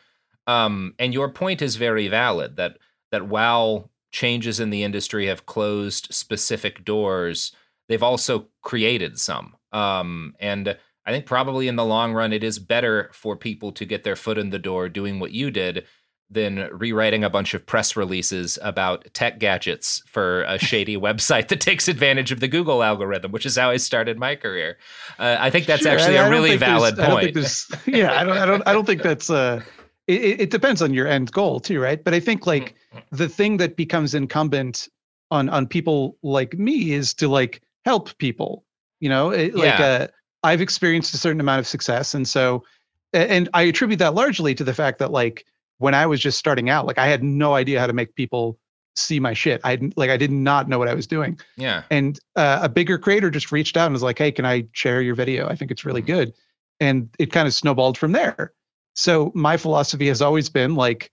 Um, 0.46 0.94
and 0.98 1.12
your 1.12 1.28
point 1.30 1.60
is 1.62 1.76
very 1.76 2.08
valid 2.08 2.56
that 2.56 2.78
that 3.10 3.26
while 3.26 3.90
changes 4.12 4.60
in 4.60 4.70
the 4.70 4.82
industry 4.84 5.26
have 5.26 5.46
closed 5.46 6.08
specific 6.10 6.84
doors, 6.84 7.52
they've 7.88 8.02
also 8.02 8.46
created 8.62 9.18
some. 9.18 9.56
Um, 9.72 10.34
and 10.38 10.76
I 11.06 11.12
think 11.12 11.24
probably 11.26 11.68
in 11.68 11.76
the 11.76 11.84
long 11.84 12.12
run, 12.12 12.32
it 12.32 12.42
is 12.42 12.58
better 12.58 13.10
for 13.12 13.36
people 13.36 13.72
to 13.72 13.84
get 13.84 14.02
their 14.04 14.16
foot 14.16 14.38
in 14.38 14.50
the 14.50 14.58
door 14.58 14.88
doing 14.88 15.20
what 15.20 15.30
you 15.32 15.50
did 15.50 15.84
than 16.28 16.68
rewriting 16.72 17.22
a 17.22 17.30
bunch 17.30 17.54
of 17.54 17.64
press 17.64 17.94
releases 17.94 18.58
about 18.60 19.06
tech 19.14 19.38
gadgets 19.38 20.02
for 20.08 20.42
a 20.44 20.58
shady 20.68 20.96
website 20.96 21.46
that 21.48 21.60
takes 21.60 21.86
advantage 21.86 22.32
of 22.32 22.40
the 22.40 22.48
Google 22.48 22.82
algorithm, 22.82 23.30
which 23.30 23.46
is 23.46 23.56
how 23.56 23.70
I 23.70 23.76
started 23.76 24.18
my 24.18 24.34
career. 24.34 24.76
Uh, 25.20 25.36
I 25.38 25.50
think 25.50 25.66
that's 25.66 25.82
Sure, 25.82 25.92
actually 25.92 26.18
I- 26.18 26.24
I 26.24 26.26
a 26.26 26.30
really 26.30 26.56
valid 26.56 26.98
I 26.98 27.10
point. 27.10 27.34
there's- 27.34 27.70
yeah, 27.86 28.12
I 28.20 28.24
don't, 28.24 28.36
I 28.38 28.44
don't, 28.46 28.62
I 28.66 28.72
don't 28.72 28.84
think 28.84 29.02
that's. 29.02 29.30
Uh, 29.30 29.62
it, 30.08 30.40
it 30.40 30.50
depends 30.50 30.82
on 30.82 30.92
your 30.94 31.06
end 31.06 31.30
goal 31.32 31.60
too, 31.60 31.80
right? 31.80 32.02
But 32.02 32.12
I 32.14 32.20
think 32.20 32.46
like 32.46 32.74
Mm-hmm. 32.94 33.16
the 33.16 33.28
thing 33.28 33.56
that 33.58 33.76
becomes 33.76 34.14
incumbent 34.14 34.88
on 35.30 35.48
on 35.50 35.66
people 35.66 36.16
like 36.22 36.54
me 36.58 36.92
is 36.92 37.12
to 37.14 37.28
like 37.28 37.60
help 37.84 38.16
people. 38.18 38.64
You 39.00 39.10
know, 39.10 39.30
it, 39.30 39.54
like 39.54 39.78
Yeah. 39.78 40.06
I've 40.46 40.60
experienced 40.60 41.12
a 41.14 41.18
certain 41.18 41.40
amount 41.40 41.60
of 41.60 41.66
success, 41.66 42.14
and 42.14 42.26
so, 42.26 42.64
and 43.12 43.48
I 43.54 43.62
attribute 43.62 43.98
that 43.98 44.14
largely 44.14 44.54
to 44.54 44.64
the 44.64 44.74
fact 44.74 44.98
that 45.00 45.10
like 45.10 45.44
when 45.78 45.94
I 45.94 46.06
was 46.06 46.20
just 46.20 46.38
starting 46.38 46.70
out, 46.70 46.86
like 46.86 46.98
I 46.98 47.06
had 47.06 47.22
no 47.22 47.54
idea 47.54 47.80
how 47.80 47.86
to 47.86 47.92
make 47.92 48.14
people 48.14 48.58
see 48.94 49.20
my 49.20 49.34
shit. 49.34 49.60
I 49.62 49.76
didn't- 49.76 49.96
like 49.98 50.08
I 50.10 50.16
did 50.16 50.30
not 50.30 50.68
know 50.68 50.78
what 50.78 50.88
I 50.88 50.94
was 50.94 51.06
doing 51.06 51.38
yeah. 51.56 51.82
and 51.90 52.18
uh, 52.36 52.60
a 52.62 52.68
bigger 52.68 52.96
creator 52.98 53.30
just 53.30 53.52
reached 53.52 53.76
out 53.76 53.84
and 53.86 53.92
was 53.92 54.02
like 54.02 54.16
hey 54.18 54.32
can 54.32 54.46
i 54.46 54.64
share 54.72 55.02
your 55.02 55.14
video 55.14 55.46
i 55.48 55.54
think 55.54 55.70
it's 55.70 55.84
really 55.84 56.00
good 56.00 56.32
and 56.80 57.10
it 57.18 57.30
kind 57.30 57.46
of 57.46 57.52
snowballed 57.52 57.98
from 57.98 58.12
there 58.12 58.54
so 58.94 59.30
my 59.34 59.58
philosophy 59.58 60.08
has 60.08 60.22
always 60.22 60.48
been 60.48 60.74
like 60.76 61.12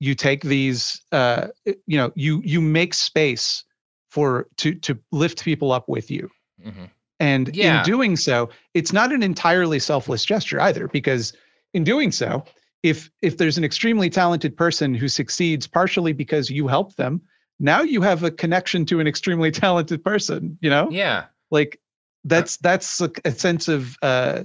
you 0.00 0.14
take 0.14 0.42
these 0.42 1.00
uh 1.12 1.46
you 1.86 1.96
know 1.96 2.12
you 2.14 2.42
you 2.44 2.60
make 2.60 2.92
space 2.92 3.64
for 4.10 4.46
to 4.58 4.74
to 4.74 4.98
lift 5.10 5.42
people 5.44 5.72
up 5.72 5.88
with 5.88 6.10
you 6.10 6.28
Mhm. 6.62 6.90
And 7.20 7.54
Yeah. 7.54 7.78
in 7.78 7.84
doing 7.84 8.16
so 8.16 8.50
it's 8.74 8.92
not 8.92 9.12
an 9.12 9.22
entirely 9.22 9.78
selfless 9.78 10.24
gesture 10.24 10.60
either 10.60 10.88
because 10.88 11.32
in 11.72 11.84
doing 11.84 12.10
so 12.12 12.44
if 12.82 13.10
if 13.22 13.36
there's 13.38 13.56
an 13.58 13.64
extremely 13.64 14.10
talented 14.10 14.56
person 14.56 14.94
who 14.94 15.08
succeeds 15.08 15.66
partially 15.66 16.12
because 16.12 16.50
you 16.50 16.66
help 16.68 16.96
them 16.96 17.20
now 17.60 17.82
you 17.82 18.02
have 18.02 18.24
a 18.24 18.30
connection 18.30 18.84
to 18.86 19.00
an 19.00 19.06
extremely 19.06 19.50
talented 19.64 20.02
person 20.02 20.58
you 20.60 20.68
know 20.70 20.88
Yeah. 20.90 21.24
like 21.50 21.80
that's 22.24 22.56
that's 22.58 23.00
a, 23.00 23.10
a 23.24 23.30
sense 23.30 23.68
of 23.68 23.96
uh 24.02 24.42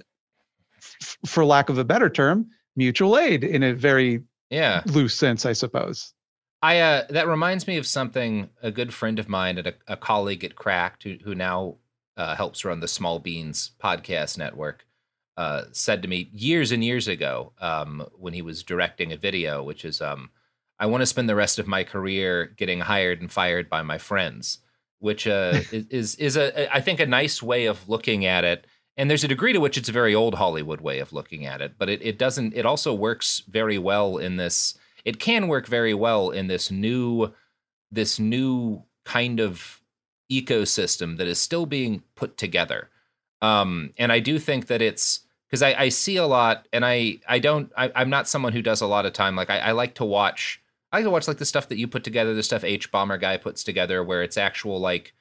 f- 0.78 1.18
for 1.26 1.46
lack 1.46 1.70
of 1.70 1.78
a 1.78 1.84
better 1.84 2.10
term 2.10 2.48
mutual 2.76 3.18
aid 3.18 3.44
in 3.44 3.64
a 3.64 3.74
very 3.74 4.22
Yeah. 4.52 4.84
loose 4.86 5.16
sense 5.16 5.46
i 5.46 5.54
suppose 5.54 6.14
I 6.62 6.80
uh, 6.80 7.06
that 7.12 7.26
reminds 7.26 7.68
me 7.68 7.78
of 7.78 7.88
something 7.88 8.50
a 8.62 8.70
good 8.70 8.94
friend 8.94 9.18
of 9.18 9.30
mine 9.30 9.58
and 9.60 9.68
a, 9.68 9.74
a 9.88 9.96
colleague 9.96 10.44
at 10.44 10.56
Cracked 10.56 11.04
who 11.04 11.16
who 11.24 11.34
now 11.34 11.76
uh, 12.20 12.36
helps 12.36 12.64
run 12.64 12.82
the 12.82 12.88
Small 12.88 13.18
Beans 13.18 13.72
podcast 13.82 14.38
network 14.38 14.86
uh, 15.38 15.64
said 15.72 16.02
to 16.02 16.08
me 16.10 16.30
years 16.34 16.74
and 16.74 16.84
years 16.84 17.08
ago 17.08 17.54
um, 17.62 18.06
when 18.18 18.34
he 18.34 18.42
was 18.42 18.62
directing 18.62 19.14
a 19.14 19.18
video, 19.18 19.64
which 19.64 19.86
is 19.86 20.02
um, 20.02 20.30
I 20.78 20.86
want 20.86 21.02
to 21.02 21.06
spend 21.06 21.30
the 21.30 21.36
rest 21.36 21.60
of 21.60 21.66
my 21.66 21.86
career 21.86 22.54
getting 22.58 22.82
hired 22.82 23.22
and 23.22 23.32
fired 23.32 23.70
by 23.70 23.82
my 23.82 23.98
friends, 23.98 24.60
which 25.00 25.28
uh, 25.28 25.62
is 25.72 26.16
is 26.16 26.36
a 26.36 26.76
I 26.76 26.82
think 26.82 27.00
a 27.00 27.06
nice 27.06 27.42
way 27.42 27.68
of 27.68 27.88
looking 27.88 28.26
at 28.26 28.44
it. 28.44 28.68
And 28.98 29.10
there's 29.10 29.24
a 29.24 29.30
degree 29.30 29.54
to 29.54 29.62
which 29.62 29.78
it's 29.78 29.88
a 29.88 29.94
very 29.94 30.14
old 30.14 30.36
Hollywood 30.36 30.82
way 30.82 31.00
of 31.00 31.14
looking 31.14 31.46
at 31.46 31.62
it, 31.62 31.76
but 31.78 31.88
it, 31.88 32.02
it 32.02 32.20
doesn't. 32.20 32.54
It 32.54 32.66
also 32.66 32.94
works 32.94 33.42
very 33.48 33.78
well 33.78 34.18
in 34.18 34.36
this 34.36 34.78
it 35.06 35.20
can 35.20 35.48
work 35.48 35.68
very 35.68 35.94
well 35.94 36.32
in 36.32 36.48
this 36.48 36.70
new 36.70 37.32
this 37.92 38.20
new 38.20 38.84
kind 39.06 39.40
of 39.40 39.82
ecosystem 40.32 41.18
that 41.18 41.28
is 41.28 41.40
still 41.42 41.66
being 41.66 42.04
put 42.16 42.38
together 42.38 42.90
um 43.42 43.92
and 43.98 44.12
i 44.12 44.20
do 44.20 44.38
think 44.40 44.68
that 44.68 44.82
it's 44.82 45.22
because 45.48 45.62
I, 45.62 45.74
I 45.74 45.90
see 45.90 46.18
a 46.18 46.26
lot 46.28 46.68
and 46.74 46.86
i 46.86 47.20
i 47.28 47.40
don't 47.40 47.72
I, 47.78 47.92
i'm 47.96 48.10
not 48.10 48.28
someone 48.28 48.54
who 48.54 48.62
does 48.62 48.82
a 48.82 48.88
lot 48.88 49.06
of 49.06 49.14
time 49.14 49.36
like 49.36 49.50
I, 49.50 49.60
I 49.60 49.72
like 49.72 49.96
to 49.96 50.06
watch 50.06 50.62
i 50.92 50.98
like 50.98 51.06
to 51.06 51.10
watch 51.10 51.28
like 51.28 51.38
the 51.38 51.46
stuff 51.46 51.70
that 51.70 51.78
you 51.78 51.88
put 51.88 52.04
together 52.04 52.34
the 52.34 52.44
stuff 52.44 52.62
hbomberguy 52.64 53.42
puts 53.42 53.64
together 53.64 54.04
where 54.04 54.22
it's 54.24 54.38
actual 54.38 54.80
like 54.80 55.14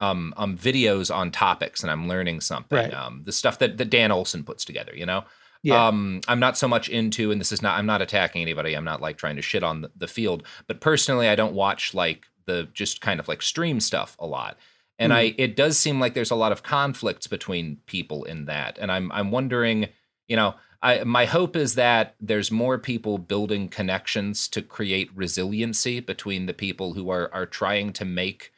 um 0.00 0.32
um 0.36 0.56
videos 0.56 1.14
on 1.14 1.30
topics 1.30 1.82
and 1.82 1.90
i'm 1.90 2.08
learning 2.08 2.40
something 2.40 2.76
Right. 2.78 2.94
um 2.94 3.22
the 3.24 3.32
stuff 3.32 3.58
that, 3.58 3.76
that 3.78 3.90
dan 3.90 4.10
olson 4.10 4.42
puts 4.44 4.64
together 4.64 4.92
you 4.94 5.06
know 5.06 5.24
Yeah. 5.62 5.88
um, 5.88 6.20
I'm 6.28 6.38
not 6.38 6.56
so 6.56 6.68
much 6.68 6.88
into, 6.88 7.32
and 7.32 7.40
this 7.40 7.50
is 7.50 7.62
not, 7.62 7.76
I'm 7.76 7.84
not 7.86 8.00
attacking 8.00 8.42
anybody. 8.42 8.74
I'm 8.76 8.84
not 8.84 9.00
like 9.02 9.16
trying 9.18 9.34
to 9.34 9.42
shit 9.42 9.64
on 9.64 9.80
the, 9.82 9.90
the 9.96 10.06
field, 10.06 10.44
but 10.68 10.80
personally, 10.80 11.26
I 11.28 11.34
don't 11.34 11.52
watch 11.52 11.94
like 11.94 12.27
the 12.48 12.68
just 12.74 13.00
kind 13.00 13.20
of 13.20 13.28
like 13.28 13.40
stream 13.40 13.78
stuff 13.78 14.16
a 14.18 14.26
lot. 14.26 14.58
And 14.98 15.12
I, 15.12 15.34
it 15.38 15.54
does 15.54 15.78
seem 15.78 16.00
like 16.00 16.14
there's 16.14 16.32
a 16.32 16.34
lot 16.34 16.50
of 16.50 16.64
conflicts 16.64 17.28
between 17.28 17.76
people 17.86 18.24
in 18.24 18.46
that. 18.46 18.78
And 18.80 18.90
I'm, 18.90 19.12
I'm 19.12 19.30
wondering, 19.30 19.90
you 20.26 20.34
know, 20.34 20.56
I, 20.82 21.04
my 21.04 21.24
hope 21.24 21.54
is 21.54 21.76
that 21.76 22.16
there's 22.20 22.50
more 22.50 22.78
people 22.78 23.18
building 23.18 23.68
connections 23.68 24.48
to 24.48 24.60
create 24.62 25.10
resiliency 25.14 26.00
between 26.00 26.46
the 26.46 26.54
people 26.54 26.94
who 26.94 27.10
are, 27.10 27.32
are 27.32 27.46
trying 27.46 27.92
to 27.92 28.04
make 28.04 28.52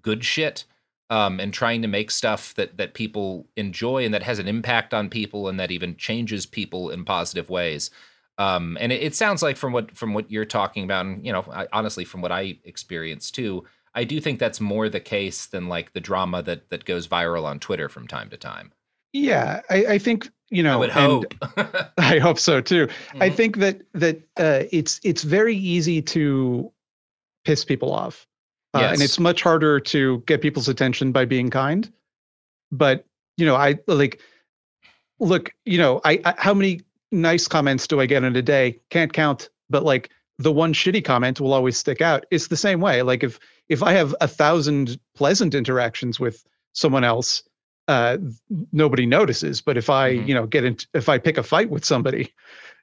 good 0.00 0.24
shit 0.24 0.64
um, 1.10 1.40
and 1.40 1.52
trying 1.52 1.82
to 1.82 1.88
make 1.88 2.10
stuff 2.10 2.54
that 2.54 2.76
that 2.78 2.94
people 2.94 3.48
enjoy 3.56 4.04
and 4.04 4.14
that 4.14 4.22
has 4.22 4.38
an 4.38 4.48
impact 4.48 4.94
on 4.94 5.10
people 5.10 5.48
and 5.48 5.58
that 5.58 5.72
even 5.72 5.96
changes 5.96 6.46
people 6.46 6.90
in 6.90 7.04
positive 7.04 7.50
ways. 7.50 7.90
Um, 8.40 8.78
and 8.80 8.90
it, 8.90 9.02
it 9.02 9.14
sounds 9.14 9.42
like 9.42 9.58
from 9.58 9.74
what 9.74 9.94
from 9.94 10.14
what 10.14 10.30
you're 10.30 10.46
talking 10.46 10.82
about, 10.82 11.04
and 11.04 11.24
you 11.26 11.30
know, 11.30 11.44
I, 11.52 11.66
honestly, 11.74 12.06
from 12.06 12.22
what 12.22 12.32
I 12.32 12.56
experienced 12.64 13.34
too, 13.34 13.64
I 13.94 14.04
do 14.04 14.18
think 14.18 14.38
that's 14.38 14.62
more 14.62 14.88
the 14.88 14.98
case 14.98 15.44
than 15.44 15.68
like 15.68 15.92
the 15.92 16.00
drama 16.00 16.42
that 16.44 16.70
that 16.70 16.86
goes 16.86 17.06
viral 17.06 17.44
on 17.44 17.58
Twitter 17.58 17.90
from 17.90 18.08
time 18.08 18.30
to 18.30 18.38
time. 18.38 18.72
Yeah, 19.12 19.60
I, 19.68 19.84
I 19.84 19.98
think 19.98 20.30
you 20.48 20.62
know, 20.62 20.82
I 20.82 20.88
hope. 20.88 21.34
I 21.98 22.18
hope 22.18 22.38
so 22.38 22.62
too. 22.62 22.88
I 23.20 23.28
Mhm. 23.28 23.34
think 23.36 23.56
that 23.58 23.82
that 23.92 24.16
uh, 24.38 24.62
it's 24.72 25.00
it's 25.04 25.22
very 25.22 25.54
easy 25.56 26.00
to 26.00 26.72
piss 27.44 27.62
people 27.62 27.92
off, 27.92 28.26
uh, 28.72 28.88
and 28.90 29.02
it's 29.02 29.18
much 29.18 29.42
harder 29.42 29.78
to 29.80 30.22
get 30.26 30.40
people's 30.40 30.68
attention 30.68 31.12
by 31.12 31.26
being 31.26 31.50
kind. 31.50 31.92
But 32.72 33.04
you 33.36 33.44
know, 33.44 33.56
I 33.56 33.78
like 33.86 34.22
look. 35.18 35.50
You 35.66 35.76
know, 35.76 36.00
I, 36.04 36.20
I 36.24 36.34
how 36.38 36.54
many 36.54 36.80
nice 37.12 37.48
comments 37.48 37.86
do 37.86 38.00
I 38.00 38.06
get 38.06 38.24
in 38.24 38.36
a 38.36 38.42
day? 38.42 38.78
Can't 38.90 39.12
count. 39.12 39.48
But 39.68 39.84
like 39.84 40.10
the 40.38 40.52
one 40.52 40.72
shitty 40.72 41.04
comment 41.04 41.40
will 41.40 41.52
always 41.52 41.76
stick 41.76 42.00
out. 42.00 42.24
It's 42.30 42.48
the 42.48 42.56
same 42.56 42.80
way. 42.80 43.02
Like 43.02 43.22
if 43.22 43.38
if 43.68 43.82
I 43.82 43.92
have 43.92 44.14
a 44.20 44.26
thousand 44.28 44.98
pleasant 45.14 45.54
interactions 45.54 46.18
with 46.18 46.44
someone 46.72 47.04
else, 47.04 47.42
uh, 47.88 48.18
nobody 48.72 49.06
notices. 49.06 49.60
But 49.60 49.76
if 49.76 49.88
I, 49.90 50.12
Mhm. 50.14 50.28
you 50.28 50.34
know, 50.34 50.46
get 50.46 50.64
into 50.64 50.86
if 50.94 51.08
I 51.08 51.18
pick 51.18 51.38
a 51.38 51.42
fight 51.42 51.70
with 51.70 51.84
somebody, 51.84 52.32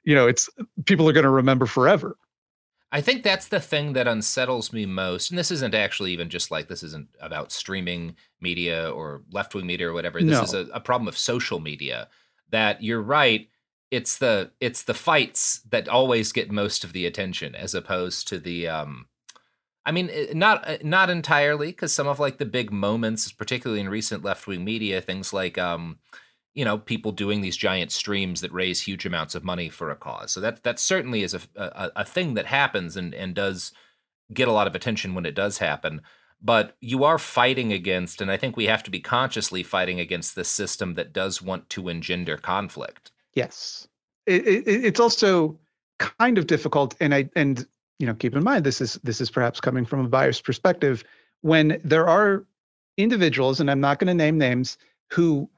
you 0.04 0.14
know, 0.14 0.26
it's 0.28 0.48
people 0.86 1.08
are 1.08 1.12
going 1.12 1.24
to 1.24 1.30
remember 1.30 1.66
forever. 1.66 2.16
I 2.90 3.02
think 3.02 3.22
that's 3.22 3.48
the 3.48 3.60
thing 3.60 3.92
that 3.92 4.08
unsettles 4.08 4.72
me 4.72 4.86
most. 4.86 5.28
And 5.30 5.38
this 5.38 5.50
isn't 5.50 5.74
actually 5.74 6.10
even 6.12 6.30
just 6.30 6.50
like 6.50 6.68
this 6.68 6.82
isn't 6.82 7.08
about 7.20 7.52
streaming 7.52 8.16
media 8.40 8.90
or 8.90 9.20
left 9.30 9.54
wing 9.54 9.66
media 9.66 9.88
or 9.88 9.92
whatever. 9.92 10.22
This 10.22 10.38
No. 10.38 10.42
is 10.42 10.54
a, 10.54 10.66
a 10.72 10.80
problem 10.80 11.06
of 11.06 11.18
social 11.18 11.60
media. 11.60 12.08
That 12.50 12.82
you're 12.82 13.02
right. 13.02 13.46
It's 13.90 14.18
the 14.18 14.50
it's 14.60 14.82
the 14.82 14.94
fights 14.94 15.60
that 15.70 15.88
always 15.88 16.32
get 16.32 16.50
most 16.50 16.84
of 16.84 16.92
the 16.92 17.06
attention, 17.06 17.54
as 17.54 17.74
opposed 17.74 18.28
to 18.28 18.38
the. 18.38 18.68
um 18.68 19.06
I 19.86 19.92
mean, 19.92 20.10
eh, 20.12 20.32
not 20.34 20.68
eh, 20.68 20.78
not 20.82 21.08
entirely, 21.08 21.68
because 21.68 21.94
some 21.94 22.06
of 22.06 22.20
like 22.20 22.38
the 22.38 22.44
big 22.44 22.70
moments, 22.70 23.32
particularly 23.32 23.80
in 23.80 23.88
recent 23.88 24.22
left 24.22 24.46
wing 24.46 24.64
media, 24.64 25.00
things 25.00 25.32
like 25.32 25.56
um, 25.56 25.98
you 26.54 26.64
know 26.64 26.76
people 26.76 27.12
doing 27.12 27.40
these 27.40 27.56
giant 27.56 27.90
streams 27.92 28.40
that 28.42 28.52
raise 28.52 28.82
huge 28.82 29.06
amounts 29.06 29.34
of 29.34 29.44
money 29.44 29.70
for 29.70 29.90
a 29.90 29.96
cause. 29.96 30.32
So 30.32 30.40
that 30.40 30.62
that 30.64 30.78
certainly 30.78 31.22
is 31.22 31.34
a 31.34 31.40
a, 31.56 31.90
a 31.96 32.04
thing 32.04 32.34
that 32.34 32.46
happens 32.46 32.96
and 32.96 33.14
and 33.14 33.34
does 33.34 33.72
get 34.34 34.48
a 34.48 34.52
lot 34.52 34.66
of 34.66 34.74
attention 34.74 35.14
when 35.14 35.24
it 35.26 35.34
does 35.34 35.58
happen. 35.58 36.02
But 36.40 36.76
you 36.80 37.04
are 37.04 37.18
fighting 37.18 37.72
against, 37.72 38.20
and 38.20 38.30
I 38.30 38.36
think 38.36 38.56
we 38.56 38.66
have 38.66 38.82
to 38.84 38.90
be 38.90 39.00
consciously 39.00 39.62
fighting 39.62 39.98
against 39.98 40.36
this 40.36 40.48
system 40.48 40.94
that 40.94 41.12
does 41.12 41.42
want 41.42 41.68
to 41.70 41.88
engender 41.88 42.36
conflict. 42.36 43.10
Yes, 43.34 43.88
it, 44.26 44.46
it, 44.46 44.66
it's 44.66 45.00
also 45.00 45.58
kind 45.98 46.38
of 46.38 46.46
difficult, 46.46 46.94
and 47.00 47.14
I 47.14 47.28
and 47.36 47.66
you 47.98 48.06
know 48.06 48.14
keep 48.14 48.34
in 48.34 48.44
mind 48.44 48.64
this 48.64 48.80
is 48.80 48.94
this 49.02 49.20
is 49.20 49.30
perhaps 49.30 49.60
coming 49.60 49.84
from 49.84 50.04
a 50.04 50.08
biased 50.08 50.44
perspective 50.44 51.04
when 51.42 51.80
there 51.84 52.08
are 52.08 52.44
individuals, 52.96 53.60
and 53.60 53.70
I'm 53.70 53.80
not 53.80 53.98
going 53.98 54.08
to 54.08 54.14
name 54.14 54.38
names, 54.38 54.78
who 55.12 55.48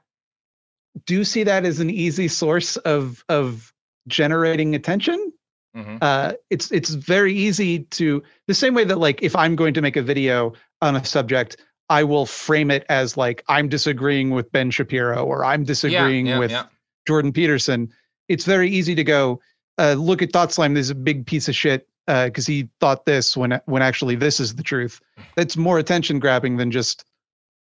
do 1.05 1.23
see 1.23 1.43
that 1.43 1.65
as 1.65 1.79
an 1.79 1.89
easy 1.89 2.27
source 2.27 2.77
of 2.77 3.23
of 3.29 3.73
generating 4.07 4.75
attention. 4.75 5.33
Mhm. 5.75 5.99
Uh, 6.01 6.33
it's 6.49 6.71
it's 6.71 6.89
very 6.89 7.33
easy 7.33 7.79
to 7.79 8.21
the 8.47 8.53
same 8.53 8.73
way 8.73 8.83
that 8.83 8.97
like 8.97 9.23
if 9.23 9.35
I'm 9.35 9.55
going 9.55 9.73
to 9.73 9.81
make 9.81 9.95
a 9.95 10.01
video 10.01 10.53
on 10.81 10.95
a 10.95 11.05
subject, 11.05 11.57
I 11.89 12.03
will 12.03 12.25
frame 12.25 12.71
it 12.71 12.85
as 12.89 13.15
like 13.15 13.43
I'm 13.47 13.69
disagreeing 13.69 14.31
with 14.31 14.51
Ben 14.51 14.71
Shapiro 14.71 15.25
or 15.25 15.45
I'm 15.45 15.63
disagreeing 15.63 16.27
yeah, 16.27 16.39
with 16.39 16.51
yeah. 16.51 16.65
Jordan 17.11 17.33
Peterson. 17.33 17.91
It's 18.29 18.45
very 18.45 18.69
easy 18.69 18.95
to 18.95 19.03
go 19.03 19.41
uh, 19.77 19.95
look 19.97 20.21
at 20.21 20.31
Thought 20.31 20.53
Slime. 20.53 20.75
This 20.75 20.85
is 20.85 20.91
a 20.91 20.95
big 20.95 21.25
piece 21.25 21.49
of 21.49 21.55
shit 21.55 21.89
because 22.07 22.47
he 22.47 22.69
thought 22.79 23.05
this 23.05 23.35
when 23.35 23.59
when 23.65 23.81
actually 23.81 24.15
this 24.15 24.39
is 24.39 24.55
the 24.55 24.63
truth. 24.63 25.01
That's 25.35 25.57
more 25.57 25.77
attention 25.77 26.19
grabbing 26.19 26.55
than 26.55 26.71
just 26.71 27.03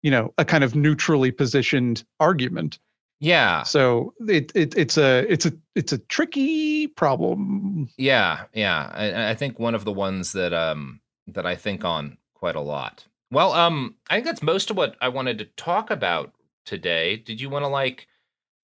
you 0.02 0.10
know 0.10 0.32
a 0.38 0.44
kind 0.44 0.62
of 0.62 0.76
neutrally 0.76 1.32
positioned 1.32 2.04
argument. 2.20 2.78
Yeah, 3.18 3.64
So 3.64 4.14
it, 4.28 4.52
it 4.54 4.76
it's 4.76 4.96
a 4.96 5.26
it's 5.28 5.46
a 5.46 5.52
it's 5.74 5.92
a 5.92 5.98
tricky 5.98 6.86
problem. 6.86 7.88
Yeah, 7.98 8.44
yeah. 8.54 8.88
I, 8.94 9.30
I 9.30 9.34
think 9.34 9.58
one 9.58 9.74
of 9.74 9.84
the 9.84 9.92
ones 9.92 10.30
that 10.32 10.52
um 10.52 11.00
that 11.26 11.44
I 11.44 11.56
think 11.56 11.84
on 11.84 12.18
quite 12.34 12.54
a 12.54 12.60
lot. 12.60 13.04
Well, 13.32 13.52
um, 13.52 13.96
I 14.08 14.14
think 14.14 14.26
that's 14.26 14.42
most 14.42 14.70
of 14.70 14.76
what 14.76 14.96
I 15.00 15.08
wanted 15.08 15.38
to 15.38 15.44
talk 15.44 15.90
about 15.90 16.32
today. 16.64 17.16
Did 17.16 17.40
you 17.40 17.50
want 17.50 17.64
to 17.64 17.68
like 17.68 18.06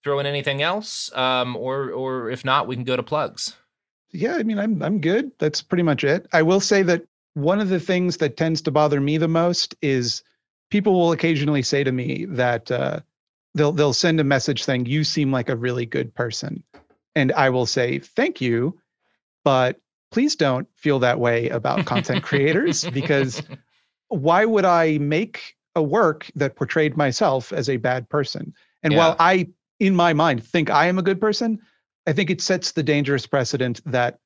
throw 0.06 0.20
in 0.20 0.26
anything 0.26 0.62
else? 0.62 1.10
Um, 1.16 1.56
or 1.56 1.90
or 1.90 2.30
if 2.30 2.44
not, 2.44 2.68
we 2.68 2.76
can 2.76 2.84
go 2.84 2.96
to 2.96 3.02
plugs. 3.02 3.56
Yeah, 4.12 4.36
I 4.36 4.44
mean, 4.44 4.56
I'm 4.58 4.80
I'm 4.80 5.00
good. 5.00 5.32
That's 5.38 5.60
pretty 5.60 5.82
much 5.82 6.04
it. 6.04 6.28
I 6.32 6.42
will 6.42 6.60
say 6.60 6.82
that 6.84 7.02
one 7.34 7.60
of 7.60 7.68
the 7.68 7.80
things 7.80 8.18
that 8.18 8.36
tends 8.36 8.62
to 8.62 8.70
bother 8.70 9.00
me 9.00 9.18
the 9.18 9.26
most 9.26 9.74
is 9.82 10.22
people 10.70 10.92
will 10.92 11.10
occasionally 11.10 11.62
say 11.62 11.82
to 11.82 11.90
me 11.90 12.24
that 12.28 12.70
uh, 12.70 13.00
they'll 13.54 13.72
they'll 13.72 13.92
send 13.92 14.20
a 14.20 14.24
message 14.24 14.62
saying 14.62 14.86
you 14.86 15.02
seem 15.02 15.32
like 15.32 15.48
a 15.48 15.56
really 15.56 15.86
good 15.86 16.14
person, 16.14 16.62
and 17.16 17.32
I 17.32 17.50
will 17.50 17.66
say 17.66 17.98
thank 17.98 18.40
you, 18.40 18.78
but 19.42 19.80
please 20.12 20.36
don't 20.36 20.68
feel 20.76 21.00
that 21.00 21.18
way 21.18 21.48
about 21.48 21.84
content 21.84 22.22
creators 22.22 22.84
because 22.92 23.42
why 24.06 24.44
would 24.44 24.64
I 24.64 24.98
make 24.98 25.56
a 25.74 25.82
work 25.82 26.30
that 26.36 26.54
portrayed 26.54 26.96
myself 26.96 27.52
as 27.52 27.68
a 27.68 27.76
bad 27.76 28.08
person? 28.08 28.54
And 28.84 28.92
Yeah. 28.92 28.98
while 28.98 29.16
I, 29.18 29.48
in 29.80 29.94
my 29.94 30.12
mind, 30.12 30.44
think 30.44 30.70
I 30.70 30.86
am 30.86 30.98
a 30.98 31.02
good 31.02 31.20
person, 31.20 31.58
I 32.06 32.12
think 32.12 32.30
it 32.30 32.40
sets 32.40 32.72
the 32.72 32.82
dangerous 32.82 33.26
precedent 33.26 33.80
that 33.86 34.18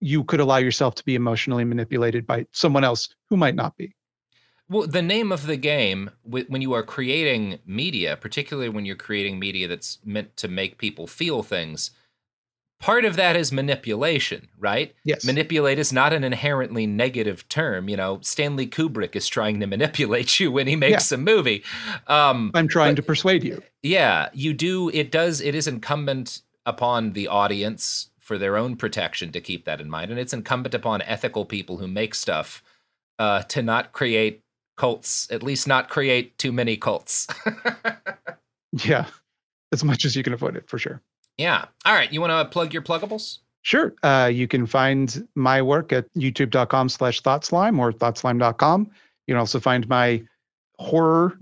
you 0.00 0.24
could 0.24 0.40
allow 0.40 0.58
yourself 0.58 0.94
to 0.96 1.04
be 1.04 1.14
emotionally 1.14 1.64
manipulated 1.64 2.26
by 2.26 2.46
someone 2.52 2.84
else 2.84 3.08
who 3.28 3.36
might 3.36 3.54
not 3.56 3.76
be. 3.76 3.94
Well, 4.70 4.86
the 4.86 5.02
name 5.02 5.32
of 5.32 5.46
the 5.46 5.56
game 5.56 6.10
when 6.24 6.60
you 6.60 6.74
are 6.74 6.82
creating 6.82 7.58
media, 7.64 8.16
particularly 8.16 8.68
when 8.68 8.84
you're 8.84 8.96
creating 8.96 9.38
media 9.38 9.66
that's 9.66 9.98
meant 10.04 10.36
to 10.36 10.46
make 10.46 10.76
people 10.76 11.06
feel 11.06 11.42
things, 11.42 11.90
part 12.80 13.04
of 13.04 13.16
that 13.16 13.36
is 13.36 13.50
manipulation, 13.52 14.48
right? 14.58 14.94
Yes. 15.04 15.24
Manipulate 15.24 15.78
is 15.78 15.92
not 15.92 16.12
an 16.12 16.24
inherently 16.24 16.86
negative 16.86 17.48
term. 17.48 17.88
You 17.88 17.96
know, 17.96 18.18
Stanley 18.22 18.66
Kubrick 18.66 19.16
is 19.16 19.26
trying 19.28 19.60
to 19.60 19.66
manipulate 19.66 20.38
you 20.40 20.50
when 20.52 20.66
he 20.66 20.76
makes 20.76 21.10
a 21.12 21.16
movie. 21.16 21.64
Um, 22.06 22.50
I'm 22.54 22.68
trying 22.68 22.92
but- 22.94 23.02
to 23.02 23.02
persuade 23.02 23.44
you. 23.44 23.62
yeah, 23.82 24.28
you 24.32 24.52
do. 24.54 24.88
It 24.90 25.10
does. 25.10 25.40
It 25.40 25.54
is 25.54 25.66
incumbent 25.66 26.42
upon 26.66 27.12
the 27.14 27.28
audience 27.28 28.10
for 28.18 28.36
their 28.38 28.56
own 28.58 28.76
protection 28.76 29.32
to 29.32 29.40
keep 29.40 29.64
that 29.64 29.80
in 29.80 29.88
mind, 29.88 30.10
and 30.10 30.20
it's 30.20 30.34
incumbent 30.34 30.74
upon 30.74 31.00
ethical 31.02 31.44
people 31.46 31.78
who 31.78 31.88
make 31.88 32.14
stuff 32.14 32.62
uh, 33.18 33.42
to 33.44 33.62
not 33.62 33.92
create 33.92 34.42
cults. 34.76 35.26
At 35.30 35.42
least, 35.42 35.66
not 35.66 35.88
create 35.88 36.36
too 36.38 36.52
many 36.52 36.76
cults. 36.76 37.26
Yeah. 38.84 39.06
As 39.72 39.82
much 39.82 40.04
as 40.04 40.14
you 40.14 40.22
can 40.22 40.32
avoid 40.34 40.56
it, 40.56 40.68
for 40.68 40.78
sure. 40.78 41.02
Yeah. 41.38 41.64
All 41.84 41.94
right. 41.94 42.12
You 42.12 42.20
want 42.20 42.32
to 42.32 42.44
plug 42.52 42.74
your 42.74 42.82
pluggables? 42.82 43.38
Sure. 43.62 43.94
Uh, 44.02 44.30
you 44.32 44.48
can 44.48 44.66
find 44.66 45.26
my 45.34 45.62
work 45.62 45.92
at 45.92 46.12
youtube.com 46.14 46.88
slash 46.88 47.22
thoughtslime 47.22 47.78
or 47.78 47.92
thoughtslime.com. 47.92 48.90
You 49.26 49.34
can 49.34 49.38
also 49.38 49.60
find 49.60 49.88
my 49.88 50.22
horror 50.78 51.38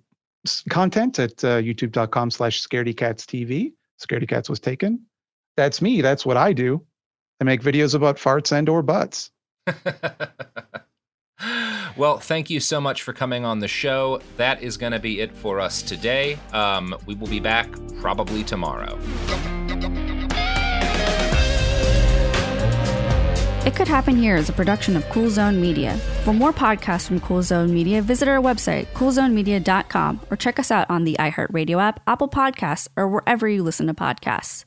content 0.71 1.19
at 1.19 1.45
uh, 1.45 1.61
youtube.com 1.61 2.31
slash 2.31 2.63
scaredycatstv. 2.67 3.73
Scaredycats 4.01 4.49
was 4.49 4.61
taken. 4.61 5.01
That's 5.57 5.81
me. 5.81 6.01
That's 6.03 6.27
what 6.27 6.37
I 6.37 6.53
do. 6.53 6.85
I 7.41 7.45
make 7.45 7.63
videos 7.63 7.95
about 7.95 8.17
farts 8.17 8.53
and 8.53 8.69
or 8.69 8.83
butts. 8.83 9.31
well, 11.97 12.19
thank 12.19 12.51
you 12.51 12.61
so 12.61 12.81
much 12.81 13.03
for 13.03 13.13
coming 13.13 13.45
on 13.45 13.61
the 13.61 13.69
show. 13.69 14.21
That 14.37 14.63
is 14.63 14.77
going 14.77 14.93
to 14.93 14.99
be 14.99 15.21
it 15.21 15.33
for 15.33 15.61
us 15.61 15.83
today. 15.83 16.39
Um, 16.53 16.97
we 17.07 17.15
will 17.15 17.29
be 17.29 17.41
back 17.41 17.69
probably 18.01 18.43
tomorrow. 18.45 18.99
It 23.67 23.75
Could 23.75 23.89
Happen 23.89 24.15
Here 24.15 24.37
is 24.37 24.49
a 24.49 24.53
production 24.53 24.97
of 24.97 25.09
Cool 25.09 25.29
Zone 25.29 25.61
Media. 25.61 25.97
For 26.23 26.33
more 26.33 26.53
podcasts 26.53 27.09
from 27.09 27.19
Cool 27.19 27.43
Zone 27.43 27.75
Media, 27.75 28.01
visit 28.01 28.29
our 28.29 28.41
website, 28.41 28.87
coolzonemedia.com, 28.93 30.21
or 30.31 30.37
check 30.37 30.61
us 30.61 30.71
out 30.71 30.89
on 30.89 31.03
the 31.03 31.17
iHeartRadio 31.19 31.83
app, 31.83 31.99
Apple 32.07 32.29
Podcasts, 32.29 32.87
or 32.97 33.09
wherever 33.09 33.49
you 33.49 33.65
listen 33.65 33.89
to 33.89 33.95
podcasts. 33.95 34.65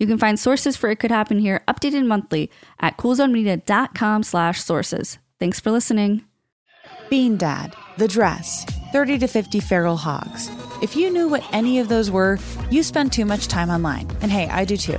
You 0.00 0.08
can 0.08 0.18
find 0.18 0.40
sources 0.40 0.76
for 0.76 0.90
It 0.90 0.98
Could 0.98 1.12
Happen 1.12 1.38
Here 1.38 1.62
updated 1.68 2.04
monthly 2.04 2.50
at 2.80 2.96
coolzonemedia.com 2.96 4.24
slash 4.24 4.60
sources. 4.60 5.18
Thanks 5.38 5.60
for 5.60 5.70
listening. 5.70 6.24
Bean 7.10 7.36
Dad, 7.36 7.76
The 7.96 8.08
Dress, 8.08 8.64
30 8.92 9.18
to 9.20 9.28
50 9.28 9.60
Feral 9.60 9.96
Hogs. 9.96 10.50
If 10.82 10.96
you 10.96 11.12
knew 11.12 11.28
what 11.28 11.44
any 11.52 11.78
of 11.78 11.88
those 11.88 12.10
were, 12.10 12.40
you 12.72 12.82
spend 12.82 13.12
too 13.12 13.24
much 13.24 13.46
time 13.46 13.70
online. 13.70 14.10
And 14.20 14.32
hey, 14.32 14.48
I 14.48 14.64
do 14.64 14.76
too. 14.76 14.98